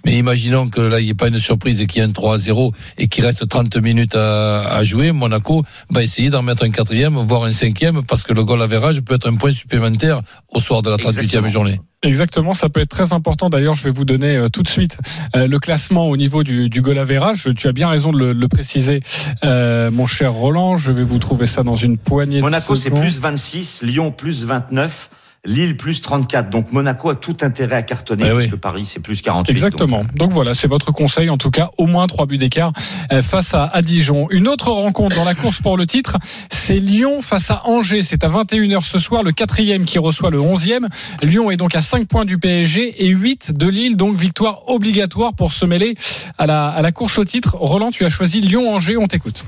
Mais 0.05 0.17
imaginons 0.19 0.69
que 0.69 0.81
là, 0.81 1.01
il 1.01 1.05
n'y 1.05 1.11
ait 1.11 1.15
pas 1.15 1.29
une 1.29 1.39
surprise 1.39 1.81
et 1.81 1.87
qu'il 1.87 2.01
y 2.03 2.05
ait 2.05 2.09
un 2.09 2.13
3 2.13 2.35
à 2.35 2.39
0 2.39 2.73
et 2.99 3.09
qu'il 3.09 3.25
reste 3.25 3.47
30 3.49 3.77
minutes 3.77 4.15
à, 4.15 4.63
à 4.63 4.83
jouer. 4.83 5.13
Monaco 5.13 5.65
va 5.91 6.03
essayer 6.03 6.31
d'en 6.31 6.43
mettre 6.43 6.65
un 6.65 6.71
quatrième, 6.71 7.17
voire 7.17 7.45
un 7.45 7.53
cinquième, 7.53 8.03
parce 8.05 8.23
que 8.23 8.33
le 8.33 8.45
goal 8.45 8.63
average 8.63 9.01
peut 9.03 9.15
être 9.15 9.29
un 9.29 9.37
point 9.37 9.53
supplémentaire 9.53 10.23
au 10.49 10.61
soir 10.61 10.83
de 10.83 10.91
la 10.91 10.97
38e 10.97 11.09
Exactement. 11.21 11.49
journée. 11.49 11.81
Exactement, 12.03 12.55
ça 12.55 12.71
peut 12.71 12.81
être 12.81 12.89
très 12.89 13.13
important. 13.13 13.51
D'ailleurs, 13.51 13.75
je 13.75 13.85
vais 13.85 13.91
vous 13.91 14.07
donner 14.07 14.35
euh, 14.35 14.49
tout 14.49 14.63
de 14.63 14.69
suite 14.69 14.97
euh, 15.37 15.47
le 15.47 15.59
classement 15.59 16.09
au 16.09 16.17
niveau 16.17 16.43
du, 16.43 16.71
du 16.71 16.81
goal 16.81 16.97
average. 16.99 17.47
Tu 17.57 17.69
as 17.69 17.73
bien 17.73 17.89
raison 17.91 18.11
de 18.11 18.19
le, 18.19 18.33
le 18.33 18.49
préciser, 18.49 19.03
euh, 19.45 19.91
mon 19.91 20.07
cher 20.07 20.33
Roland. 20.33 20.79
Je 20.79 20.93
vais 20.93 21.05
vous 21.05 21.19
trouver 21.19 21.47
ça 21.47 21.63
dans 21.63 21.77
une 21.77 21.99
poignée 21.99 22.41
Monaco, 22.41 22.73
de 22.73 22.79
c'est 22.79 22.89
secondes. 22.89 23.03
plus 23.03 23.21
26, 23.21 23.83
Lyon 23.83 24.13
plus 24.13 24.47
29, 24.47 25.11
Lille 25.47 25.77
plus 25.77 26.03
34. 26.03 26.51
Donc 26.51 26.71
Monaco 26.71 27.09
a 27.09 27.15
tout 27.15 27.37
intérêt 27.41 27.77
à 27.77 27.83
cartonner, 27.83 28.25
Eh 28.29 28.33
oui. 28.33 28.39
puisque 28.43 28.57
Paris, 28.57 28.85
c'est 28.87 29.01
plus 29.01 29.23
48. 29.23 29.51
Exactement. 29.53 29.99
Donc, 30.05 30.15
Donc, 30.15 30.33
voilà, 30.33 30.53
c'est 30.53 30.69
votre 30.69 30.93
conseil. 30.93 31.31
En 31.31 31.39
tout 31.39 31.51
cas, 31.51 31.71
au 31.79 31.87
moins 31.87 32.07
trois 32.07 32.27
buts 32.27 32.37
d'écart 32.37 32.73
euh, 33.13 33.23
face 33.23 33.55
à, 33.55 33.65
à 33.65 33.81
Dijon. 33.81 34.29
Une 34.31 34.49
autre 34.49 34.71
rencontre 34.71 35.17
dans 35.17 35.25
la 35.25 35.35
course 35.35 35.59
pour 35.61 35.79
le 35.79 35.87
titre, 35.87 36.19
c'est 36.51 36.77
Lyon 36.77 37.23
face 37.23 37.51
à 37.51 37.63
Angers. 37.67 38.03
C'est 38.03 38.23
à 38.23 38.29
21h 38.29 38.85
ce 38.85 38.99
soir, 38.99 39.23
le 39.23 39.33
quatrième 39.33 39.85
qui 39.87 39.99
reçoit 39.99 40.31
le 40.31 40.39
11e. 40.41 40.87
Lyon 41.23 41.51
est 41.51 41.57
donc 41.57 41.75
à 41.75 41.81
5 41.81 42.07
points 42.07 42.27
du 42.27 42.37
PSG 42.39 43.07
et 43.07 43.09
8 43.09 43.53
de 43.57 43.67
Lille. 43.67 43.97
Donc 43.97 44.17
victoire 44.17 44.69
obligatoire 44.69 45.33
pour 45.33 45.55
se 45.55 45.65
mêler 45.65 45.95
à 46.37 46.47
la, 46.47 46.69
à 46.69 46.83
la 46.83 46.93
course 46.93 47.19
au 47.19 47.25
titre. 47.25 47.57
Roland, 47.59 47.91
tu 47.91 48.05
as 48.05 48.11
choisi 48.11 48.41
Lyon-Angers. 48.43 48.99
On 48.99 49.07
t'écoute. 49.07 49.43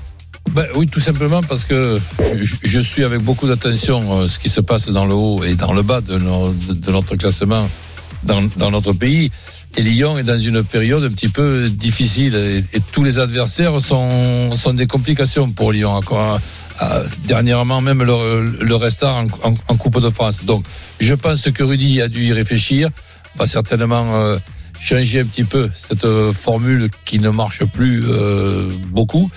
Ben 0.50 0.66
oui, 0.74 0.86
tout 0.86 1.00
simplement 1.00 1.40
parce 1.40 1.64
que 1.64 1.98
je, 2.62 2.80
suis 2.80 3.04
avec 3.04 3.22
beaucoup 3.22 3.46
d'attention 3.46 4.20
euh, 4.20 4.26
ce 4.26 4.38
qui 4.38 4.50
se 4.50 4.60
passe 4.60 4.88
dans 4.90 5.06
le 5.06 5.14
haut 5.14 5.42
et 5.44 5.54
dans 5.54 5.72
le 5.72 5.82
bas 5.82 6.02
de, 6.02 6.18
notre 6.90 7.16
classement 7.16 7.68
dans, 8.24 8.70
notre 8.70 8.92
pays. 8.92 9.30
Et 9.78 9.82
Lyon 9.82 10.18
est 10.18 10.24
dans 10.24 10.38
une 10.38 10.62
période 10.62 11.04
un 11.04 11.08
petit 11.08 11.28
peu 11.28 11.70
difficile 11.70 12.34
et, 12.34 12.80
tous 12.92 13.02
les 13.02 13.18
adversaires 13.18 13.80
sont, 13.80 14.54
sont 14.54 14.74
des 14.74 14.86
complications 14.86 15.50
pour 15.50 15.72
Lyon. 15.72 16.00
Dernièrement, 17.24 17.80
même 17.80 18.02
le, 18.02 18.44
le 18.60 18.76
restant 18.76 19.26
en, 19.42 19.76
Coupe 19.76 20.00
de 20.00 20.10
France. 20.10 20.44
Donc, 20.44 20.66
je 21.00 21.14
pense 21.14 21.50
que 21.50 21.62
Rudy 21.62 22.02
a 22.02 22.08
dû 22.08 22.24
y 22.24 22.32
réfléchir, 22.32 22.90
va 23.36 23.46
certainement 23.46 24.04
euh, 24.16 24.36
changer 24.80 25.20
un 25.20 25.24
petit 25.24 25.44
peu 25.44 25.70
cette 25.74 26.04
euh, 26.04 26.32
formule 26.32 26.90
qui 27.06 27.20
ne 27.20 27.30
marche 27.30 27.64
plus 27.64 28.04
beaucoup. 28.88 29.30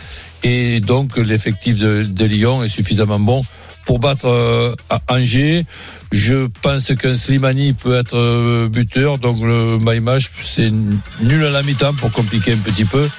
Et 0.48 0.80
donc, 0.80 1.18
l'effectif 1.18 1.76
de, 1.76 2.26
Lyon 2.26 2.64
est 2.64 2.68
suffisamment 2.68 3.20
bon 3.20 3.42
pour 3.88 3.98
battre 3.98 4.28
euh, 4.28 4.76
Angers. 5.10 5.66
Je 6.12 6.48
pense 6.62 6.94
qu'un 6.94 7.16
Slimani 7.16 7.74
peut 7.74 7.98
être 7.98 8.16
euh, 8.16 8.70
buteur. 8.70 9.18
Donc, 9.18 9.42
le 9.42 9.80
my 9.82 10.00
c'est 10.44 10.70
nul 10.70 11.46
à 11.48 11.50
la 11.50 11.64
mi-temps 11.64 11.96
pour 11.96 12.12
compliquer 12.12 12.54
un 12.54 12.58
petit 12.58 12.86
peu. 12.86 13.10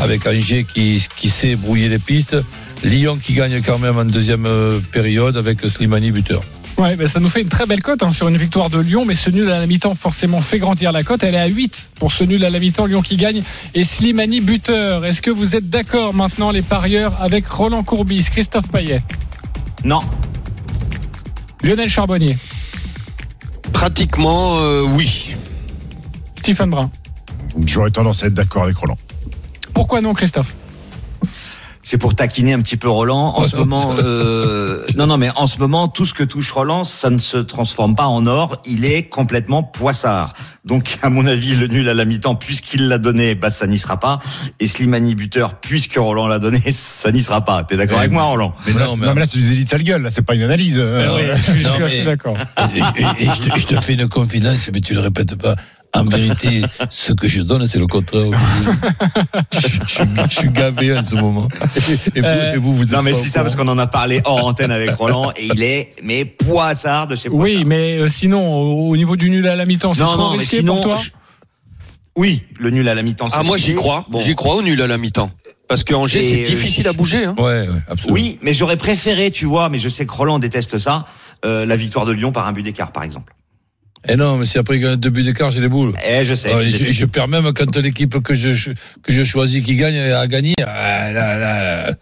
Avec 0.00 0.24
Angers 0.24 0.64
qui, 0.72 1.04
qui 1.16 1.30
sait 1.30 1.56
brouiller 1.56 1.88
les 1.88 1.98
pistes. 1.98 2.36
Lyon 2.84 3.18
qui 3.20 3.32
gagne 3.32 3.60
quand 3.60 3.80
même 3.80 3.96
en 3.96 4.04
deuxième 4.04 4.46
euh, 4.46 4.78
période 4.92 5.36
avec 5.36 5.68
Slimani 5.68 6.12
buteur. 6.12 6.44
Ouais, 6.82 6.96
ben 6.96 7.06
ça 7.06 7.20
nous 7.20 7.28
fait 7.28 7.42
une 7.42 7.48
très 7.48 7.64
belle 7.64 7.80
cote 7.80 8.02
hein, 8.02 8.10
sur 8.10 8.26
une 8.26 8.36
victoire 8.36 8.68
de 8.68 8.80
Lyon, 8.80 9.04
mais 9.06 9.14
ce 9.14 9.30
nul 9.30 9.48
à 9.52 9.60
la 9.60 9.66
mi-temps 9.68 9.94
forcément 9.94 10.40
fait 10.40 10.58
grandir 10.58 10.90
la 10.90 11.04
cote. 11.04 11.22
Elle 11.22 11.36
est 11.36 11.40
à 11.40 11.46
8 11.46 11.92
pour 12.00 12.10
ce 12.10 12.24
nul 12.24 12.44
à 12.44 12.50
la 12.50 12.58
mi-temps, 12.58 12.86
Lyon 12.86 13.02
qui 13.02 13.16
gagne 13.16 13.40
et 13.74 13.84
Slimani 13.84 14.40
buteur. 14.40 15.04
Est-ce 15.04 15.22
que 15.22 15.30
vous 15.30 15.54
êtes 15.54 15.70
d'accord 15.70 16.12
maintenant 16.12 16.50
les 16.50 16.60
parieurs 16.60 17.22
avec 17.22 17.46
Roland 17.46 17.84
Courbis, 17.84 18.26
Christophe 18.28 18.68
Payet, 18.68 18.98
Non, 19.84 20.00
Lionel 21.62 21.88
Charbonnier, 21.88 22.36
Pratiquement, 23.72 24.56
euh, 24.58 24.82
oui. 24.82 25.36
Stephen 26.34 26.70
Brun? 26.70 26.90
J'aurais 27.64 27.92
tendance 27.92 28.24
à 28.24 28.26
être 28.26 28.34
d'accord 28.34 28.64
avec 28.64 28.76
Roland. 28.76 28.98
Pourquoi 29.72 30.00
non 30.00 30.14
Christophe? 30.14 30.56
C'est 31.82 31.98
pour 31.98 32.14
taquiner 32.14 32.52
un 32.52 32.60
petit 32.60 32.76
peu 32.76 32.88
Roland. 32.88 33.34
En 33.36 33.42
Oh 33.42 33.44
ce 33.44 33.56
non. 33.56 33.64
moment, 33.66 33.94
euh, 33.98 34.84
non, 34.96 35.06
non, 35.06 35.16
mais 35.16 35.30
en 35.36 35.46
ce 35.46 35.58
moment, 35.58 35.88
tout 35.88 36.06
ce 36.06 36.14
que 36.14 36.22
touche 36.22 36.50
Roland, 36.52 36.84
ça 36.84 37.10
ne 37.10 37.18
se 37.18 37.36
transforme 37.38 37.94
pas 37.96 38.06
en 38.06 38.26
or. 38.26 38.56
Il 38.66 38.84
est 38.84 39.04
complètement 39.04 39.62
poissard. 39.62 40.32
Donc, 40.64 40.98
à 41.02 41.10
mon 41.10 41.26
avis, 41.26 41.56
le 41.56 41.66
nul 41.66 41.88
à 41.88 41.94
la 41.94 42.04
mi-temps, 42.04 42.36
puisqu'il 42.36 42.86
l'a 42.88 42.98
donné, 42.98 43.34
bah, 43.34 43.50
ça 43.50 43.66
n'y 43.66 43.78
sera 43.78 43.98
pas. 43.98 44.20
Et 44.60 44.68
Slimani 44.68 45.14
buteur, 45.16 45.54
puisque 45.54 45.96
Roland 45.96 46.28
l'a 46.28 46.38
donné, 46.38 46.62
ça 46.70 47.10
n'y 47.10 47.20
sera 47.20 47.44
pas. 47.44 47.64
T'es 47.64 47.76
d'accord 47.76 47.98
avec 47.98 48.12
moi, 48.12 48.24
Roland? 48.24 48.54
Mais 48.66 48.72
non, 48.72 48.96
mais- 48.96 49.06
non, 49.06 49.14
mais 49.14 49.20
là, 49.20 49.26
c'est 49.26 49.38
du 49.38 49.48
délit 49.48 49.64
de 49.64 49.68
sale 49.70 49.82
gueule. 49.82 50.02
Là, 50.02 50.10
c'est 50.12 50.22
pas 50.22 50.34
une 50.34 50.42
analyse. 50.42 50.76
Euh, 50.78 51.34
je 51.36 51.42
suis, 51.42 51.66
assez 51.82 52.04
d'accord. 52.04 52.36
Et, 52.74 52.78
et- 52.78 53.24
et 53.24 53.30
je, 53.30 53.50
te, 53.50 53.58
je 53.58 53.66
te 53.66 53.80
fais 53.80 53.94
une 53.94 54.08
confidence, 54.08 54.70
mais 54.72 54.80
tu 54.80 54.94
le 54.94 55.00
répètes 55.00 55.34
pas. 55.34 55.56
En 55.94 56.04
vérité, 56.04 56.62
ce 56.88 57.12
que 57.12 57.28
je 57.28 57.42
donne, 57.42 57.66
c'est 57.66 57.78
le 57.78 57.86
contraire. 57.86 58.30
Je, 59.52 59.58
je- 59.58 59.68
je- 59.86 60.30
je 60.30 60.34
suis 60.38 60.48
gavé 60.48 60.96
en 60.96 61.04
ce 61.04 61.14
moment. 61.16 61.48
Et 62.14 62.20
vous, 62.20 62.26
Euh, 62.26 62.52
et 62.54 62.56
vous, 62.56 62.74
vous 62.74 62.84
êtes 62.84 62.92
Non, 62.92 63.02
mais 63.02 63.12
je 63.12 63.20
dis 63.20 63.28
ça 63.28 63.42
parce 63.42 63.56
qu'on 63.56 63.68
en 63.68 63.78
a 63.78 63.86
parlé 63.86 64.22
hors 64.24 64.46
antenne 64.46 64.70
avec 64.70 64.92
Roland 64.94 65.32
et 65.36 65.48
il 65.52 65.62
est, 65.62 65.94
mais 66.02 66.24
poissard 66.24 67.06
de 67.08 67.14
chez 67.16 67.28
poissard. 67.28 67.56
Oui, 67.58 67.64
mais 67.66 67.98
euh, 67.98 68.08
sinon 68.08 68.42
au, 68.54 68.88
au 68.90 68.96
niveau 68.96 69.16
du 69.16 69.28
nul 69.28 69.46
à 69.46 69.54
la 69.54 69.66
mi-temps, 69.66 69.92
c'est 69.92 70.00
trop 70.00 70.16
non, 70.16 70.32
mais 70.32 70.38
risqué 70.38 70.58
sinon, 70.58 70.76
pour 70.76 70.84
toi. 70.84 70.96
je- 71.02 71.10
oui, 72.16 72.42
le 72.58 72.70
nul 72.70 72.88
à 72.88 72.94
la 72.94 73.02
mi-temps. 73.02 73.26
Ah, 73.32 73.38
c'est 73.40 73.46
moi, 73.46 73.58
j'y 73.58 73.74
crois. 73.74 74.06
Bon. 74.08 74.18
J'y 74.18 74.34
crois 74.34 74.54
au 74.56 74.62
nul 74.62 74.80
à 74.80 74.86
la 74.86 74.96
mi-temps. 74.98 75.30
Parce 75.68 75.84
que 75.84 75.94
Angers, 75.94 76.20
c'est 76.22 76.42
euh, 76.42 76.44
difficile 76.44 76.88
à 76.88 76.92
bouger. 76.92 77.24
Hein. 77.26 77.34
Ouais, 77.38 77.44
ouais, 77.68 77.68
absolument. 77.88 78.14
Oui, 78.14 78.38
mais 78.42 78.52
j'aurais 78.54 78.76
préféré, 78.76 79.30
tu 79.30 79.44
vois, 79.46 79.68
mais 79.68 79.78
je 79.78 79.88
sais 79.90 80.04
que 80.06 80.12
Roland 80.12 80.38
déteste 80.38 80.78
ça, 80.78 81.06
euh, 81.44 81.64
la 81.66 81.76
victoire 81.76 82.04
de 82.06 82.12
Lyon 82.12 82.32
par 82.32 82.46
un 82.46 82.52
but 82.52 82.62
d'écart, 82.62 82.92
par 82.92 83.02
exemple. 83.04 83.34
Et 84.08 84.16
non, 84.16 84.36
mais 84.36 84.46
si 84.46 84.58
après 84.58 84.76
il 84.76 84.80
gagne 84.80 84.96
deux 84.96 85.10
buts 85.10 85.22
d'écart, 85.22 85.50
j'ai 85.52 85.60
les 85.60 85.68
boules. 85.68 85.92
Eh, 86.04 86.24
je 86.24 86.34
sais. 86.34 86.50
Ah, 86.52 86.60
je, 86.60 86.90
je 86.92 87.04
perds 87.04 87.28
même 87.28 87.52
quand 87.52 87.76
l'équipe 87.76 88.20
que 88.20 88.34
je, 88.34 88.70
que 89.02 89.12
je 89.12 89.22
choisis 89.22 89.62
qui 89.62 89.76
gagne 89.76 89.96
a 89.98 90.26
gagné. 90.26 90.54
Ah, 90.66 91.12
là, 91.12 91.38
là, 91.38 91.92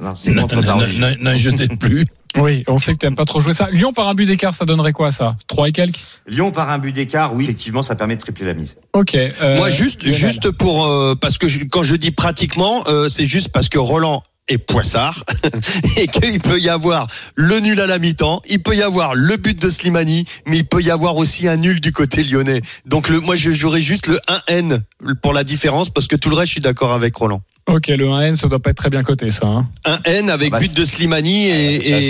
Non, 0.00 0.14
c'est 0.14 0.34
contre 0.34 0.60
n'en- 0.62 1.36
jetez 1.36 1.68
plus. 1.76 2.04
Oui, 2.38 2.64
on 2.66 2.76
sait 2.76 2.92
que 2.92 2.98
tu 2.98 3.06
n'aimes 3.06 3.14
pas 3.14 3.24
trop 3.24 3.40
jouer 3.40 3.54
ça. 3.54 3.68
Lyon 3.70 3.94
par 3.94 4.08
un 4.08 4.14
but 4.14 4.26
d'écart, 4.26 4.54
ça 4.54 4.66
donnerait 4.66 4.92
quoi 4.92 5.10
ça? 5.10 5.36
3 5.46 5.68
et 5.70 5.72
quelques? 5.72 6.00
Lyon 6.28 6.50
par 6.52 6.68
un 6.68 6.76
but 6.76 6.92
d'écart, 6.92 7.32
oui, 7.34 7.44
effectivement, 7.44 7.82
ça 7.82 7.94
permet 7.94 8.14
de 8.16 8.20
tripler 8.20 8.44
la 8.44 8.52
mise. 8.52 8.76
Ok. 8.92 9.14
euh, 9.14 9.56
Moi, 9.56 9.70
juste, 9.70 10.02
Lionel. 10.02 10.18
juste 10.18 10.50
pour 10.50 10.84
euh, 10.84 11.14
parce 11.18 11.38
que 11.38 11.48
je- 11.48 11.64
quand 11.64 11.82
je 11.82 11.96
dis 11.96 12.10
pratiquement, 12.10 12.84
euh, 12.88 13.08
c'est 13.08 13.24
juste 13.24 13.48
parce 13.48 13.70
que 13.70 13.78
Roland 13.78 14.22
est 14.48 14.58
poissard 14.58 15.24
et 15.96 16.06
qu'il 16.06 16.40
peut 16.40 16.60
y 16.60 16.68
avoir 16.68 17.06
le 17.34 17.60
nul 17.60 17.80
à 17.80 17.86
la 17.86 17.98
mi-temps, 17.98 18.42
il 18.48 18.62
peut 18.62 18.76
y 18.76 18.82
avoir 18.82 19.14
le 19.14 19.36
but 19.36 19.60
de 19.60 19.68
Slimani, 19.68 20.24
mais 20.46 20.58
il 20.58 20.64
peut 20.66 20.82
y 20.82 20.90
avoir 20.90 21.16
aussi 21.16 21.48
un 21.48 21.56
nul 21.56 21.80
du 21.80 21.92
côté 21.92 22.22
lyonnais. 22.22 22.60
Donc 22.86 23.08
le, 23.08 23.20
moi, 23.20 23.36
je 23.36 23.50
jouerais 23.52 23.80
juste 23.80 24.06
le 24.06 24.18
1N 24.48 24.80
pour 25.22 25.32
la 25.32 25.44
différence 25.44 25.90
parce 25.90 26.06
que 26.06 26.16
tout 26.16 26.30
le 26.30 26.36
reste, 26.36 26.48
je 26.48 26.52
suis 26.52 26.60
d'accord 26.60 26.92
avec 26.92 27.14
Roland. 27.16 27.40
Ok, 27.68 27.88
le 27.88 28.06
1N, 28.06 28.36
ça 28.36 28.46
doit 28.46 28.60
pas 28.60 28.70
être 28.70 28.76
très 28.76 28.90
bien 28.90 29.02
coté 29.02 29.32
ça. 29.32 29.46
hein. 29.48 29.64
Un 29.84 29.98
N 30.04 30.30
avec 30.30 30.52
Bah, 30.52 30.60
but 30.60 30.72
de 30.72 30.84
Slimani 30.84 31.48
et, 31.48 31.78
Là, 31.90 31.98
et, 31.98 32.02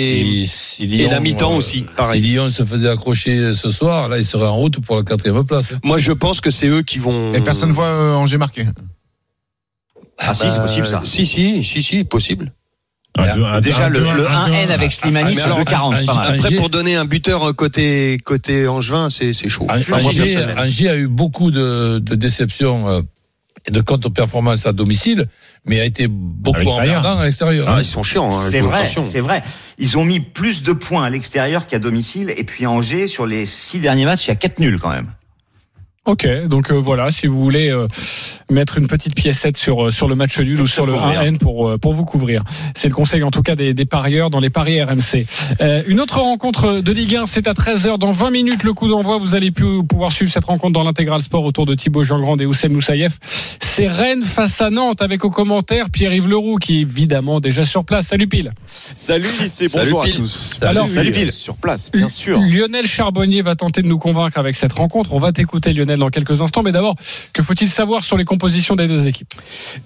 si- 0.46 0.46
si 0.49 0.83
et 0.85 0.87
Lyon, 0.87 1.11
la 1.11 1.20
mi-temps 1.20 1.55
euh, 1.55 1.57
aussi, 1.57 1.79
Si 1.79 1.87
pareil. 1.96 2.20
Lyon 2.20 2.51
se 2.51 2.62
faisait 2.62 2.90
accrocher 2.90 3.55
ce 3.55 3.70
soir, 3.70 4.09
là, 4.09 4.18
il 4.18 4.25
serait 4.27 4.46
en 4.46 4.57
route 4.57 4.79
pour 4.85 4.96
la 4.96 5.03
quatrième 5.03 5.46
place. 5.46 5.68
Moi, 5.83 5.96
je 5.96 6.12
pense 6.12 6.42
que 6.42 6.51
c'est 6.51 6.66
eux 6.68 6.83
qui 6.83 6.99
vont. 6.99 7.33
Et 7.33 7.40
personne 7.40 7.72
voit 7.72 7.87
euh, 7.87 8.12
Angers 8.12 8.37
marquer. 8.37 8.66
Ah, 10.19 10.35
si, 10.35 10.51
c'est 10.51 10.61
possible, 10.61 10.87
ça. 10.87 11.01
Si, 11.05 11.27
si, 11.27 11.63
si, 11.65 11.83
si, 11.83 12.05
possible. 12.05 12.53
Un 13.19 13.61
Déjà, 13.61 13.87
un 13.87 13.89
le, 13.89 13.99
deux- 14.01 14.05
le 14.05 14.29
un 14.31 14.47
deux- 14.49 14.53
1N 14.55 14.71
avec 14.73 14.93
Slimani, 14.93 15.35
c'est 15.35 15.43
alors, 15.43 15.59
2,40, 15.61 15.97
c'est 15.97 16.05
pas 16.05 16.15
mal. 16.15 16.35
Après, 16.35 16.47
Angers- 16.49 16.57
pour 16.57 16.69
donner 16.69 16.97
un 16.97 17.07
buteur 17.07 17.55
côté 17.57 18.19
côté 18.23 18.69
Angevin, 18.69 19.09
c'est 19.09 19.33
c'est 19.33 19.49
chaud. 19.49 19.67
Enfin, 19.71 19.97
Angers. 20.05 20.37
Angers 20.59 20.89
a 20.91 20.97
eu 20.97 21.07
beaucoup 21.09 21.51
de, 21.51 21.99
de 21.99 22.15
déceptions 22.15 22.87
euh, 22.89 23.01
et 23.67 23.71
de 23.71 23.81
contre-performances 23.81 24.67
à 24.67 24.73
domicile, 24.75 25.29
mais 25.65 25.81
a 25.81 25.87
été 25.87 26.09
beaucoup 26.09 26.61
emmerdant 26.69 27.17
à 27.19 27.25
l'extérieur. 27.25 27.65
Ah, 27.69 27.77
ils 27.81 27.87
sont 27.87 28.03
chiants. 28.03 28.29
hein, 28.31 28.49
C'est 28.51 28.61
vrai, 28.61 28.87
c'est 29.05 29.21
vrai. 29.21 29.43
Ils 29.79 29.97
ont 29.97 30.05
mis 30.05 30.21
plus 30.21 30.63
de 30.63 30.73
points 30.75 31.05
à 31.05 31.09
l'extérieur 31.11 31.67
qu'à 31.67 31.79
domicile. 31.79 32.33
Et 32.37 32.45
puis 32.45 32.67
Angers, 32.67 33.09
sur 33.09 33.25
les 33.27 33.47
six 33.47 33.79
derniers 33.81 34.05
matchs, 34.05 34.27
il 34.27 34.29
y 34.29 34.33
a 34.33 34.37
quatre 34.37 34.59
nuls 34.59 34.79
quand 34.79 34.91
même. 34.91 35.09
Ok, 36.07 36.29
donc 36.47 36.71
euh, 36.71 36.75
voilà, 36.75 37.11
si 37.11 37.27
vous 37.27 37.40
voulez 37.42 37.69
euh, 37.69 37.88
mettre 38.49 38.79
une 38.79 38.87
petite 38.87 39.14
piécette 39.16 39.57
sur 39.57 39.87
euh, 39.87 39.90
sur 39.90 40.07
le 40.07 40.14
match 40.14 40.38
nul 40.38 40.61
ou 40.61 40.66
sur 40.69 40.87
le 40.87 40.92
couvrir. 40.92 41.21
1N 41.21 41.38
pour 41.38 41.69
euh, 41.69 41.79
pour 41.79 41.95
vous 41.95 42.05
couvrir. 42.05 42.45
C'est 42.77 42.88
le 42.88 42.95
conseil 42.95 43.25
en 43.25 43.31
tout 43.33 43.42
cas 43.42 43.57
des, 43.57 43.75
des 43.75 43.85
parieurs 43.87 44.31
dans 44.31 44.38
les 44.38 44.49
paris 44.51 44.81
RMC. 44.81 45.27
Euh, 45.61 45.83
une 45.88 46.01
autre 46.01 46.21
rencontre 46.21 46.81
de 46.81 46.92
Ligue 46.92 47.16
1, 47.16 47.27
c'est 47.27 47.49
à 47.49 47.55
13h 47.55 47.99
dans 47.99 48.12
20 48.12 48.31
minutes 48.31 48.62
le 48.62 48.73
coup 48.73 48.87
d'envoi. 48.88 49.19
Vous 49.19 49.35
allez 49.35 49.51
pu- 49.51 49.83
pouvoir 49.88 50.12
suivre 50.12 50.31
cette 50.33 50.45
rencontre 50.45 50.75
dans 50.75 50.85
l'intégral 50.85 51.21
sport 51.23 51.42
autour 51.45 51.66
de 51.66 51.75
Thibaut 51.75 52.05
Jean-Grand 52.05 52.40
et 52.40 52.47
Oussem 52.47 52.73
Moussaïef. 52.73 53.19
C'est 53.61 53.88
Rennes 53.88 54.23
face 54.25 54.61
à 54.62 54.71
Nantes 54.71 55.03
avec 55.03 55.25
au 55.25 55.31
commentaire 55.31 55.90
Pierre-Yves 55.90 56.29
Leroux 56.29 56.57
qui 56.59 56.79
est 56.79 56.81
évidemment 56.83 57.40
déjà 57.40 57.64
sur 57.64 57.85
place. 57.85 58.07
Salut 58.07 58.29
Pile. 58.29 58.53
Salut 58.66 59.27
JC, 59.29 59.69
Salut, 59.69 59.90
bonjour 59.90 60.05
à 60.05 60.09
tous. 60.09 60.59
Alors, 60.62 60.87
salut. 60.87 61.11
Pile. 61.11 61.33
Sur 61.33 61.57
place, 61.57 61.90
bien 61.90 62.07
sûr. 62.09 62.38
Lionel 62.40 62.87
Charbonnier 62.87 63.42
va 63.42 63.57
tenter 63.57 63.83
de 63.83 63.88
nous 63.88 63.99
convaincre 63.99 64.38
avec 64.38 64.55
cette 64.55 64.73
rencontre. 64.73 65.12
On 65.12 65.19
va 65.19 65.33
t'écouter 65.33 65.73
Lionel 65.73 65.96
dans 65.99 66.11
quelques 66.11 66.43
instants. 66.43 66.63
Mais 66.63 66.73
d'abord, 66.73 66.95
que 67.33 67.43
faut-il 67.43 67.69
savoir 67.69 68.05
sur 68.05 68.17
les 68.17 68.25
compositions 68.25 68.77
des 68.77 68.89
deux 68.89 69.07
équipes? 69.07 69.33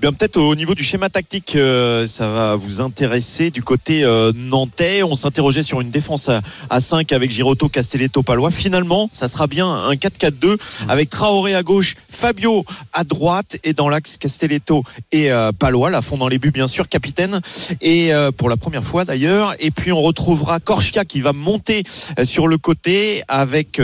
Peut-être 0.01 0.39
au 0.39 0.55
niveau 0.55 0.75
du 0.75 0.85
schéma 0.85 1.09
tactique, 1.09 1.57
euh, 1.57 2.07
ça 2.07 2.29
va 2.29 2.57
vous 2.57 2.81
intéresser. 2.81 3.51
Du 3.51 3.63
côté 3.63 4.05
euh, 4.05 4.33
nantais, 4.35 5.03
on 5.03 5.15
s'interrogeait 5.15 5.63
sur 5.63 5.81
une 5.81 5.91
défense 5.91 6.29
à, 6.29 6.43
à 6.69 6.81
5 6.81 7.13
avec 7.13 7.31
Giroto, 7.31 7.69
Castelletto, 7.69 8.23
Palois. 8.23 8.51
Finalement, 8.51 9.09
ça 9.13 9.29
sera 9.29 9.47
bien 9.47 9.67
un 9.67 9.95
4-4-2 9.95 10.57
avec 10.89 11.11
Traoré 11.11 11.55
à 11.55 11.63
gauche, 11.63 11.95
Fabio 12.09 12.65
à 12.93 13.05
droite 13.05 13.57
et 13.65 13.73
dans 13.73 13.89
l'axe 13.89 14.17
Castelletto 14.19 14.83
et 15.13 15.33
euh, 15.33 15.53
Palois, 15.53 15.91
la 15.91 16.03
fond 16.03 16.17
dans 16.17 16.29
les 16.29 16.39
buts 16.39 16.51
bien 16.51 16.69
sûr, 16.69 16.89
capitaine 16.89 17.41
et 17.81 18.11
pour 18.37 18.49
la 18.49 18.57
première 18.57 18.85
fois 18.85 19.05
d'ailleurs. 19.05 19.55
Et 19.59 19.71
puis 19.71 19.93
on 19.93 20.03
retrouvera 20.03 20.61
Korchia 20.61 21.05
qui 21.05 21.21
va 21.21 21.33
monter 21.33 21.83
sur 22.25 22.49
le 22.49 22.59
côté 22.59 23.23
avec 23.29 23.81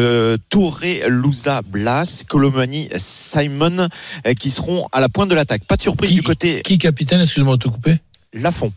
Touré, 0.50 1.02
Louza, 1.08 1.62
Blas, 1.62 2.15
Colomani, 2.24 2.88
Simon 2.96 3.88
euh, 4.26 4.34
qui 4.34 4.50
seront 4.50 4.86
à 4.92 5.00
la 5.00 5.08
pointe 5.08 5.28
de 5.28 5.34
l'attaque. 5.34 5.64
Pas 5.64 5.76
de 5.76 5.82
surprise 5.82 6.10
Qui- 6.10 6.16
du 6.16 6.22
côté 6.22 6.62
Qui 6.62 6.78
capitaine, 6.78 7.20
excuse-moi 7.20 7.56
de 7.56 7.62
te 7.64 7.68
couper 7.68 7.98
Lafont. 8.32 8.72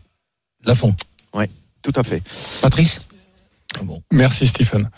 Lafont. 0.64 0.94
Tout 1.82 1.92
à 1.96 2.02
fait. 2.02 2.22
Patrice? 2.60 3.00
Ah 3.74 3.82
bon. 3.82 4.02
Merci 4.12 4.46
Stephen. 4.46 4.90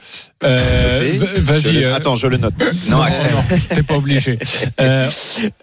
Euh, 0.45 1.19
Vas-y. 1.39 1.85
euh, 1.85 1.95
Attends, 1.95 2.17
je 2.17 2.27
le 2.27 2.37
note. 2.37 2.55
Non, 2.89 2.99
non, 2.99 3.05
non, 3.05 3.57
t'es 3.69 3.83
pas 3.83 3.97
obligé. 3.97 4.39
Euh, 4.81 5.07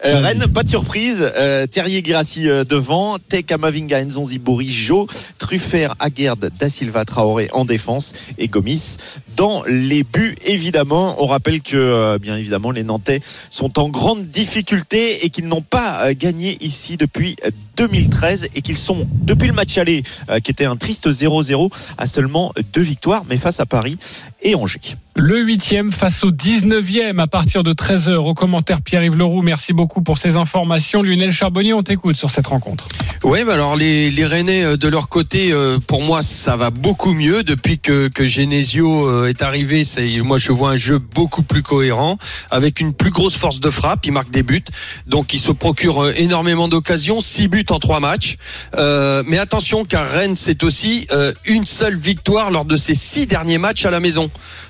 Euh, 0.06 0.22
Rennes, 0.22 0.46
pas 0.54 0.64
de 0.64 0.70
surprise. 0.70 1.30
Euh, 1.38 1.68
Terrier 1.68 2.02
Girassi 2.04 2.50
euh, 2.50 2.64
devant, 2.64 3.18
Tek 3.20 3.52
Amavinga, 3.52 4.04
Nzonzi 4.04 4.40
Bouri, 4.40 4.70
Jo, 4.70 5.08
Truffert, 5.38 5.94
Aguerd, 6.00 6.50
Da 6.58 6.70
Silva, 6.70 7.06
Traoré 7.06 7.50
en 7.54 7.66
défense 7.66 8.14
et 8.38 8.48
Gomis 8.48 8.96
dans 9.36 9.62
les 9.68 10.04
buts 10.04 10.36
évidemment. 10.46 11.16
On 11.22 11.28
rappelle 11.28 11.62
que 11.62 11.76
euh, 11.76 12.18
bien 12.18 12.36
évidemment 12.38 12.72
les 12.72 12.84
Nantais 12.84 13.22
sont 13.50 13.78
en 13.80 13.90
grande 13.90 14.28
difficulté 14.30 15.26
et 15.26 15.30
qu'ils 15.30 15.48
n'ont 15.48 15.62
pas 15.62 16.00
euh, 16.08 16.14
gagné 16.18 16.58
ici 16.62 16.98
depuis 16.98 17.36
euh, 17.46 17.52
2013 17.78 18.48
et 18.56 18.62
qu'ils 18.62 18.78
sont 18.78 19.08
depuis 19.22 19.48
le 19.48 19.54
match 19.54 19.78
aller 19.78 20.04
euh, 20.30 20.40
qui 20.40 20.52
était 20.52 20.66
un 20.66 20.76
triste 20.76 21.08
0-0 21.10 21.70
à 21.98 22.06
seulement 22.06 22.54
deux 22.74 22.82
victoires 22.82 23.24
mais 23.30 23.38
face 23.38 23.60
à 23.60 23.66
Paris 23.66 23.98
et 24.42 24.56
Angers. 24.56 24.69
Angers. 24.76 25.09
Le 25.20 25.42
huitième 25.42 25.92
face 25.92 26.24
au 26.24 26.32
19e 26.32 27.20
à 27.20 27.28
partir 27.28 27.64
de 27.64 27.74
13h. 27.74 28.16
Au 28.16 28.34
commentaire 28.34 28.82
Pierre-Yves 28.82 29.18
Leroux, 29.18 29.42
merci 29.42 29.74
beaucoup 29.74 30.02
pour 30.02 30.18
ces 30.18 30.38
informations. 30.38 31.02
Lionel 31.02 31.32
Charbonnier, 31.32 31.74
on 31.74 31.84
t'écoute 31.84 32.16
sur 32.16 32.30
cette 32.30 32.48
rencontre. 32.48 32.88
Ouais, 33.24 33.44
bah 33.44 33.56
alors 33.56 33.76
les, 33.76 34.12
les 34.12 34.26
Rennais 34.26 34.64
euh, 34.64 34.78
de 34.78 34.88
leur 34.88 35.10
côté, 35.10 35.52
euh, 35.52 35.78
pour 35.86 36.02
moi, 36.02 36.22
ça 36.22 36.56
va 36.56 36.70
beaucoup 36.70 37.14
mieux 37.14 37.44
depuis 37.44 37.80
que, 37.80 38.08
que 38.08 38.26
Genesio 38.26 39.08
euh, 39.08 39.28
est 39.28 39.42
arrivé. 39.42 39.84
Moi, 40.24 40.38
je 40.38 40.54
vois 40.54 40.70
un 40.70 40.76
jeu 40.78 41.00
beaucoup 41.00 41.44
plus 41.44 41.64
cohérent, 41.64 42.18
avec 42.50 42.80
une 42.80 42.94
plus 42.94 43.12
grosse 43.12 43.36
force 43.36 43.60
de 43.60 43.70
frappe. 43.70 44.06
Il 44.06 44.14
marque 44.14 44.32
des 44.32 44.44
buts, 44.44 44.64
donc 45.06 45.34
il 45.34 45.40
se 45.40 45.52
procure 45.52 46.10
énormément 46.16 46.70
d'occasions, 46.70 47.20
six 47.20 47.50
buts 47.50 47.66
en 47.70 47.80
trois 47.80 48.00
matchs. 48.00 48.38
Mais 48.78 49.38
attention, 49.38 49.84
car 49.84 50.10
Rennes, 50.10 50.36
c'est 50.36 50.64
aussi 50.64 51.08
une 51.46 51.66
seule 51.66 51.98
victoire 51.98 52.52
lors 52.52 52.66
de 52.66 52.78
ses 52.78 52.96
six 52.96 53.26
derniers 53.26 53.58
matchs 53.58 53.86
à 53.86 53.92
la 53.92 54.00
maison. 54.00 54.30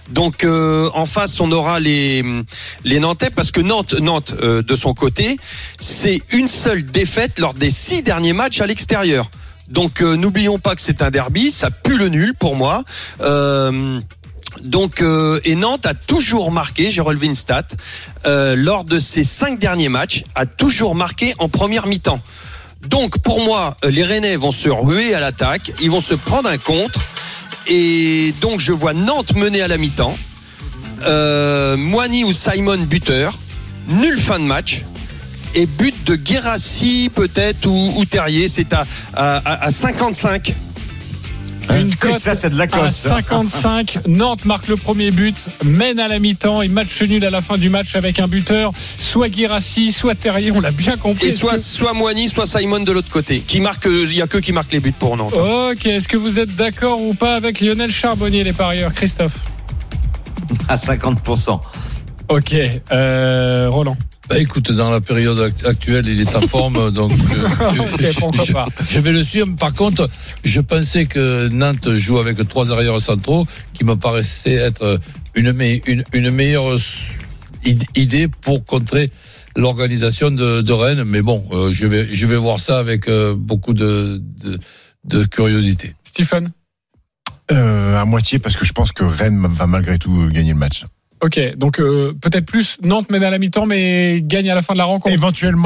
Donc 0.09 0.43
euh, 0.43 0.89
en 0.93 1.05
face, 1.05 1.39
on 1.39 1.51
aura 1.51 1.79
les 1.79 2.23
les 2.83 2.99
Nantais 2.99 3.29
parce 3.29 3.51
que 3.51 3.61
Nantes, 3.61 3.93
Nantes 3.93 4.33
euh, 4.41 4.61
de 4.61 4.75
son 4.75 4.93
côté, 4.93 5.37
c'est 5.79 6.21
une 6.31 6.49
seule 6.49 6.83
défaite 6.83 7.39
lors 7.39 7.53
des 7.53 7.69
six 7.69 8.01
derniers 8.01 8.33
matchs 8.33 8.61
à 8.61 8.67
l'extérieur. 8.67 9.29
Donc 9.67 10.01
euh, 10.01 10.15
n'oublions 10.15 10.57
pas 10.57 10.75
que 10.75 10.81
c'est 10.81 11.01
un 11.01 11.11
derby, 11.11 11.51
ça 11.51 11.69
pue 11.69 11.97
le 11.97 12.09
nul 12.09 12.33
pour 12.33 12.55
moi. 12.55 12.83
Donc 14.63 15.03
et 15.45 15.55
Nantes 15.55 15.85
a 15.85 15.93
toujours 15.93 16.51
marqué, 16.51 16.89
j'ai 16.89 17.01
relevé 17.01 17.27
une 17.27 17.35
stat, 17.35 17.67
lors 18.25 18.83
de 18.83 18.97
ses 18.97 19.23
cinq 19.23 19.59
derniers 19.59 19.89
matchs, 19.89 20.23
a 20.33 20.47
toujours 20.47 20.95
marqué 20.95 21.35
en 21.37 21.49
première 21.49 21.85
mi-temps. 21.85 22.19
Donc 22.87 23.19
pour 23.19 23.41
moi, 23.43 23.77
les 23.87 24.03
Rennais 24.03 24.35
vont 24.37 24.51
se 24.51 24.69
ruer 24.69 25.13
à 25.13 25.19
l'attaque, 25.19 25.71
ils 25.81 25.91
vont 25.91 26.01
se 26.01 26.15
prendre 26.15 26.49
un 26.49 26.57
contre. 26.57 26.99
Et 27.69 28.34
donc 28.41 28.60
je 28.60 28.71
vois 28.73 28.93
Nantes 28.93 29.36
mener 29.36 29.62
à 29.62 29.67
la 29.67 29.77
mi-temps. 29.77 30.17
Euh, 31.05 31.77
Moigny 31.77 32.23
ou 32.23 32.34
Simon 32.34 32.77
buteur. 32.79 33.34
Nul 33.88 34.19
fin 34.19 34.39
de 34.39 34.43
match. 34.45 34.84
Et 35.55 35.65
but 35.65 35.95
de 36.05 36.15
Guérassi 36.15 37.10
peut-être 37.13 37.65
ou, 37.67 38.05
Terrier. 38.05 38.47
C'est 38.47 38.73
à, 38.73 38.86
à- 39.13 39.63
à 39.65 39.71
55. 39.71 40.53
Une 41.77 41.95
cote 41.95 42.13
Ça, 42.19 42.36
c'est 42.36 42.49
de 42.49 42.58
la 42.58 42.63
à 42.63 42.67
cote. 42.67 42.91
ça. 42.91 43.10
55. 43.10 43.99
Nantes 44.08 44.45
marque 44.45 44.67
le 44.67 44.75
premier 44.77 45.12
but, 45.12 45.45
mène 45.63 45.99
à 45.99 46.08
la 46.08 46.19
mi-temps 46.19 46.62
et 46.62 46.67
match 46.67 47.01
nul 47.03 47.23
à 47.25 47.29
la 47.29 47.41
fin 47.41 47.58
du 47.58 47.69
match 47.69 47.95
avec 47.95 48.19
un 48.19 48.27
buteur, 48.27 48.71
soit 48.99 49.29
Guirassi, 49.29 49.91
soit 49.91 50.15
Terrier, 50.15 50.51
on 50.51 50.62
l'a 50.62 50.71
bien 50.71 50.97
compris. 50.97 51.27
Et 51.27 51.32
soit, 51.32 51.53
que- 51.53 51.60
soit 51.60 51.93
Moigny, 51.93 52.27
soit 52.29 52.45
Simon 52.45 52.79
de 52.79 52.91
l'autre 52.91 53.12
côté. 53.12 53.39
Qui 53.39 53.62
marque, 53.62 53.86
il 53.86 54.13
y 54.15 54.21
a 54.21 54.27
que 54.27 54.38
qui 54.38 54.51
marque 54.51 54.71
les 54.71 54.79
buts 54.79 54.93
pour 54.97 55.15
Nantes. 55.17 55.34
Ok, 55.34 55.86
est-ce 55.86 56.08
que 56.08 56.17
vous 56.17 56.39
êtes 56.39 56.55
d'accord 56.55 57.01
ou 57.01 57.13
pas 57.13 57.36
avec 57.36 57.60
Lionel 57.62 57.91
Charbonnier, 57.91 58.43
les 58.43 58.53
parieurs 58.53 58.93
Christophe? 58.93 59.38
À 60.67 60.75
50%. 60.77 61.60
Ok, 62.29 62.55
euh, 62.91 63.67
Roland. 63.69 63.97
Bah 64.29 64.37
écoute, 64.37 64.71
dans 64.71 64.91
la 64.91 65.01
période 65.01 65.39
act- 65.39 65.65
actuelle, 65.65 66.07
il 66.07 66.21
est 66.21 66.35
en 66.35 66.41
forme, 66.41 66.91
donc 66.99 67.11
je, 67.11 67.81
je- 67.97 68.45
je- 68.45 68.53
pas. 68.53 68.67
je 68.81 68.99
vais 68.99 69.11
le 69.11 69.23
suivre. 69.23 69.55
Par 69.55 69.73
contre, 69.73 70.07
je 70.43 70.61
pensais 70.61 71.05
que 71.05 71.47
Nantes 71.49 71.95
joue 71.97 72.19
avec 72.19 72.47
trois 72.47 72.71
arrières 72.71 73.01
centraux, 73.01 73.47
qui 73.73 73.83
me 73.83 73.95
paraissait 73.95 74.53
être 74.53 74.99
une, 75.33 75.51
me- 75.51 75.81
une, 75.89 76.03
une 76.13 76.29
meilleure 76.29 76.77
id- 77.65 77.85
idée 77.95 78.27
pour 78.27 78.63
contrer 78.65 79.09
l'organisation 79.55 80.29
de, 80.29 80.61
de 80.61 80.73
Rennes. 80.73 81.03
Mais 81.05 81.23
bon, 81.23 81.43
euh, 81.51 81.71
je 81.71 81.87
vais 81.87 82.07
je 82.13 82.25
vais 82.27 82.37
voir 82.37 82.59
ça 82.59 82.77
avec 82.77 83.07
euh, 83.07 83.33
beaucoup 83.35 83.73
de, 83.73 84.21
de, 84.43 84.59
de 85.05 85.25
curiosité. 85.25 85.95
Stephen 86.03 86.51
Euh, 87.51 87.97
à 87.99 88.05
moitié 88.05 88.37
parce 88.37 88.55
que 88.55 88.63
je 88.63 88.73
pense 88.73 88.91
que 88.91 89.03
Rennes 89.03 89.43
va 89.49 89.65
malgré 89.65 89.97
tout 89.97 90.27
gagner 90.31 90.53
le 90.53 90.59
match. 90.59 90.85
Ok, 91.21 91.38
donc 91.58 91.82
euh, 91.82 92.13
peut-être 92.21 92.45
plus 92.45 92.77
Nantes 92.82 93.10
mène 93.10 93.23
à 93.25 93.29
la 93.29 93.39
mi-temps 93.39 93.65
mais 93.65 94.21
gagne 94.23 94.49
à 94.49 94.55
la 94.55 94.62
fin 94.62 94.71
de 94.73 94.77
la 94.77 94.86
rencontre. 94.86 95.13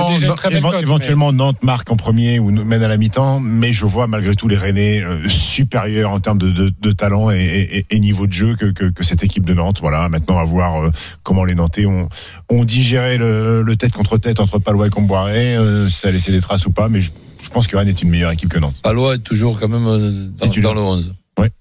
Éventuellement, 0.08 0.36
très 0.36 0.50
cote, 0.72 0.82
éventuellement 0.82 1.32
Nantes 1.32 1.62
marque 1.62 1.92
en 1.92 1.96
premier 1.96 2.40
ou 2.40 2.50
mène 2.50 2.82
à 2.82 2.88
la 2.88 2.98
mi-temps, 2.98 3.40
mais 3.40 3.72
je 3.72 3.86
vois 3.86 4.08
malgré 4.08 4.34
tout 4.36 4.48
les 4.48 4.58
Rennais 4.58 5.04
euh, 5.04 5.30
supérieurs 5.30 6.10
en 6.12 6.20
termes 6.20 6.40
de, 6.40 6.50
de- 6.50 6.74
de 6.82 6.92
talent 6.92 7.30
et, 7.30 7.38
et- 7.40 7.86
et 7.96 8.00
niveau 8.00 8.26
de 8.26 8.34
jeu 8.34 8.56
que, 8.56 8.66
que- 8.72 8.90
que 8.90 9.04
cette 9.04 9.24
équipe 9.24 9.46
de 9.46 9.54
Nantes. 9.54 9.78
Voilà, 9.82 10.10
maintenant 10.10 10.40
à 10.40 10.44
voir 10.44 10.84
euh, 10.86 10.92
comment 11.22 11.46
les 11.46 11.54
Nantais 11.54 11.86
ont, 11.86 12.10
ont 12.50 12.64
digéré 12.64 13.18
le, 13.20 13.62
le 13.62 13.76
tête 13.76 13.92
contre 13.94 14.18
tête 14.18 14.40
entre 14.40 14.58
Palois 14.58 14.88
et 14.88 14.90
Comboiré, 14.90 15.56
euh, 15.56 15.88
si 15.88 16.00
ça 16.00 16.08
a 16.08 16.12
laissé 16.12 16.32
des 16.32 16.42
traces 16.42 16.66
ou 16.66 16.72
pas, 16.72 16.90
mais 16.90 17.02
je, 17.02 17.12
je 17.44 17.50
pense 17.50 17.68
que 17.68 17.78
Rennes 17.78 17.90
est 17.90 18.02
une 18.02 18.10
meilleure 18.10 18.32
équipe 18.32 18.50
que 18.50 18.58
Nantes. 18.60 18.78
Palois 18.82 19.16
est 19.16 19.20
toujours 19.20 19.60
quand 19.60 19.68
même 19.70 19.86
euh, 19.86 20.30
dans, 20.40 20.48
dans 20.62 20.74
le 20.74 20.82
11. 20.82 21.16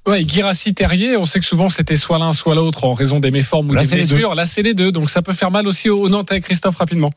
Ouais, 0.06 0.24
Guirassi 0.24 0.74
Terrier, 0.74 1.16
on 1.16 1.26
sait 1.26 1.40
que 1.40 1.46
souvent 1.46 1.68
c'était 1.68 1.96
soit 1.96 2.18
l'un 2.18 2.32
soit 2.32 2.54
l'autre 2.54 2.84
en 2.84 2.92
raison 2.94 3.20
des 3.20 3.30
méformes 3.30 3.70
ou 3.70 3.74
Là, 3.74 3.82
des 3.84 3.88
blessures. 3.88 4.34
Là, 4.34 4.46
c'est 4.46 4.62
les 4.62 4.74
deux, 4.74 4.92
donc 4.92 5.10
ça 5.10 5.22
peut 5.22 5.32
faire 5.32 5.50
mal 5.50 5.66
aussi 5.66 5.88
aux 5.90 6.08
Nantais. 6.08 6.40
Christophe, 6.40 6.76
rapidement. 6.76 7.10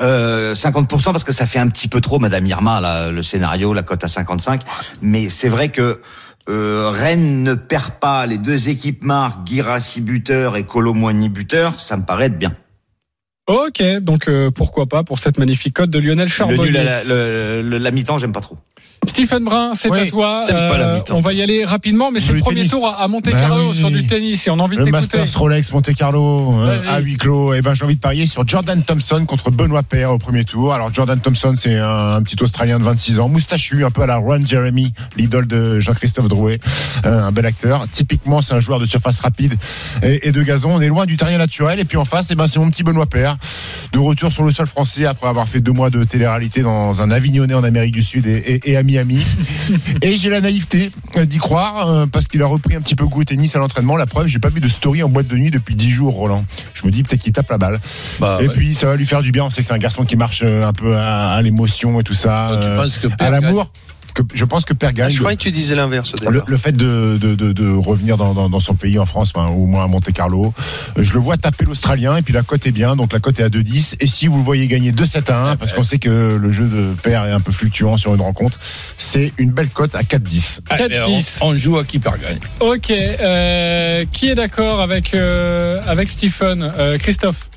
Euh, 0.00 0.54
50% 0.54 1.10
parce 1.12 1.24
que 1.24 1.32
ça 1.32 1.46
fait 1.46 1.58
un 1.58 1.68
petit 1.68 1.88
peu 1.88 2.00
trop, 2.00 2.18
Madame 2.18 2.46
Irma, 2.46 2.80
là, 2.80 3.10
le 3.10 3.22
scénario, 3.22 3.72
la 3.74 3.82
cote 3.82 4.04
à 4.04 4.08
55. 4.08 4.62
Mais 5.02 5.28
c'est 5.28 5.48
vrai 5.48 5.70
que 5.70 6.00
euh, 6.48 6.90
Rennes 6.94 7.42
ne 7.42 7.54
perd 7.54 7.90
pas 8.00 8.24
les 8.26 8.38
deux 8.38 8.68
équipes 8.68 9.02
marques, 9.02 9.46
Girassi 9.46 10.00
buteur 10.00 10.56
et 10.56 10.62
Colomboigny 10.64 11.28
buteur, 11.28 11.80
ça 11.80 11.96
me 11.96 12.04
paraît 12.04 12.26
être 12.26 12.38
bien. 12.38 12.54
Ok, 13.48 13.82
donc 14.02 14.28
euh, 14.28 14.50
pourquoi 14.50 14.86
pas 14.86 15.02
pour 15.04 15.18
cette 15.18 15.38
magnifique 15.38 15.74
cote 15.74 15.90
de 15.90 15.98
Lionel 15.98 16.26
Le 16.26 16.30
Charbonnier. 16.30 16.64
nul 16.70 16.76
à 16.76 16.84
la, 16.84 17.04
le- 17.04 17.62
le- 17.62 17.78
la 17.78 17.90
mi-temps, 17.90 18.18
j'aime 18.18 18.32
pas 18.32 18.40
trop. 18.42 18.58
Stephen 19.06 19.44
Brun, 19.44 19.72
c'est 19.74 19.88
Oui. 19.90 20.00
à 20.00 20.06
toi. 20.06 20.44
Euh, 20.50 20.98
on 21.12 21.20
va 21.20 21.32
y 21.32 21.40
aller 21.42 21.64
rapidement, 21.64 22.10
mais 22.10 22.20
c'est 22.20 22.32
Le 22.32 22.40
premier 22.40 22.56
tennis. 22.56 22.72
tour 22.72 22.86
à 22.88 23.02
à 23.02 23.08
Monte 23.08 23.24
Bah 23.30 23.32
Carlo 23.32 23.70
oui. 23.70 23.76
sur 23.76 23.90
du 23.90 24.06
tennis 24.06 24.46
et 24.46 24.50
on 24.50 24.58
a 24.58 24.62
envie 24.62 24.76
de 24.76 24.80
Le 24.82 24.86
t'écouter. 24.90 25.18
Masters 25.18 25.38
Rolex 25.40 25.72
Monte 25.72 25.94
Carlo 25.94 26.54
euh, 26.60 26.78
à 26.88 26.98
huis 27.00 27.16
clos. 27.16 27.54
Et 27.54 27.62
ben 27.62 27.74
j'ai 27.74 27.84
envie 27.84 27.94
de 27.94 28.00
parier 28.00 28.26
sur 28.26 28.46
Jordan 28.46 28.82
Thompson 28.82 29.24
contre 29.26 29.50
Benoît 29.50 29.82
Paire 29.82 30.12
au 30.12 30.18
premier 30.18 30.44
tour. 30.44 30.74
Alors 30.74 30.92
Jordan 30.92 31.18
Thompson 31.20 31.54
c'est 31.56 31.76
un, 31.76 32.16
un 32.16 32.22
petit 32.22 32.36
Australien 32.42 32.78
de 32.78 32.84
26 32.84 33.18
ans, 33.20 33.28
moustachu, 33.28 33.84
un 33.84 33.90
peu 33.90 34.02
à 34.02 34.06
la 34.06 34.16
Ron 34.16 34.42
Jeremy, 34.44 34.92
l'idole 35.16 35.46
de 35.46 35.80
Jean-Christophe 35.80 36.28
Drouet, 36.28 36.58
euh, 37.06 37.22
un 37.28 37.30
bel 37.32 37.46
acteur. 37.46 37.86
Typiquement 37.92 38.42
c'est 38.42 38.54
un 38.54 38.60
joueur 38.60 38.78
de 38.78 38.86
surface 38.86 39.20
rapide 39.20 39.54
et, 40.02 40.28
et 40.28 40.32
de 40.32 40.42
gazon. 40.42 40.70
On 40.74 40.80
est 40.80 40.88
loin 40.88 41.06
du 41.06 41.16
terrien 41.16 41.38
naturel. 41.38 41.78
Et 41.80 41.84
puis 41.84 41.96
en 41.96 42.04
face, 42.04 42.26
eh 42.30 42.34
ben 42.34 42.46
c'est 42.46 42.58
mon 42.58 42.70
petit 42.70 42.82
Benoît 42.82 43.06
Paire, 43.06 43.36
de 43.92 43.98
retour 43.98 44.32
sur 44.32 44.42
le 44.44 44.52
sol 44.52 44.66
français 44.66 45.06
après 45.06 45.28
avoir 45.28 45.48
fait 45.48 45.60
deux 45.60 45.72
mois 45.72 45.88
de 45.90 46.02
télé-réalité 46.04 46.62
dans 46.62 47.00
un 47.00 47.10
Avignonnais 47.10 47.54
en 47.54 47.64
Amérique 47.64 47.92
du 47.94 48.02
Sud 48.02 48.26
et, 48.26 48.36
et- 48.36 48.70
et 48.72 48.76
à 48.76 48.82
Miami. 48.88 49.24
Et 50.02 50.16
j'ai 50.16 50.30
la 50.30 50.40
naïveté 50.40 50.90
euh, 51.16 51.26
d'y 51.26 51.38
croire 51.38 51.88
euh, 51.88 52.06
parce 52.06 52.26
qu'il 52.26 52.42
a 52.42 52.46
repris 52.46 52.74
un 52.74 52.80
petit 52.80 52.94
peu 52.94 53.04
goût 53.04 53.20
au 53.20 53.24
tennis 53.24 53.54
à 53.54 53.58
l'entraînement. 53.58 53.96
La 53.96 54.06
preuve, 54.06 54.26
j'ai 54.26 54.38
pas 54.38 54.48
vu 54.48 54.60
de 54.60 54.68
story 54.68 55.02
en 55.02 55.08
boîte 55.08 55.26
de 55.26 55.36
nuit 55.36 55.50
depuis 55.50 55.74
10 55.74 55.90
jours, 55.90 56.14
Roland. 56.14 56.44
Je 56.74 56.86
me 56.86 56.90
dis 56.90 57.02
peut-être 57.02 57.22
qu'il 57.22 57.32
tape 57.32 57.50
la 57.50 57.58
balle. 57.58 57.78
Bah, 58.18 58.38
et 58.40 58.48
ouais. 58.48 58.54
puis 58.54 58.74
ça 58.74 58.86
va 58.86 58.96
lui 58.96 59.06
faire 59.06 59.22
du 59.22 59.30
bien. 59.30 59.44
On 59.44 59.50
sait 59.50 59.60
que 59.60 59.66
c'est 59.66 59.74
un 59.74 59.78
garçon 59.78 60.04
qui 60.04 60.16
marche 60.16 60.42
euh, 60.44 60.66
un 60.66 60.72
peu 60.72 60.96
à, 60.96 61.30
à 61.30 61.42
l'émotion 61.42 62.00
et 62.00 62.04
tout 62.04 62.14
ça, 62.14 62.50
Donc, 62.52 62.60
tu 62.60 62.66
euh, 62.66 62.76
penses 62.76 62.98
que 62.98 63.08
à 63.18 63.30
l'amour. 63.30 63.70
Que, 64.18 64.36
je 64.36 64.44
pense 64.44 64.64
que 64.64 64.74
Père 64.74 64.90
Ah, 64.92 64.96
gagne. 64.96 65.10
je 65.10 65.18
croyais 65.18 65.36
que 65.36 65.42
tu 65.42 65.50
disais 65.50 65.74
l'inverse 65.76 66.12
au 66.14 66.30
Le, 66.30 66.42
le 66.46 66.56
fait 66.56 66.72
de, 66.72 67.16
de, 67.20 67.34
de, 67.34 67.52
de 67.52 67.70
revenir 67.70 68.16
dans, 68.16 68.34
dans, 68.34 68.48
dans 68.48 68.60
son 68.60 68.74
pays 68.74 68.98
en 68.98 69.06
France, 69.06 69.32
enfin, 69.34 69.52
au 69.52 69.66
moins 69.66 69.84
à 69.84 69.86
Monte 69.86 70.12
Carlo, 70.12 70.52
euh, 70.98 71.02
je 71.02 71.12
le 71.14 71.20
vois 71.20 71.36
taper 71.36 71.64
l'Australien 71.64 72.16
et 72.16 72.22
puis 72.22 72.32
la 72.34 72.42
cote 72.42 72.66
est 72.66 72.72
bien, 72.72 72.96
donc 72.96 73.12
la 73.12 73.20
cote 73.20 73.38
est 73.38 73.44
à 73.44 73.48
2-10. 73.48 73.94
Et 74.00 74.06
si 74.08 74.26
vous 74.26 74.38
le 74.38 74.42
voyez 74.42 74.66
gagner 74.66 74.90
2-7 74.92 75.30
à 75.30 75.50
1, 75.50 75.56
parce 75.56 75.72
qu'on 75.72 75.84
sait 75.84 75.98
que 75.98 76.36
le 76.40 76.50
jeu 76.50 76.64
de 76.64 76.94
paire 77.02 77.24
est 77.26 77.32
un 77.32 77.40
peu 77.40 77.52
fluctuant 77.52 77.96
sur 77.96 78.14
une 78.14 78.20
rencontre, 78.20 78.58
c'est 78.96 79.32
une 79.38 79.50
belle 79.50 79.68
cote 79.68 79.94
à 79.94 80.02
4-10. 80.02 80.60
Ah, 80.70 80.76
mais 80.88 80.98
4-10. 80.98 81.38
on, 81.42 81.48
on 81.50 81.56
joue 81.56 81.78
à 81.78 81.84
qui 81.84 81.98
perd 81.98 82.20
gagne? 82.20 82.38
Ok, 82.60 82.90
euh, 82.90 84.04
qui 84.10 84.28
est 84.30 84.34
d'accord 84.34 84.80
avec 84.80 85.14
euh, 85.14 85.80
avec 85.86 86.08
Stephen 86.08 86.72
Euh, 86.76 86.96
Christophe? 86.96 87.48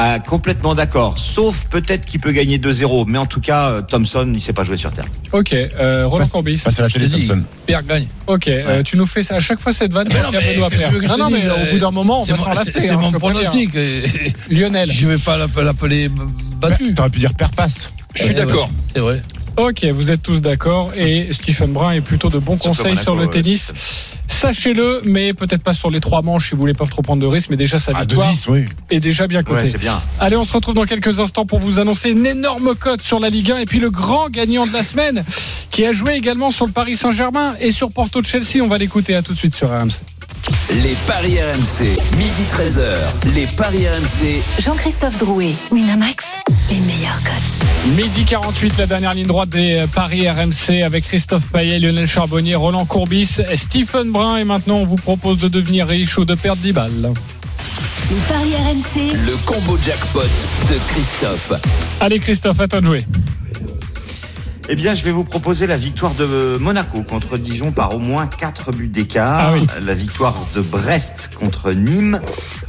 Ah, 0.00 0.20
complètement 0.20 0.76
d'accord. 0.76 1.18
Sauf 1.18 1.64
peut-être 1.70 2.04
qu'il 2.04 2.20
peut 2.20 2.30
gagner 2.30 2.58
2-0. 2.58 3.04
Mais 3.08 3.18
en 3.18 3.26
tout 3.26 3.40
cas, 3.40 3.66
euh, 3.68 3.82
Thompson, 3.82 4.30
il 4.32 4.40
sait 4.40 4.52
pas 4.52 4.62
jouer 4.62 4.76
sur 4.76 4.92
terre. 4.92 5.06
Ok, 5.32 5.52
euh, 5.52 6.06
Roland 6.06 6.28
Courbis. 6.28 6.60
Passe 6.64 6.78
à 6.78 6.82
la 6.82 6.88
télé, 6.88 7.08
Thompson. 7.10 7.42
Père 7.66 7.82
gagne. 7.82 8.06
Ok, 8.28 8.46
euh, 8.46 8.84
tu 8.84 8.96
nous 8.96 9.06
fais 9.06 9.24
ça 9.24 9.34
à 9.34 9.40
chaque 9.40 9.58
fois 9.58 9.72
cette 9.72 9.92
vanne 9.92 10.08
non, 10.08 10.14
mais 10.32 10.54
Benoît 10.54 10.68
je 10.70 11.06
Non, 11.08 11.18
non, 11.18 11.30
mais 11.30 11.40
dise, 11.40 11.48
au 11.50 11.52
euh, 11.52 11.70
bout 11.72 11.78
d'un 11.80 11.90
moment, 11.90 12.20
on 12.20 12.24
va 12.24 12.36
s'en 12.36 12.52
c'est- 12.52 12.58
lasser. 12.58 12.70
C'est 12.80 12.90
hein, 12.90 12.98
mon 12.98 13.10
pronostic. 13.10 13.70
Lionel. 14.50 14.88
Je 14.92 15.08
vais 15.08 15.18
pas 15.18 15.36
l'app- 15.36 15.56
l'appeler 15.56 16.08
battu. 16.60 16.94
T'aurais 16.94 17.10
pu 17.10 17.18
dire 17.18 17.34
père 17.34 17.50
passe. 17.50 17.92
Je 18.14 18.22
suis 18.22 18.34
d'accord. 18.34 18.70
C'est 18.94 19.00
vrai. 19.00 19.20
Ok, 19.56 19.84
vous 19.86 20.12
êtes 20.12 20.22
tous 20.22 20.40
d'accord 20.40 20.92
et 20.96 21.32
Stephen 21.32 21.72
Brun 21.72 21.90
est 21.94 22.00
plutôt 22.00 22.30
de 22.30 22.38
bons 22.38 22.56
conseils 22.56 22.96
sur 22.96 23.16
le 23.16 23.22
ouais, 23.24 23.30
tennis. 23.30 23.72
Sachez-le, 24.28 25.00
mais 25.04 25.32
peut-être 25.34 25.62
pas 25.62 25.72
sur 25.72 25.90
les 25.90 26.00
trois 26.00 26.22
manches 26.22 26.48
si 26.50 26.54
vous 26.54 26.60
voulez 26.60 26.74
pas 26.74 26.86
trop 26.86 27.02
prendre 27.02 27.20
de 27.22 27.26
risques, 27.26 27.50
mais 27.50 27.56
déjà 27.56 27.78
sa 27.78 27.92
À 27.92 28.00
victoire 28.02 28.32
2-10, 28.32 28.44
oui. 28.50 28.64
est 28.90 29.00
déjà 29.00 29.26
bien 29.26 29.42
cotée. 29.42 29.62
Ouais, 29.62 29.68
c'est 29.68 29.78
bien. 29.78 30.00
Allez, 30.20 30.36
on 30.36 30.44
se 30.44 30.52
retrouve 30.52 30.74
dans 30.74 30.84
quelques 30.84 31.18
instants 31.20 31.46
pour 31.46 31.58
vous 31.58 31.80
annoncer 31.80 32.10
une 32.10 32.26
énorme 32.26 32.74
cote 32.74 33.00
sur 33.02 33.18
la 33.20 33.30
Ligue 33.30 33.50
1 33.52 33.58
et 33.58 33.64
puis 33.64 33.80
le 33.80 33.90
grand 33.90 34.28
gagnant 34.30 34.66
de 34.66 34.72
la 34.72 34.82
semaine 34.82 35.24
qui 35.70 35.84
a 35.84 35.92
joué 35.92 36.14
également 36.14 36.50
sur 36.50 36.66
le 36.66 36.72
Paris 36.72 36.96
Saint-Germain 36.96 37.54
et 37.60 37.72
sur 37.72 37.90
Porto 37.90 38.20
de 38.20 38.26
Chelsea. 38.26 38.62
On 38.62 38.68
va 38.68 38.78
l'écouter 38.78 39.14
à 39.14 39.22
tout 39.22 39.32
de 39.32 39.38
suite 39.38 39.54
sur 39.54 39.68
RMC. 39.70 39.90
Les 40.70 40.96
paris 41.06 41.38
RMC, 41.40 41.96
midi 42.16 42.42
13h. 42.50 43.34
Les 43.34 43.46
paris 43.46 43.86
RMC, 43.88 44.42
Jean-Christophe 44.62 45.18
Drouet, 45.18 45.54
Winamax, 45.70 46.24
les 46.70 46.80
meilleurs 46.80 47.22
cotes. 47.22 47.94
Midi 47.96 48.24
48, 48.24 48.78
la 48.78 48.86
dernière 48.86 49.14
ligne 49.14 49.26
droite 49.26 49.48
des 49.48 49.84
paris 49.94 50.28
RMC 50.28 50.82
avec 50.84 51.04
Christophe 51.04 51.44
Payet, 51.52 51.78
Lionel 51.78 52.06
Charbonnier, 52.06 52.54
Roland 52.54 52.84
Courbis, 52.84 53.38
et 53.50 53.56
Stephen 53.56 54.10
Brun. 54.10 54.38
Et 54.38 54.44
maintenant, 54.44 54.76
on 54.76 54.84
vous 54.84 54.96
propose 54.96 55.38
de 55.38 55.48
devenir 55.48 55.86
riche 55.86 56.18
ou 56.18 56.24
de 56.24 56.34
perdre 56.34 56.62
10 56.62 56.72
balles. 56.72 57.12
Les 58.10 58.16
paris 58.28 58.54
RMC, 58.54 59.16
le 59.26 59.36
combo 59.44 59.78
jackpot 59.82 60.20
de 60.22 60.78
Christophe. 60.88 61.52
Allez, 62.00 62.18
Christophe, 62.18 62.60
à 62.60 62.68
toi 62.68 62.80
de 62.80 62.86
jouer. 62.86 63.04
Eh 64.70 64.76
bien, 64.76 64.94
je 64.94 65.02
vais 65.02 65.10
vous 65.10 65.24
proposer 65.24 65.66
la 65.66 65.78
victoire 65.78 66.12
de 66.12 66.58
Monaco 66.60 67.02
contre 67.02 67.38
Dijon 67.38 67.72
par 67.72 67.94
au 67.94 67.98
moins 67.98 68.26
4 68.26 68.72
buts 68.72 68.88
d'écart. 68.88 69.40
Ah 69.40 69.52
oui. 69.54 69.66
La 69.80 69.94
victoire 69.94 70.34
de 70.54 70.60
Brest 70.60 71.30
contre 71.38 71.72
Nîmes. 71.72 72.20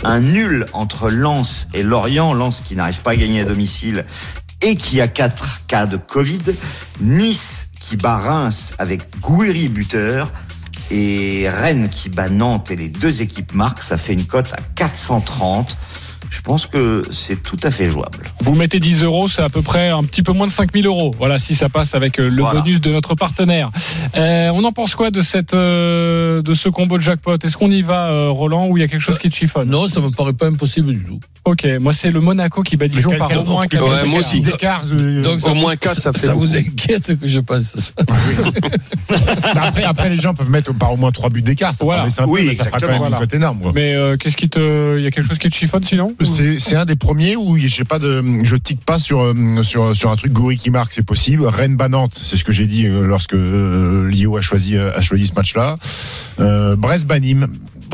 Un 0.06 0.22
nul 0.22 0.66
entre 0.72 1.10
Lens 1.10 1.68
et 1.74 1.84
Lorient. 1.84 2.34
Lens 2.34 2.62
qui 2.64 2.78
n'arrive 2.78 3.02
pas 3.02 3.12
à 3.12 3.16
gagner 3.18 3.42
à 3.42 3.44
domicile 3.46 4.06
et 4.62 4.78
qui 4.78 5.02
a 5.02 5.10
4 5.10 5.66
cas 5.68 5.88
de 5.88 5.98
Covid. 5.98 6.40
Nice 7.02 7.66
qui 7.82 7.98
bat 7.98 8.18
Reims 8.18 8.74
avec 8.80 9.20
Gouiri 9.20 9.68
buteur. 9.68 10.32
Et 10.92 11.50
Rennes 11.50 11.90
qui 11.90 12.08
bat 12.08 12.30
Nantes 12.30 12.72
et 12.72 12.78
les 12.78 12.88
deux 12.88 13.22
équipes 13.22 13.54
marquent. 13.54 13.84
Ça 13.84 13.98
fait 13.98 14.14
une 14.14 14.26
cote 14.26 14.54
à 14.54 14.62
430. 14.76 15.78
Je 16.30 16.42
pense 16.42 16.66
que 16.68 17.04
c'est 17.12 17.42
tout 17.42 17.58
à 17.64 17.72
fait 17.72 17.88
jouable. 17.88 18.26
Vous 18.42 18.54
mettez 18.56 18.80
10 18.80 19.04
euros, 19.04 19.28
c'est 19.28 19.42
à 19.42 19.50
peu 19.50 19.62
près 19.62 19.90
un 19.90 20.04
petit 20.04 20.22
peu 20.24 20.32
moins 20.32 20.48
de 20.48 20.52
5000 20.52 20.86
euros. 20.86 21.12
Voilà, 21.18 21.40
si 21.40 21.56
ça 21.56 21.70
passe 21.70 21.96
avec 21.96 22.20
euh, 22.20 22.30
le 22.30 22.42
Voilà. 22.42 22.62
bonus 22.62 22.82
de 22.82 22.92
notre 22.92 23.16
partenaire. 23.16 23.70
Euh, 24.16 24.50
on 24.54 24.64
en 24.64 24.72
pense 24.72 24.96
quoi 24.96 25.12
de 25.12 25.22
cette 25.22 25.54
euh, 25.54 26.42
de 26.42 26.54
ce 26.54 26.70
combo 26.70 26.98
de 26.98 27.04
jackpot? 27.04 27.38
Est-ce 27.44 27.58
qu'on 27.58 27.72
y 27.72 27.82
va, 27.82 28.08
euh, 28.10 28.30
Roland, 28.30 28.68
ou 28.68 28.78
il 28.78 28.82
y 28.82 28.84
a 28.84 28.88
quelque 28.88 29.02
chose 29.02 29.18
qui 29.18 29.30
te 29.30 29.36
chiffonne? 29.36 29.70
Non, 29.70 29.88
ça 29.88 30.00
me 30.02 30.10
paraît 30.12 30.34
pas 30.34 30.48
impossible 30.48 30.94
du 30.94 31.04
tout. 31.04 31.20
Ok, 31.46 31.66
moi 31.80 31.94
c'est 31.94 32.12
le 32.12 32.20
Monaco 32.20 32.62
qui 32.64 32.78
bat 32.78 32.88
Dijon 32.88 33.12
par 33.18 33.32
au 33.40 33.44
moins 33.46 33.62
quel- 33.68 33.80
4 33.80 33.90
Ouais, 34.04 34.06
moi 34.10 34.20
aussi. 34.20 34.42
D'écart, 34.42 34.86
Donc, 34.86 35.38
Au 35.38 35.40
ça 35.40 35.54
moins 35.54 35.72
vous- 35.74 35.78
4, 35.80 36.00
ça 36.02 36.14
fait 36.14 36.28
Ça 36.28 36.34
vous 36.34 36.56
inquiète 36.56 37.20
que 37.20 37.28
je 37.28 37.40
pense 37.40 37.76
à 37.76 37.80
ça 37.80 37.94
après, 39.62 39.84
après, 39.84 40.10
les 40.10 40.18
gens 40.20 40.34
peuvent 40.34 40.50
mettre 40.50 40.74
par 40.74 40.92
au 40.94 40.98
moins 40.98 41.12
3 41.12 41.30
buts 41.30 41.42
d'écart. 41.42 41.74
Ça 41.74 41.84
Voilà. 41.84 42.08
Oui, 42.28 42.46
mais 42.48 42.54
ça 42.56 42.66
fera 42.66 42.80
quand 42.80 42.88
même 42.88 42.96
exactement. 42.96 43.16
une 43.18 43.20
cote 43.20 43.34
énorme. 43.34 43.60
quoi. 43.62 43.72
Mais 43.74 43.94
euh, 43.96 44.18
qu'est-ce 44.18 44.38
qui 44.38 44.50
te, 44.50 44.98
il 44.98 45.04
y 45.04 45.08
a 45.08 45.12
quelque 45.12 45.28
chose 45.28 45.38
qui 45.40 45.50
te 45.50 45.56
chiffonne 45.56 45.84
sinon? 45.84 46.14
C'est 46.22 46.60
c'est 46.60 46.76
un 46.76 46.86
des 46.86 46.96
premiers 46.96 47.36
où 47.36 47.58
je 47.58 47.68
sais 47.68 47.86
pas 47.86 48.00
de, 48.00 48.24
je 48.44 48.56
tique 48.58 48.84
pas 48.84 49.00
sur 49.00 49.22
euh, 49.22 49.64
sur 49.64 49.96
sur 49.96 50.12
un 50.12 50.16
truc 50.16 50.34
Goury 50.34 50.58
qui 50.58 50.70
marque, 50.70 50.94
c'est 50.94 51.06
possible. 51.06 51.46
Rennes 51.46 51.78
Banante, 51.78 52.20
c'est 52.22 52.36
ce 52.36 52.44
que 52.44 52.52
j'ai 52.52 52.68
dit 52.68 52.86
euh, 52.86 53.04
lorsque 53.04 53.34
euh, 53.34 54.10
Lio 54.10 54.36
a 54.38 54.42
choisi 54.42 54.78
a 54.78 55.02
choisi 55.02 55.28
ce 55.28 55.34
match-là. 55.34 55.76
Euh, 56.40 56.76
Brest 56.76 57.06
Banim, 57.06 57.48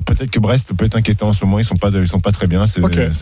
peut-être 0.06 0.32
que 0.32 0.40
Brest 0.40 0.70
peut 0.78 0.86
être 0.86 0.96
inquiétant 0.96 1.30
en 1.30 1.34
ce 1.34 1.44
moment. 1.44 1.60
Ils 1.60 1.66
sont 1.66 1.76
pas 1.76 1.90
ils 1.94 2.08
sont 2.08 2.20
pas 2.20 2.32
très 2.32 2.48
bien. 2.48 2.66
Ça 2.68 2.80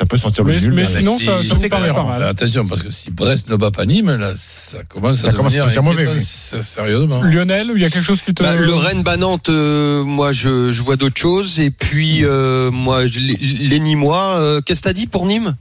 peut 0.09 0.17
sentir 0.17 0.43
le 0.43 0.53
Mais- 0.53 0.59
nul. 0.61 0.73
mais 0.73 0.83
mais- 0.83 0.99
sinon, 0.99 1.17
ça- 1.19 1.25
ça 1.43 1.55
vous 1.55 1.61
c'est 1.61 1.69
paraît 1.69 1.93
pas 1.93 2.03
mal. 2.03 2.23
Attention, 2.23 2.67
parce 2.67 2.81
que 2.83 2.91
si 2.91 3.11
Brest 3.11 3.49
ne 3.49 3.55
bat 3.55 3.71
pas 3.71 3.85
Nîmes, 3.85 4.11
là, 4.15 4.33
ça 4.35 4.83
commence 4.83 5.17
Ça 5.17 5.29
à 5.29 5.33
commence 5.33 5.53
à 5.55 5.65
devenir 5.65 5.81
devenir 5.83 5.83
mauvais, 6.05 6.07
oui. 6.13 6.21
Sérieusement. 6.63 7.21
Lionel, 7.23 7.71
il 7.75 7.81
y 7.81 7.85
a 7.85 7.89
quelque 7.89 8.03
chose 8.05 8.21
qui 8.21 8.33
te. 8.33 8.43
Bah, 8.43 8.55
le 8.55 8.73
Rennes 8.75 9.03
Banante, 9.03 9.49
euh, 9.49 10.03
moi 10.03 10.31
je, 10.31 10.71
je 10.71 10.81
vois 10.83 10.95
d'autres 10.95 11.19
choses. 11.19 11.59
Et 11.59 11.71
puis 11.71 12.23
euh, 12.23 12.69
moi 12.71 13.05
je- 13.07 13.19
les, 13.19 13.35
les 13.37 13.79
Nîmois, 13.79 14.37
euh, 14.39 14.61
qu'est-ce 14.61 14.81
que 14.81 14.85
t'as 14.89 14.93
dit 14.93 15.07
pour 15.07 15.25
Nîmes? 15.25 15.55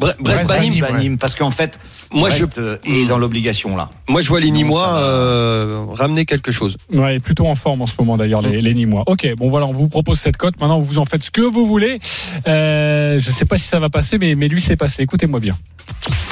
Bre- 0.00 0.14
Brest 0.20 0.46
ouais. 0.48 1.16
Parce 1.18 1.34
qu'en 1.34 1.50
fait, 1.50 1.78
Moi 2.12 2.30
je, 2.30 2.44
Brest 2.44 2.58
euh, 2.58 2.76
est 2.84 3.06
dans 3.06 3.18
l'obligation 3.18 3.76
là. 3.76 3.90
moi 4.08 4.20
je 4.22 4.28
vois 4.28 4.40
les 4.40 4.50
Nîmois 4.50 4.86
va. 4.86 4.98
euh, 5.00 5.82
ramener 5.92 6.24
quelque 6.24 6.52
chose. 6.52 6.76
Ouais, 6.92 7.18
plutôt 7.20 7.46
en 7.46 7.54
forme 7.54 7.82
en 7.82 7.86
ce 7.86 7.94
moment 7.98 8.16
d'ailleurs 8.16 8.42
les, 8.42 8.60
les 8.60 8.74
Nîmois. 8.74 9.02
Ok, 9.06 9.26
bon 9.36 9.50
voilà, 9.50 9.66
on 9.66 9.72
vous 9.72 9.88
propose 9.88 10.18
cette 10.20 10.36
cote. 10.36 10.54
Maintenant, 10.60 10.78
vous 10.80 10.98
en 10.98 11.04
faites 11.04 11.22
ce 11.22 11.30
que 11.30 11.40
vous 11.40 11.66
voulez. 11.66 11.98
Euh, 12.46 13.18
je 13.18 13.30
sais 13.30 13.44
pas 13.44 13.58
si 13.58 13.66
ça 13.66 13.80
va 13.80 13.88
passer, 13.90 14.18
mais, 14.18 14.34
mais 14.34 14.48
lui 14.48 14.60
c'est 14.60 14.76
passé. 14.76 15.02
Écoutez-moi 15.02 15.40
bien. 15.40 15.56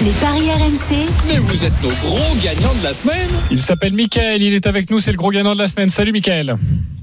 les 0.01 0.11
paris 0.13 0.49
RMC, 0.51 1.07
Mais 1.29 1.39
vous 1.39 1.65
êtes 1.65 1.83
nos 1.83 1.89
gros 1.89 2.35
gagnants 2.43 2.75
de 2.79 2.85
la 2.85 2.93
semaine. 2.95 3.29
Il 3.51 3.59
s'appelle 3.61 3.93
Michael, 3.95 4.43
il 4.43 4.55
est 4.55 4.67
avec 4.67 4.91
nous, 4.91 5.01
c'est 5.01 5.11
le 5.13 5.17
gros 5.17 5.31
gagnant 5.31 5.55
de 5.55 5.59
la 5.59 5.69
semaine. 5.69 5.89
Salut 5.89 6.13
Michael. 6.13 6.57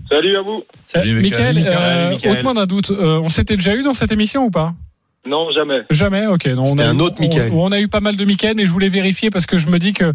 Salut 0.09 0.37
à 0.37 0.41
vous. 0.41 0.63
Salut, 0.85 1.21
Michael. 1.21 1.55
Michael, 1.55 1.75
euh, 1.81 2.09
Michael. 2.11 2.53
d'un 2.55 2.65
doute. 2.65 2.91
Euh, 2.91 3.19
on 3.23 3.29
s'était 3.29 3.57
déjà 3.57 3.73
eu 3.75 3.81
dans 3.81 3.93
cette 3.95 4.11
émission 4.11 4.45
ou 4.45 4.51
pas? 4.51 4.73
Non, 5.25 5.51
jamais. 5.51 5.83
Jamais, 5.89 6.27
ok. 6.27 6.47
Non, 6.47 6.63
on 6.63 6.65
C'était 6.65 6.83
a 6.83 6.89
un 6.89 6.97
eu- 6.97 7.01
autre 7.01 7.15
Michael. 7.21 7.51
On, 7.53 7.67
on 7.67 7.71
a 7.71 7.79
eu 7.79 7.87
pas 7.87 8.01
mal 8.01 8.17
de 8.17 8.25
Michael, 8.25 8.55
mais 8.57 8.65
je 8.65 8.71
voulais 8.71 8.89
vérifier 8.89 9.29
parce 9.29 9.45
que 9.45 9.57
je 9.57 9.67
me 9.69 9.79
dis 9.79 9.93
que 9.93 10.11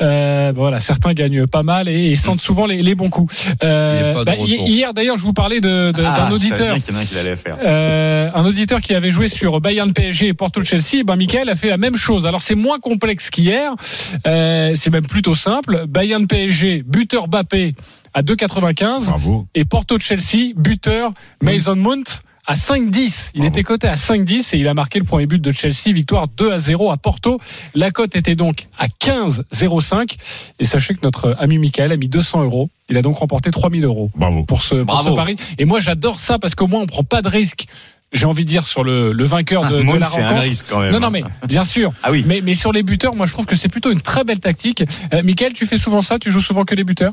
euh, 0.00 0.52
voilà, 0.54 0.78
certains 0.78 1.14
gagnent 1.14 1.48
pas 1.48 1.64
mal 1.64 1.88
et, 1.88 2.12
et 2.12 2.16
sentent 2.16 2.40
souvent 2.40 2.66
les, 2.66 2.80
les 2.80 2.94
bons 2.94 3.10
coups. 3.10 3.48
Euh, 3.64 3.98
Il 4.00 4.06
est 4.10 4.14
pas 4.14 4.20
de 4.20 4.24
bah, 4.24 4.34
hier 4.46 4.94
d'ailleurs, 4.94 5.16
je 5.16 5.22
vous 5.22 5.32
parlais 5.32 5.60
de- 5.60 5.90
de- 5.90 6.02
Ah, 6.06 6.26
d'un 6.28 6.32
auditeur. 6.32 6.74
bien 6.76 6.78
qu'il 6.80 6.94
y 6.94 6.96
en 6.96 7.00
a 7.00 7.02
un 7.02 7.04
qui 7.06 7.14
l'allait 7.16 7.34
faire. 7.36 7.56
Euh, 7.64 8.30
un 8.32 8.44
auditeur 8.46 8.80
qui 8.80 8.94
avait 8.94 9.10
joué 9.10 9.26
sur 9.26 9.60
Bayern 9.60 9.92
PSG 9.92 10.28
et 10.28 10.32
Porto 10.34 10.62
Chelsea, 10.64 11.00
et 11.00 11.02
ben 11.02 11.16
Michael 11.16 11.48
a 11.48 11.56
fait 11.56 11.68
la 11.68 11.76
même 11.76 11.96
chose. 11.96 12.24
Alors 12.26 12.40
c'est 12.42 12.54
moins 12.54 12.78
complexe 12.78 13.30
qu'hier, 13.30 13.72
euh, 14.28 14.72
c'est 14.76 14.90
même 14.92 15.06
plutôt 15.08 15.34
simple. 15.34 15.86
Bayern 15.88 16.28
PSG, 16.28 16.84
buteur 16.86 17.26
Bappé 17.26 17.74
à 18.14 18.22
2,95 18.22 19.06
Bravo. 19.06 19.46
et 19.56 19.64
Porto 19.64 19.98
Chelsea, 19.98 20.52
buteur 20.54 21.10
Mason 21.42 21.74
Mount 21.74 22.22
à 22.52 22.54
5-10. 22.54 23.30
Il 23.34 23.40
Bravo. 23.40 23.48
était 23.48 23.62
coté 23.62 23.88
à 23.88 23.94
5-10 23.94 24.54
et 24.54 24.58
il 24.60 24.68
a 24.68 24.74
marqué 24.74 24.98
le 24.98 25.04
premier 25.04 25.26
but 25.26 25.40
de 25.42 25.52
Chelsea, 25.52 25.92
victoire 25.92 26.28
2 26.28 26.52
à 26.52 26.58
0 26.58 26.90
à 26.90 26.96
Porto. 26.96 27.40
La 27.74 27.90
cote 27.90 28.14
était 28.16 28.34
donc 28.36 28.66
à 28.78 28.86
15,05 28.88 30.16
et 30.58 30.64
sachez 30.64 30.94
que 30.94 31.00
notre 31.02 31.34
ami 31.38 31.58
Michael 31.58 31.92
a 31.92 31.96
mis 31.96 32.08
200 32.08 32.44
euros. 32.44 32.68
Il 32.88 32.96
a 32.96 33.02
donc 33.02 33.16
remporté 33.16 33.50
3000 33.50 33.84
euros 33.84 34.10
Bravo. 34.14 34.42
pour 34.44 34.62
ce, 34.62 34.74
pour 34.76 34.84
Bravo. 34.84 35.10
ce 35.10 35.14
pari. 35.16 35.36
Et 35.58 35.64
moi, 35.64 35.80
j'adore 35.80 36.20
ça 36.20 36.38
parce 36.38 36.54
qu'au 36.54 36.66
moins, 36.66 36.80
on 36.82 36.86
prend 36.86 37.04
pas 37.04 37.22
de 37.22 37.28
risque 37.28 37.66
j'ai 38.14 38.26
envie 38.26 38.44
de 38.44 38.48
dire, 38.50 38.66
sur 38.66 38.84
le, 38.84 39.10
le 39.12 39.24
vainqueur 39.24 39.66
de, 39.70 39.78
de 39.78 39.82
Moon, 39.84 39.94
la 39.98 40.04
c'est 40.04 40.20
un 40.20 40.24
rencontre. 40.26 40.42
risque 40.42 40.66
quand 40.68 40.80
même. 40.80 40.92
Non, 40.92 41.00
non, 41.00 41.08
mais 41.08 41.24
bien 41.48 41.64
sûr. 41.64 41.94
Ah 42.02 42.10
oui. 42.10 42.24
Mais, 42.26 42.42
mais 42.42 42.52
sur 42.52 42.70
les 42.70 42.82
buteurs, 42.82 43.14
moi, 43.16 43.24
je 43.24 43.32
trouve 43.32 43.46
que 43.46 43.56
c'est 43.56 43.70
plutôt 43.70 43.90
une 43.90 44.02
très 44.02 44.22
belle 44.22 44.38
tactique. 44.38 44.84
Euh, 45.14 45.22
Michael, 45.22 45.54
tu 45.54 45.64
fais 45.64 45.78
souvent 45.78 46.02
ça? 46.02 46.18
Tu 46.18 46.30
joues 46.30 46.42
souvent 46.42 46.64
que 46.64 46.74
les 46.74 46.84
buteurs? 46.84 47.12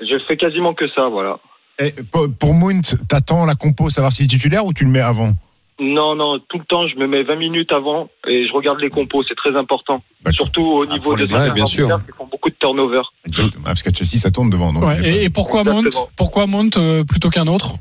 Je 0.00 0.16
fais 0.26 0.38
quasiment 0.38 0.72
que 0.72 0.88
ça, 0.94 1.08
voilà. 1.10 1.36
Et 1.80 1.94
pour, 2.38 2.54
Mount, 2.54 2.82
t'attends 3.08 3.46
la 3.46 3.54
compo, 3.54 3.88
savoir 3.90 4.12
s'il 4.12 4.26
est 4.26 4.28
titulaire 4.28 4.66
ou 4.66 4.72
tu 4.72 4.84
le 4.84 4.90
mets 4.90 5.00
avant 5.00 5.32
Non, 5.80 6.14
non, 6.14 6.38
tout 6.48 6.58
le 6.58 6.64
temps, 6.66 6.86
je 6.88 6.96
me 6.96 7.06
mets 7.06 7.22
20 7.22 7.36
minutes 7.36 7.72
avant 7.72 8.08
et 8.26 8.46
je 8.46 8.52
regarde 8.52 8.80
les 8.80 8.90
compos, 8.90 9.22
c'est 9.26 9.34
très 9.34 9.56
important. 9.56 10.02
Surtout 10.32 10.60
au 10.62 10.84
Ah, 10.88 10.92
niveau 10.92 11.16
de 11.16 11.26
certains 11.26 11.54
bien 11.54 11.64
sûr. 11.66 11.86
qui 12.06 12.12
font 12.18 12.26
beaucoup 12.30 12.50
de 12.50 12.54
turnover. 12.60 13.00
Exactement. 13.26 13.62
Ah, 13.64 13.70
Parce 13.70 13.82
qu'à 13.82 13.92
Chelsea, 13.92 14.20
ça 14.20 14.30
tourne 14.30 14.50
devant. 14.50 14.72
donc 14.74 14.82
Ouais, 14.84 14.96
a 14.96 14.98
et, 14.98 15.02
pas- 15.02 15.08
et 15.22 15.30
pourquoi 15.30 15.64
Mount 15.64 15.78
Exactement. 15.86 16.10
Pourquoi 16.16 16.46
Mount 16.46 16.70
euh, 16.76 17.02
plutôt 17.04 17.30
qu'un 17.30 17.46
autre 17.46 17.76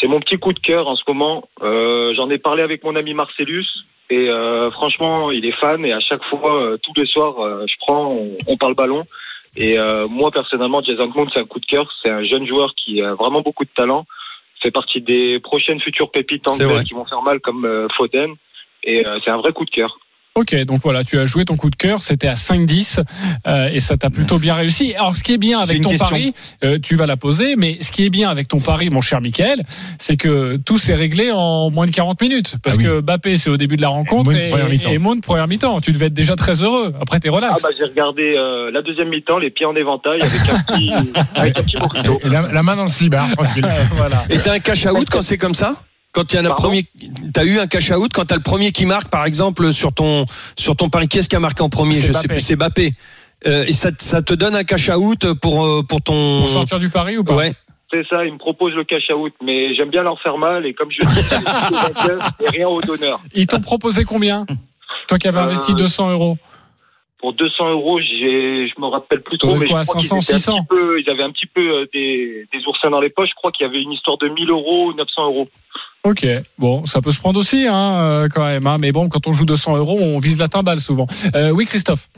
C'est 0.00 0.08
mon 0.08 0.18
petit 0.18 0.36
coup 0.38 0.52
de 0.52 0.58
cœur 0.58 0.88
en 0.88 0.96
ce 0.96 1.02
moment. 1.06 1.44
Euh, 1.62 2.12
J'en 2.16 2.28
ai 2.30 2.38
parlé 2.38 2.62
avec 2.64 2.82
mon 2.82 2.96
ami 2.96 3.14
Marcellus 3.14 3.66
et 4.10 4.28
euh, 4.28 4.70
franchement, 4.72 5.30
il 5.30 5.46
est 5.46 5.54
fan 5.60 5.84
et 5.84 5.92
à 5.92 6.00
chaque 6.00 6.24
fois, 6.24 6.60
euh, 6.60 6.76
tous 6.82 6.92
les 6.96 7.06
soirs, 7.06 7.38
euh, 7.40 7.64
je 7.68 7.74
prends, 7.78 8.08
on, 8.10 8.36
on 8.48 8.56
parle 8.56 8.74
ballon. 8.74 9.04
Et 9.56 9.78
euh, 9.78 10.06
moi 10.08 10.30
personnellement, 10.30 10.82
Jason 10.82 11.08
Mount, 11.14 11.28
c'est 11.32 11.40
un 11.40 11.46
coup 11.46 11.60
de 11.60 11.66
cœur. 11.66 11.90
C'est 12.02 12.10
un 12.10 12.24
jeune 12.24 12.46
joueur 12.46 12.74
qui 12.74 13.02
a 13.02 13.14
vraiment 13.14 13.40
beaucoup 13.40 13.64
de 13.64 13.70
talent. 13.74 14.06
Fait 14.62 14.70
partie 14.70 15.00
des 15.00 15.38
prochaines 15.40 15.80
futures 15.80 16.10
pépites 16.10 16.48
anglaises 16.48 16.84
qui 16.84 16.94
vont 16.94 17.04
faire 17.04 17.22
mal 17.22 17.40
comme 17.40 17.64
euh, 17.64 17.86
Foden. 17.96 18.34
Et 18.82 19.06
euh, 19.06 19.18
c'est 19.24 19.30
un 19.30 19.36
vrai 19.36 19.52
coup 19.52 19.64
de 19.64 19.70
cœur. 19.70 19.98
Ok, 20.36 20.52
donc 20.64 20.80
voilà, 20.82 21.04
tu 21.04 21.16
as 21.16 21.26
joué 21.26 21.44
ton 21.44 21.54
coup 21.54 21.70
de 21.70 21.76
cœur, 21.76 22.02
c'était 22.02 22.26
à 22.26 22.34
5-10 22.34 22.98
euh, 23.46 23.68
et 23.72 23.78
ça 23.78 23.96
t'a 23.96 24.10
plutôt 24.10 24.38
bien 24.40 24.54
réussi. 24.56 24.92
Alors 24.96 25.14
ce 25.14 25.22
qui 25.22 25.32
est 25.34 25.38
bien 25.38 25.60
avec 25.60 25.80
ton 25.80 25.90
question. 25.90 26.08
pari, 26.08 26.34
euh, 26.64 26.80
tu 26.82 26.96
vas 26.96 27.06
la 27.06 27.16
poser, 27.16 27.54
mais 27.54 27.78
ce 27.80 27.92
qui 27.92 28.04
est 28.04 28.10
bien 28.10 28.28
avec 28.30 28.48
ton 28.48 28.58
pari, 28.58 28.90
mon 28.90 29.00
cher 29.00 29.20
Michael, 29.20 29.62
c'est 29.96 30.16
que 30.16 30.56
tout 30.56 30.76
s'est 30.76 30.94
réglé 30.94 31.30
en 31.30 31.70
moins 31.70 31.86
de 31.86 31.92
40 31.92 32.20
minutes. 32.20 32.56
Parce 32.64 32.74
Ah 32.74 32.78
oui. 32.80 32.84
que 32.84 33.00
Bappé, 33.00 33.36
c'est 33.36 33.48
au 33.48 33.56
début 33.56 33.76
de 33.76 33.82
la 33.82 33.88
rencontre 33.90 34.32
et, 34.34 34.50
et 34.90 34.98
Moon, 34.98 35.20
première 35.20 35.46
mi-temps. 35.46 35.80
Tu 35.80 35.92
devais 35.92 36.06
être 36.06 36.14
déjà 36.14 36.34
très 36.34 36.64
heureux. 36.64 36.92
Après, 37.00 37.20
t'es 37.20 37.28
Ah 37.28 37.36
relax. 37.36 37.62
bah 37.62 37.68
j'ai 37.78 37.84
regardé 37.84 38.22
euh, 38.36 38.72
la 38.72 38.82
deuxième 38.82 39.10
mi-temps, 39.10 39.38
les 39.38 39.50
pieds 39.50 39.66
en 39.66 39.76
éventail 39.76 40.20
avec 40.20 40.40
un 40.50 40.58
petit, 40.74 40.90
avec 41.36 41.56
un 41.58 41.62
petit 41.62 41.76
la, 42.28 42.42
la 42.52 42.62
main 42.64 42.74
dans 42.74 42.82
le 42.86 42.90
slibard, 42.90 43.30
tranquille. 43.36 43.64
voilà. 43.92 44.24
Et 44.30 44.38
t'as 44.38 44.54
un 44.54 44.58
cash 44.58 44.84
out 44.86 45.08
quand 45.08 45.22
c'est 45.22 45.38
comme 45.38 45.54
ça? 45.54 45.76
Quand 46.14 46.32
il 46.32 46.36
y 46.36 46.38
a 46.46 46.50
un 46.50 46.54
premier, 46.54 46.84
t'as 47.32 47.44
eu 47.44 47.58
un 47.58 47.66
cash 47.66 47.90
out 47.90 48.10
quand 48.14 48.24
t'as 48.24 48.36
le 48.36 48.42
premier 48.42 48.72
qui 48.72 48.86
marque, 48.86 49.08
par 49.08 49.26
exemple, 49.26 49.72
sur 49.72 49.92
ton 49.92 50.24
sur 50.56 50.76
ton 50.76 50.88
pari. 50.88 51.08
Qu'est-ce 51.08 51.28
qui 51.28 51.36
a 51.36 51.40
marqué 51.40 51.62
en 51.62 51.68
premier? 51.68 51.94
Je 51.94 52.06
sais 52.06 52.12
Mbappé. 52.12 52.28
plus. 52.28 52.40
C'est 52.40 52.56
Bappé. 52.56 52.92
Euh, 53.46 53.64
et 53.66 53.72
ça, 53.72 53.90
ça 53.98 54.22
te 54.22 54.32
donne 54.32 54.54
un 54.54 54.64
cash 54.64 54.88
out 54.88 55.34
pour 55.34 55.64
euh, 55.64 55.82
pour 55.82 56.00
ton. 56.00 56.40
Pour 56.40 56.48
sortir 56.48 56.78
du 56.78 56.88
pari 56.88 57.18
ou 57.18 57.24
pas? 57.24 57.34
Ouais. 57.34 57.52
C'est 57.92 58.06
ça, 58.08 58.24
ils 58.24 58.32
me 58.32 58.38
proposent 58.38 58.74
le 58.74 58.82
cash 58.84 59.10
out, 59.14 59.32
mais 59.42 59.74
j'aime 59.76 59.90
bien 59.90 60.02
leur 60.02 60.20
faire 60.20 60.36
mal 60.38 60.66
et 60.66 60.74
comme 60.74 60.88
je 60.90 60.98
dis, 60.98 62.46
rien 62.52 62.66
au 62.68 62.80
donneur. 62.80 63.20
Ils 63.34 63.46
t'ont 63.46 63.60
proposé 63.60 64.04
combien? 64.04 64.46
Toi 65.08 65.18
qui 65.18 65.28
avais 65.28 65.38
Euh, 65.38 65.42
investi 65.44 65.74
200 65.74 66.10
euros. 66.12 66.36
Pour 67.18 67.32
200 67.34 67.70
euros, 67.70 68.00
j'ai, 68.00 68.68
je 68.68 68.80
me 68.80 68.86
rappelle 68.86 69.22
plus 69.22 69.38
trop, 69.38 69.56
mais 69.56 69.66
quoi, 69.68 69.82
je 69.82 69.88
crois 69.88 70.00
qu'ils 70.00 70.08
500, 70.08 70.16
étaient 70.20 70.34
un 70.34 70.38
600? 70.38 70.52
petit 70.58 70.66
peu, 70.68 71.00
ils 71.00 71.10
avaient 71.10 71.22
un 71.22 71.30
petit 71.30 71.46
peu 71.46 71.86
des, 71.92 72.46
des 72.52 72.66
oursins 72.66 72.90
dans 72.90 73.00
les 73.00 73.10
poches. 73.10 73.30
Je 73.30 73.34
crois 73.34 73.50
qu'il 73.52 73.66
y 73.66 73.68
avait 73.70 73.80
une 73.80 73.92
histoire 73.92 74.18
de 74.18 74.28
1000 74.28 74.50
euros, 74.50 74.92
900 74.94 75.24
euros. 75.26 75.48
Ok, 76.04 76.26
bon, 76.58 76.84
ça 76.84 77.00
peut 77.00 77.10
se 77.10 77.18
prendre 77.18 77.40
aussi, 77.40 77.66
hein, 77.66 77.94
euh, 77.94 78.28
quand 78.32 78.44
même. 78.44 78.66
hein. 78.66 78.76
Mais 78.78 78.92
bon, 78.92 79.08
quand 79.08 79.26
on 79.26 79.32
joue 79.32 79.46
200 79.46 79.76
euros, 79.78 79.98
on 80.00 80.18
vise 80.18 80.38
la 80.38 80.48
timbale 80.48 80.80
souvent. 80.80 81.06
Euh, 81.34 81.50
oui, 81.50 81.64
Christophe. 81.64 82.08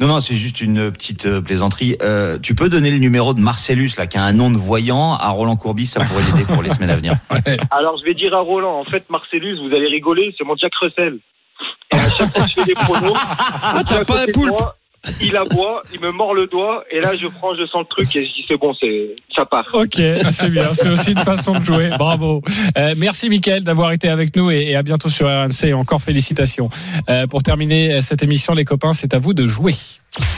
Non, 0.00 0.06
non, 0.06 0.20
c'est 0.20 0.36
juste 0.36 0.60
une 0.60 0.90
petite 0.92 1.26
euh, 1.26 1.40
plaisanterie. 1.40 1.96
Euh, 2.02 2.38
tu 2.40 2.54
peux 2.54 2.68
donner 2.68 2.90
le 2.90 2.98
numéro 2.98 3.34
de 3.34 3.40
Marcellus, 3.40 3.90
là, 3.98 4.06
qui 4.06 4.16
a 4.16 4.22
un 4.22 4.32
nom 4.32 4.50
de 4.50 4.56
voyant, 4.56 5.14
à 5.14 5.28
Roland 5.30 5.56
Courbis, 5.56 5.86
ça 5.86 6.04
pourrait 6.04 6.22
l'aider 6.22 6.44
pour 6.46 6.62
les 6.62 6.70
semaines 6.72 6.90
à 6.90 6.96
venir. 6.96 7.14
Alors, 7.70 7.98
je 7.98 8.04
vais 8.04 8.14
dire 8.14 8.32
à 8.34 8.40
Roland, 8.40 8.78
en 8.78 8.84
fait, 8.84 9.04
Marcellus, 9.10 9.58
vous 9.60 9.74
allez 9.74 9.88
rigoler, 9.88 10.34
c'est 10.38 10.44
mon 10.44 10.56
Jack 10.56 10.72
Russell. 10.80 11.18
Et 11.92 11.96
à 11.96 12.10
chaque 12.10 12.32
fois 12.32 12.42
que 12.44 12.48
je 12.48 12.54
fais 12.54 12.64
des 12.64 12.74
pronos, 12.74 13.12
Ah, 13.62 13.82
t'as 13.86 14.04
pas 14.04 14.24
poulpe 14.32 14.50
moi, 14.50 14.76
il 15.20 15.36
aboie, 15.36 15.82
il 15.92 16.00
me 16.00 16.10
mord 16.10 16.34
le 16.34 16.46
doigt, 16.46 16.84
et 16.90 17.00
là, 17.00 17.14
je 17.14 17.26
prends, 17.26 17.54
je 17.54 17.66
sens 17.66 17.80
le 17.80 17.88
truc, 17.88 18.14
et 18.16 18.24
je 18.24 18.32
dis, 18.32 18.44
c'est 18.48 18.56
bon, 18.56 18.74
c'est, 18.80 19.14
ça 19.34 19.44
part. 19.44 19.66
Ok, 19.72 20.00
c'est 20.30 20.50
bien. 20.50 20.72
C'est 20.74 20.90
aussi 20.90 21.12
une 21.12 21.18
façon 21.18 21.58
de 21.58 21.64
jouer. 21.64 21.90
Bravo. 21.98 22.42
Euh, 22.76 22.94
merci, 22.96 23.28
Mickaël, 23.28 23.62
d'avoir 23.62 23.92
été 23.92 24.08
avec 24.08 24.34
nous 24.36 24.50
et, 24.50 24.70
et 24.70 24.76
à 24.76 24.82
bientôt 24.82 25.08
sur 25.08 25.26
RMC. 25.26 25.64
Et 25.64 25.74
encore 25.74 26.00
félicitations. 26.00 26.68
Euh, 27.08 27.26
pour 27.26 27.42
terminer 27.42 28.00
cette 28.00 28.22
émission, 28.22 28.54
les 28.54 28.64
copains, 28.64 28.92
c'est 28.92 29.14
à 29.14 29.18
vous 29.18 29.34
de 29.34 29.46
jouer. 29.46 29.74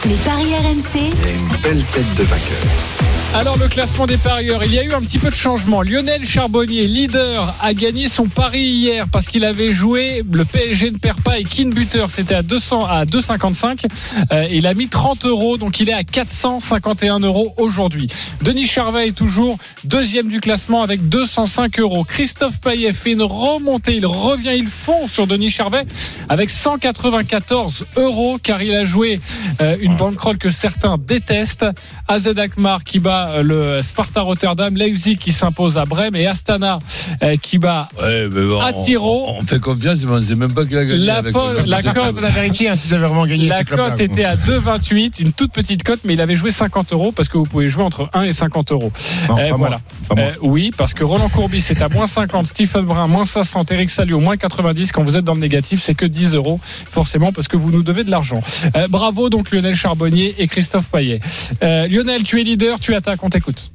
Les 0.07 0.17
paris 0.17 0.55
RMC, 0.55 1.11
une 1.29 1.63
belle 1.63 1.85
tête 1.85 2.15
de 2.17 2.23
vainqueur. 2.25 3.18
Alors 3.35 3.59
le 3.59 3.69
classement 3.69 4.07
des 4.07 4.17
parieurs, 4.17 4.65
il 4.65 4.73
y 4.73 4.79
a 4.79 4.83
eu 4.83 4.93
un 4.95 5.01
petit 5.01 5.19
peu 5.19 5.29
de 5.29 5.35
changement. 5.35 5.83
Lionel 5.83 6.25
Charbonnier, 6.25 6.87
leader, 6.87 7.55
a 7.61 7.75
gagné 7.75 8.09
son 8.09 8.27
pari 8.27 8.63
hier 8.63 9.07
parce 9.13 9.27
qu'il 9.27 9.45
avait 9.45 9.73
joué 9.73 10.25
le 10.33 10.47
PSG 10.47 10.91
ne 10.91 10.97
perd 10.97 11.21
pas 11.21 11.39
et 11.39 11.43
Kin 11.43 11.69
Buter, 11.69 12.07
c'était 12.09 12.35
à 12.35 12.43
200 12.43 12.87
à 12.87 13.05
2,55. 13.05 13.85
Euh, 14.33 14.47
il 14.51 14.67
a 14.67 14.73
mis 14.73 14.89
30 14.89 15.27
euros, 15.27 15.59
donc 15.59 15.79
il 15.79 15.91
est 15.91 15.93
à 15.93 16.05
451 16.05 17.21
euros 17.21 17.55
aujourd'hui. 17.59 18.09
Denis 18.43 18.67
Charvet 18.67 19.09
est 19.09 19.13
toujours 19.13 19.59
deuxième 19.85 20.29
du 20.29 20.41
classement 20.41 20.83
avec 20.83 21.09
205 21.09 21.79
euros. 21.81 22.05
Christophe 22.05 22.61
Payet 22.61 22.95
fait 22.95 23.13
une 23.13 23.23
remontée, 23.23 23.95
il 23.97 24.07
revient, 24.07 24.57
il 24.57 24.67
fond 24.67 25.07
sur 25.07 25.27
Denis 25.27 25.51
Charvet 25.51 25.85
avec 26.31 26.49
194 26.49 27.87
euros 27.97 28.39
car 28.43 28.63
il 28.63 28.75
a 28.75 28.85
joué 28.85 29.21
euh, 29.61 29.77
une 29.81 29.97
bankroll 29.97 30.39
que 30.39 30.51
certains 30.51 30.97
détestent. 30.99 31.67
AZ 32.09 32.27
Alkmaar 32.39 32.85
qui 32.85 33.01
bat 33.01 33.18
euh, 33.29 33.43
le 33.43 33.83
Sparta 33.83 34.21
Rotterdam, 34.23 34.75
Leipzig 34.77 35.17
qui 35.17 35.33
s'impose 35.33 35.77
à 35.79 35.85
Brême 35.85 36.15
et 36.17 36.27
Astana 36.27 36.79
euh, 37.23 37.37
qui 37.41 37.59
bat 37.59 37.89
Ouais, 38.01 38.29
bon, 38.29 38.61
À 38.61 38.73
on- 38.75 38.85
Tiro. 38.85 39.25
On, 39.29 39.39
on 39.39 39.43
fait 39.47 39.59
confiance, 39.61 40.05
mais 40.05 40.11
on 40.13 40.17
ne 40.17 40.21
sait 40.21 40.35
même 40.37 40.53
pas 40.53 40.65
qu'il 40.65 40.77
a 40.79 40.85
gagné. 40.85 41.05
La 41.05 41.17
avec 41.17 41.35
la 41.67 41.83
cote- 41.93 42.15
Vous 42.15 42.25
avez 42.25 42.35
vérifié 42.35 42.69
hein, 42.69 42.75
vraiment 42.91 43.27
gagné. 43.27 43.47
La 43.49 43.65
cote 43.65 44.01
était 44.01 44.25
à 44.25 44.37
2,28, 44.37 45.21
une 45.21 45.33
toute 45.33 45.53
petite 45.53 45.83
cote, 45.83 46.01
mais 46.05 46.15
il 46.15 46.21
avait 46.21 46.35
joué 46.35 46.51
50 46.51 46.93
euros 46.93 47.13
parce 47.13 47.29
que 47.29 47.39
vous 47.39 47.45
pouvez 47.45 47.69
jouer 47.69 47.83
entre 47.85 48.09
1 48.13 48.23
et 48.23 48.33
50 48.33 48.73
euros. 48.73 48.93
Non, 49.29 49.35
Euh, 49.39 49.43
pas 49.43 49.49
moi, 49.49 49.57
voilà. 49.59 49.77
pas 50.09 50.15
moi. 50.15 50.25
Euh, 50.25 50.33
oui, 50.43 50.71
parce 50.77 50.95
que 50.95 51.05
Roland 51.05 51.29
Courbis 51.29 51.65
est 51.71 51.83
à 51.83 51.89
moins 51.89 52.07
50, 52.07 52.47
Stephen 52.47 52.85
Brun 52.85 53.07
moins 53.07 53.25
60, 53.25 53.71
Eric 53.73 53.91
Salio 53.91 54.21
moins 54.21 54.37
90. 54.37 54.93
Quand 54.93 55.03
vous 55.05 55.17
êtes 55.17 55.25
dans 55.25 55.35
le 55.35 55.41
négatif, 55.41 55.83
c'est 55.83 55.95
que 55.95 56.07
10 56.07 56.35
euros, 56.35 56.61
forcément, 56.63 57.33
parce 57.33 57.49
que 57.49 57.57
vous 57.57 57.71
nous 57.71 57.83
devez 57.83 58.05
de 58.05 58.11
l'argent. 58.11 58.41
Euh, 58.77 58.89
bravo 58.89 59.29
donc 59.31 59.51
Lionel 59.51 59.75
Charbonnier 59.75 60.35
et 60.39 60.47
Christophe 60.49 60.89
Payet. 60.91 61.21
Euh, 61.63 61.87
Lionel, 61.89 62.23
tu 62.23 62.41
es 62.41 62.45
leader, 62.45 62.79
tu 62.81 62.95
attaques, 62.95 63.08
on 63.23 63.31
t'écoute. 63.31 63.73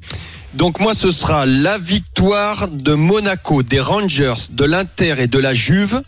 Donc 0.54 0.78
moi, 0.78 0.94
ce 0.94 1.10
sera 1.10 1.46
la 1.46 1.78
victoire 1.78 2.68
de 2.68 2.94
Monaco, 2.94 3.62
des 3.62 3.80
Rangers, 3.80 4.34
de 4.50 4.64
l'Inter 4.64 5.16
et 5.18 5.26
de 5.26 5.38
la 5.38 5.54
Juve. 5.54 6.02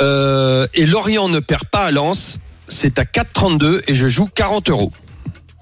Euh, 0.00 0.66
et 0.74 0.86
Lorient 0.86 1.28
ne 1.28 1.40
perd 1.40 1.64
pas 1.64 1.86
à 1.86 1.90
Lens. 1.90 2.38
C'est 2.68 2.98
à 2.98 3.04
4,32 3.04 3.82
et 3.88 3.94
je 3.94 4.08
joue 4.08 4.26
40 4.26 4.70
euros. 4.70 4.92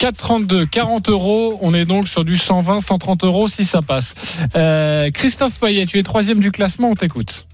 4,32, 0.00 0.66
40 0.66 1.08
euros. 1.08 1.58
On 1.62 1.74
est 1.74 1.84
donc 1.84 2.08
sur 2.08 2.24
du 2.24 2.36
120, 2.36 2.80
130 2.80 3.24
euros 3.24 3.48
si 3.48 3.64
ça 3.64 3.82
passe. 3.82 4.14
Euh, 4.54 5.10
Christophe 5.10 5.58
Payet, 5.58 5.86
tu 5.86 5.98
es 5.98 6.02
troisième 6.02 6.40
du 6.40 6.50
classement, 6.50 6.90
on 6.90 6.94
t'écoute. 6.94 7.44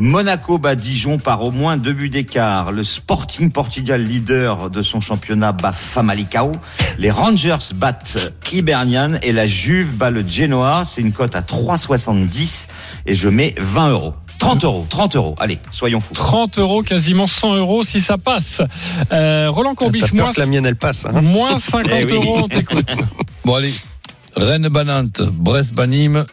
Monaco 0.00 0.58
bat 0.58 0.74
Dijon 0.74 1.18
par 1.18 1.42
au 1.42 1.52
moins 1.52 1.76
deux 1.76 1.92
buts 1.92 2.10
d'écart. 2.10 2.72
Le 2.72 2.82
Sporting 2.82 3.52
Portugal, 3.52 4.02
leader 4.02 4.68
de 4.68 4.82
son 4.82 5.00
championnat, 5.00 5.52
bat 5.52 5.72
Famalicão. 5.72 6.52
Les 6.98 7.12
Rangers 7.12 7.72
battent 7.76 8.18
Hibernian 8.52 9.12
et 9.22 9.32
la 9.32 9.46
Juve 9.46 9.94
bat 9.96 10.10
le 10.10 10.24
Genoa. 10.28 10.84
C'est 10.84 11.00
une 11.00 11.12
cote 11.12 11.36
à 11.36 11.42
3,70 11.42 12.66
et 13.06 13.14
je 13.14 13.28
mets 13.28 13.54
20 13.58 13.90
euros. 13.90 14.14
30 14.40 14.64
euros, 14.64 14.84
30 14.90 15.14
euros. 15.16 15.36
Allez, 15.38 15.60
soyons 15.70 16.00
fous. 16.00 16.12
30 16.12 16.58
euros, 16.58 16.82
quasiment 16.82 17.28
100 17.28 17.54
euros 17.54 17.84
si 17.84 18.00
ça 18.00 18.18
passe. 18.18 18.62
Euh, 19.12 19.46
Roland 19.48 19.74
Courbis, 19.76 20.02
moins, 20.12 20.32
que 20.32 20.40
la 20.40 20.46
mienne 20.46 20.66
elle 20.66 20.76
passe. 20.76 21.06
Hein 21.06 21.20
moins 21.22 21.58
50 21.60 21.88
Eh 22.00 22.04
oui. 22.04 22.12
euros, 22.14 22.40
on 22.42 22.48
t'écoute. 22.48 22.90
Bon, 23.44 23.54
allez. 23.54 23.72
Rennes 24.36 24.68
Banante, 24.68 25.20
Brest 25.20 25.74
Banim, 25.74 26.24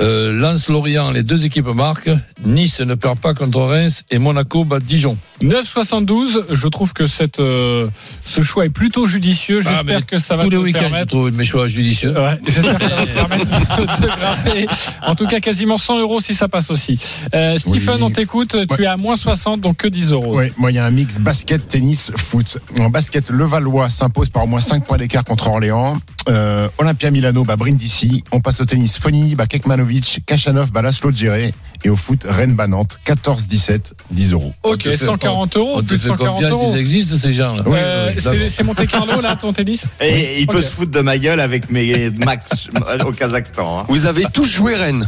euh, 0.00 0.32
Lens 0.32 0.68
Lorient, 0.68 1.10
les 1.10 1.22
deux 1.22 1.44
équipes 1.44 1.68
marquent. 1.68 2.10
Nice 2.44 2.80
ne 2.80 2.94
perd 2.94 3.18
pas 3.18 3.34
contre 3.34 3.60
Reims 3.60 4.04
et 4.10 4.18
Monaco 4.18 4.64
bat 4.64 4.80
Dijon. 4.80 5.18
9,72. 5.42 6.44
Je 6.50 6.68
trouve 6.68 6.92
que 6.92 7.06
cette, 7.06 7.38
euh, 7.40 7.88
ce 8.24 8.42
choix 8.42 8.66
est 8.66 8.70
plutôt 8.70 9.06
judicieux. 9.06 9.60
Ah, 9.64 9.70
J'espère 9.74 10.06
que 10.06 10.18
ça 10.18 10.36
va 10.36 10.44
Tous 10.44 10.50
te 10.50 10.54
les 10.54 10.60
week-ends, 10.60 10.78
je 10.78 10.84
permettre. 10.88 11.06
trouve 11.12 11.32
mes 11.32 11.44
choix 11.44 11.66
judicieux. 11.66 12.14
Ouais, 12.18 12.38
j'espère 12.46 12.78
que 12.78 12.84
ça 12.84 12.94
va 12.96 13.06
te 13.06 13.10
permettre 13.14 13.44
de 13.80 13.84
te 13.86 14.06
grapper. 14.18 14.66
En 15.06 15.14
tout 15.14 15.26
cas, 15.26 15.40
quasiment 15.40 15.78
100 15.78 15.98
euros 15.98 16.20
si 16.20 16.34
ça 16.34 16.48
passe 16.48 16.70
aussi. 16.70 16.98
Euh, 17.34 17.56
Stephen, 17.58 17.96
Oui. 17.96 18.02
on 18.02 18.10
t'écoute. 18.10 18.56
Tu 18.76 18.82
es 18.82 18.86
à 18.86 18.96
moins 18.96 19.16
60, 19.16 19.60
donc 19.60 19.76
que 19.78 19.88
10 19.88 20.12
euros. 20.12 20.36
Ouais, 20.36 20.52
moi, 20.56 20.70
il 20.70 20.74
y 20.74 20.78
a 20.78 20.84
un 20.84 20.90
mix 20.90 21.18
basket, 21.18 21.66
tennis, 21.68 22.12
foot. 22.16 22.58
En 22.80 22.90
basket, 22.90 23.30
Levallois 23.30 23.90
s'impose 23.90 24.28
par 24.28 24.44
au 24.44 24.46
moins 24.46 24.60
5 24.60 24.84
points 24.84 24.96
d'écart 24.98 25.24
contre 25.24 25.48
Orléans. 25.48 25.94
Euh, 26.28 26.68
Olympia 26.78 27.10
Milano 27.10 27.44
bat 27.44 27.56
Brindisi. 27.56 28.24
On 28.32 28.40
passe 28.40 28.60
au 28.60 28.64
tennis, 28.64 28.98
Fonini 28.98 29.34
bat 29.34 29.46
Kekmanovic. 29.46 30.20
Kachanov 30.26 30.70
bat 30.72 30.82
Laszlo 30.82 31.10
Djere. 31.10 31.52
Et 31.86 31.90
au 31.90 31.96
foot, 31.96 32.24
Rennes 32.26 32.54
Banante, 32.54 32.98
14-17, 33.06 33.92
10 34.10 34.32
euros. 34.32 34.54
Ok, 34.62 34.78
te 34.84 34.88
fait- 34.88 34.96
140 34.96 35.56
euros, 35.58 35.82
plus 35.82 35.96
de 35.98 36.02
fait 36.02 36.08
140 36.08 36.34
confiance, 36.36 36.50
euros. 36.52 36.72
ils 36.74 36.78
existent 36.80 37.16
ces 37.18 37.32
gens-là. 37.34 37.62
Euh, 37.66 38.10
Oui, 38.14 38.38
oui, 38.38 38.50
c'est 38.50 38.62
Monte 38.62 38.86
Carlo 38.86 39.20
là, 39.20 39.36
ton 39.36 39.52
tennis 39.52 39.88
Et 40.00 40.40
il 40.40 40.46
peut 40.46 40.62
se 40.62 40.70
foutre 40.70 40.92
de 40.92 41.00
ma 41.00 41.18
gueule 41.18 41.40
avec 41.40 41.70
mes 41.70 42.08
max 42.10 42.68
au 43.04 43.12
Kazakhstan. 43.12 43.80
hein. 43.80 43.84
Vous 43.88 44.06
avez 44.06 44.24
tous 44.32 44.46
joué 44.46 44.74
Rennes. 44.76 45.06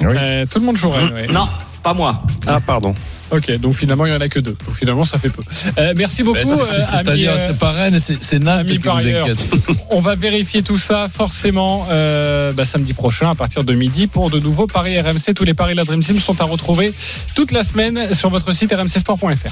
Oui. 0.00 0.14
Euh, 0.16 0.46
tout 0.46 0.60
le 0.60 0.64
monde 0.66 0.76
jouerait. 0.76 1.12
ouais. 1.12 1.26
Non, 1.26 1.48
pas 1.82 1.92
moi. 1.94 2.22
Ah, 2.46 2.60
pardon. 2.64 2.94
Ok, 3.32 3.50
donc 3.58 3.74
finalement, 3.74 4.04
il 4.06 4.10
n'y 4.10 4.16
en 4.16 4.20
a 4.20 4.28
que 4.28 4.38
deux. 4.40 4.56
Donc 4.66 4.76
finalement, 4.76 5.04
ça 5.04 5.18
fait 5.18 5.28
peu. 5.30 5.42
Euh, 5.78 5.94
merci 5.96 6.22
beaucoup, 6.22 6.38
c'est- 6.38 6.50
euh, 6.78 6.82
C'est-à-dire, 6.90 7.32
euh, 7.32 7.46
c'est 7.48 7.58
pas 7.58 7.72
Rennes, 7.72 7.98
c'est 7.98 8.38
Nantes 8.38 8.66
qui. 8.66 8.78
On 9.90 10.00
va 10.00 10.14
vérifier 10.14 10.62
tout 10.62 10.78
ça 10.78 11.08
forcément 11.12 11.86
euh, 11.90 12.52
bah, 12.52 12.64
samedi 12.64 12.92
prochain 12.92 13.30
à 13.30 13.34
partir 13.34 13.64
de 13.64 13.72
midi 13.74 14.06
pour 14.06 14.30
de 14.30 14.38
nouveaux 14.38 14.66
paris 14.66 15.00
RMC. 15.00 15.34
Tous 15.34 15.44
les 15.44 15.54
paris 15.54 15.72
de 15.72 15.78
la 15.78 15.84
Dream 15.84 16.02
Team 16.02 16.18
sont 16.20 16.40
à 16.40 16.44
retrouver 16.44 16.92
toute 17.34 17.52
la 17.52 17.64
semaine 17.64 18.14
sur 18.14 18.30
votre 18.30 18.52
site 18.52 18.72
rmcsport.fr. 18.72 19.50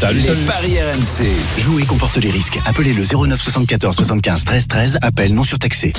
Salut, 0.00 0.20
Les 0.20 0.44
paris 0.44 0.76
RMC. 0.80 1.26
Jouer 1.60 1.84
comporte 1.84 2.16
les 2.18 2.30
risques. 2.30 2.58
Appelez 2.66 2.92
le 2.92 3.04
09 3.04 3.40
74 3.40 3.96
75 3.96 4.44
13 4.44 4.66
13. 4.68 4.98
Appel 5.02 5.34
non 5.34 5.44
surtaxé. 5.44 5.92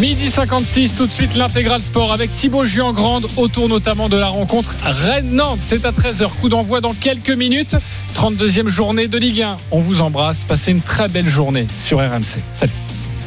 Midi 0.00 0.30
56, 0.30 0.94
tout 0.94 1.06
de 1.06 1.12
suite 1.12 1.34
l'intégral 1.36 1.82
sport 1.82 2.12
avec 2.12 2.32
Thibaut 2.32 2.64
Giangrande 2.64 3.26
autour 3.36 3.68
notamment 3.68 4.08
de 4.08 4.16
la 4.16 4.28
rencontre 4.28 4.74
Rennes-Nantes. 4.84 5.60
C'est 5.60 5.84
à 5.84 5.92
13h, 6.12 6.28
coup 6.40 6.48
d'envoi 6.50 6.80
dans 6.82 6.92
quelques 6.92 7.30
minutes. 7.30 7.76
32e 8.14 8.68
journée 8.68 9.08
de 9.08 9.16
Ligue 9.16 9.42
1. 9.42 9.56
On 9.70 9.80
vous 9.80 10.02
embrasse, 10.02 10.44
passez 10.44 10.70
une 10.70 10.82
très 10.82 11.08
belle 11.08 11.28
journée 11.28 11.66
sur 11.74 11.98
RMC. 11.98 12.38
Salut. 12.52 12.72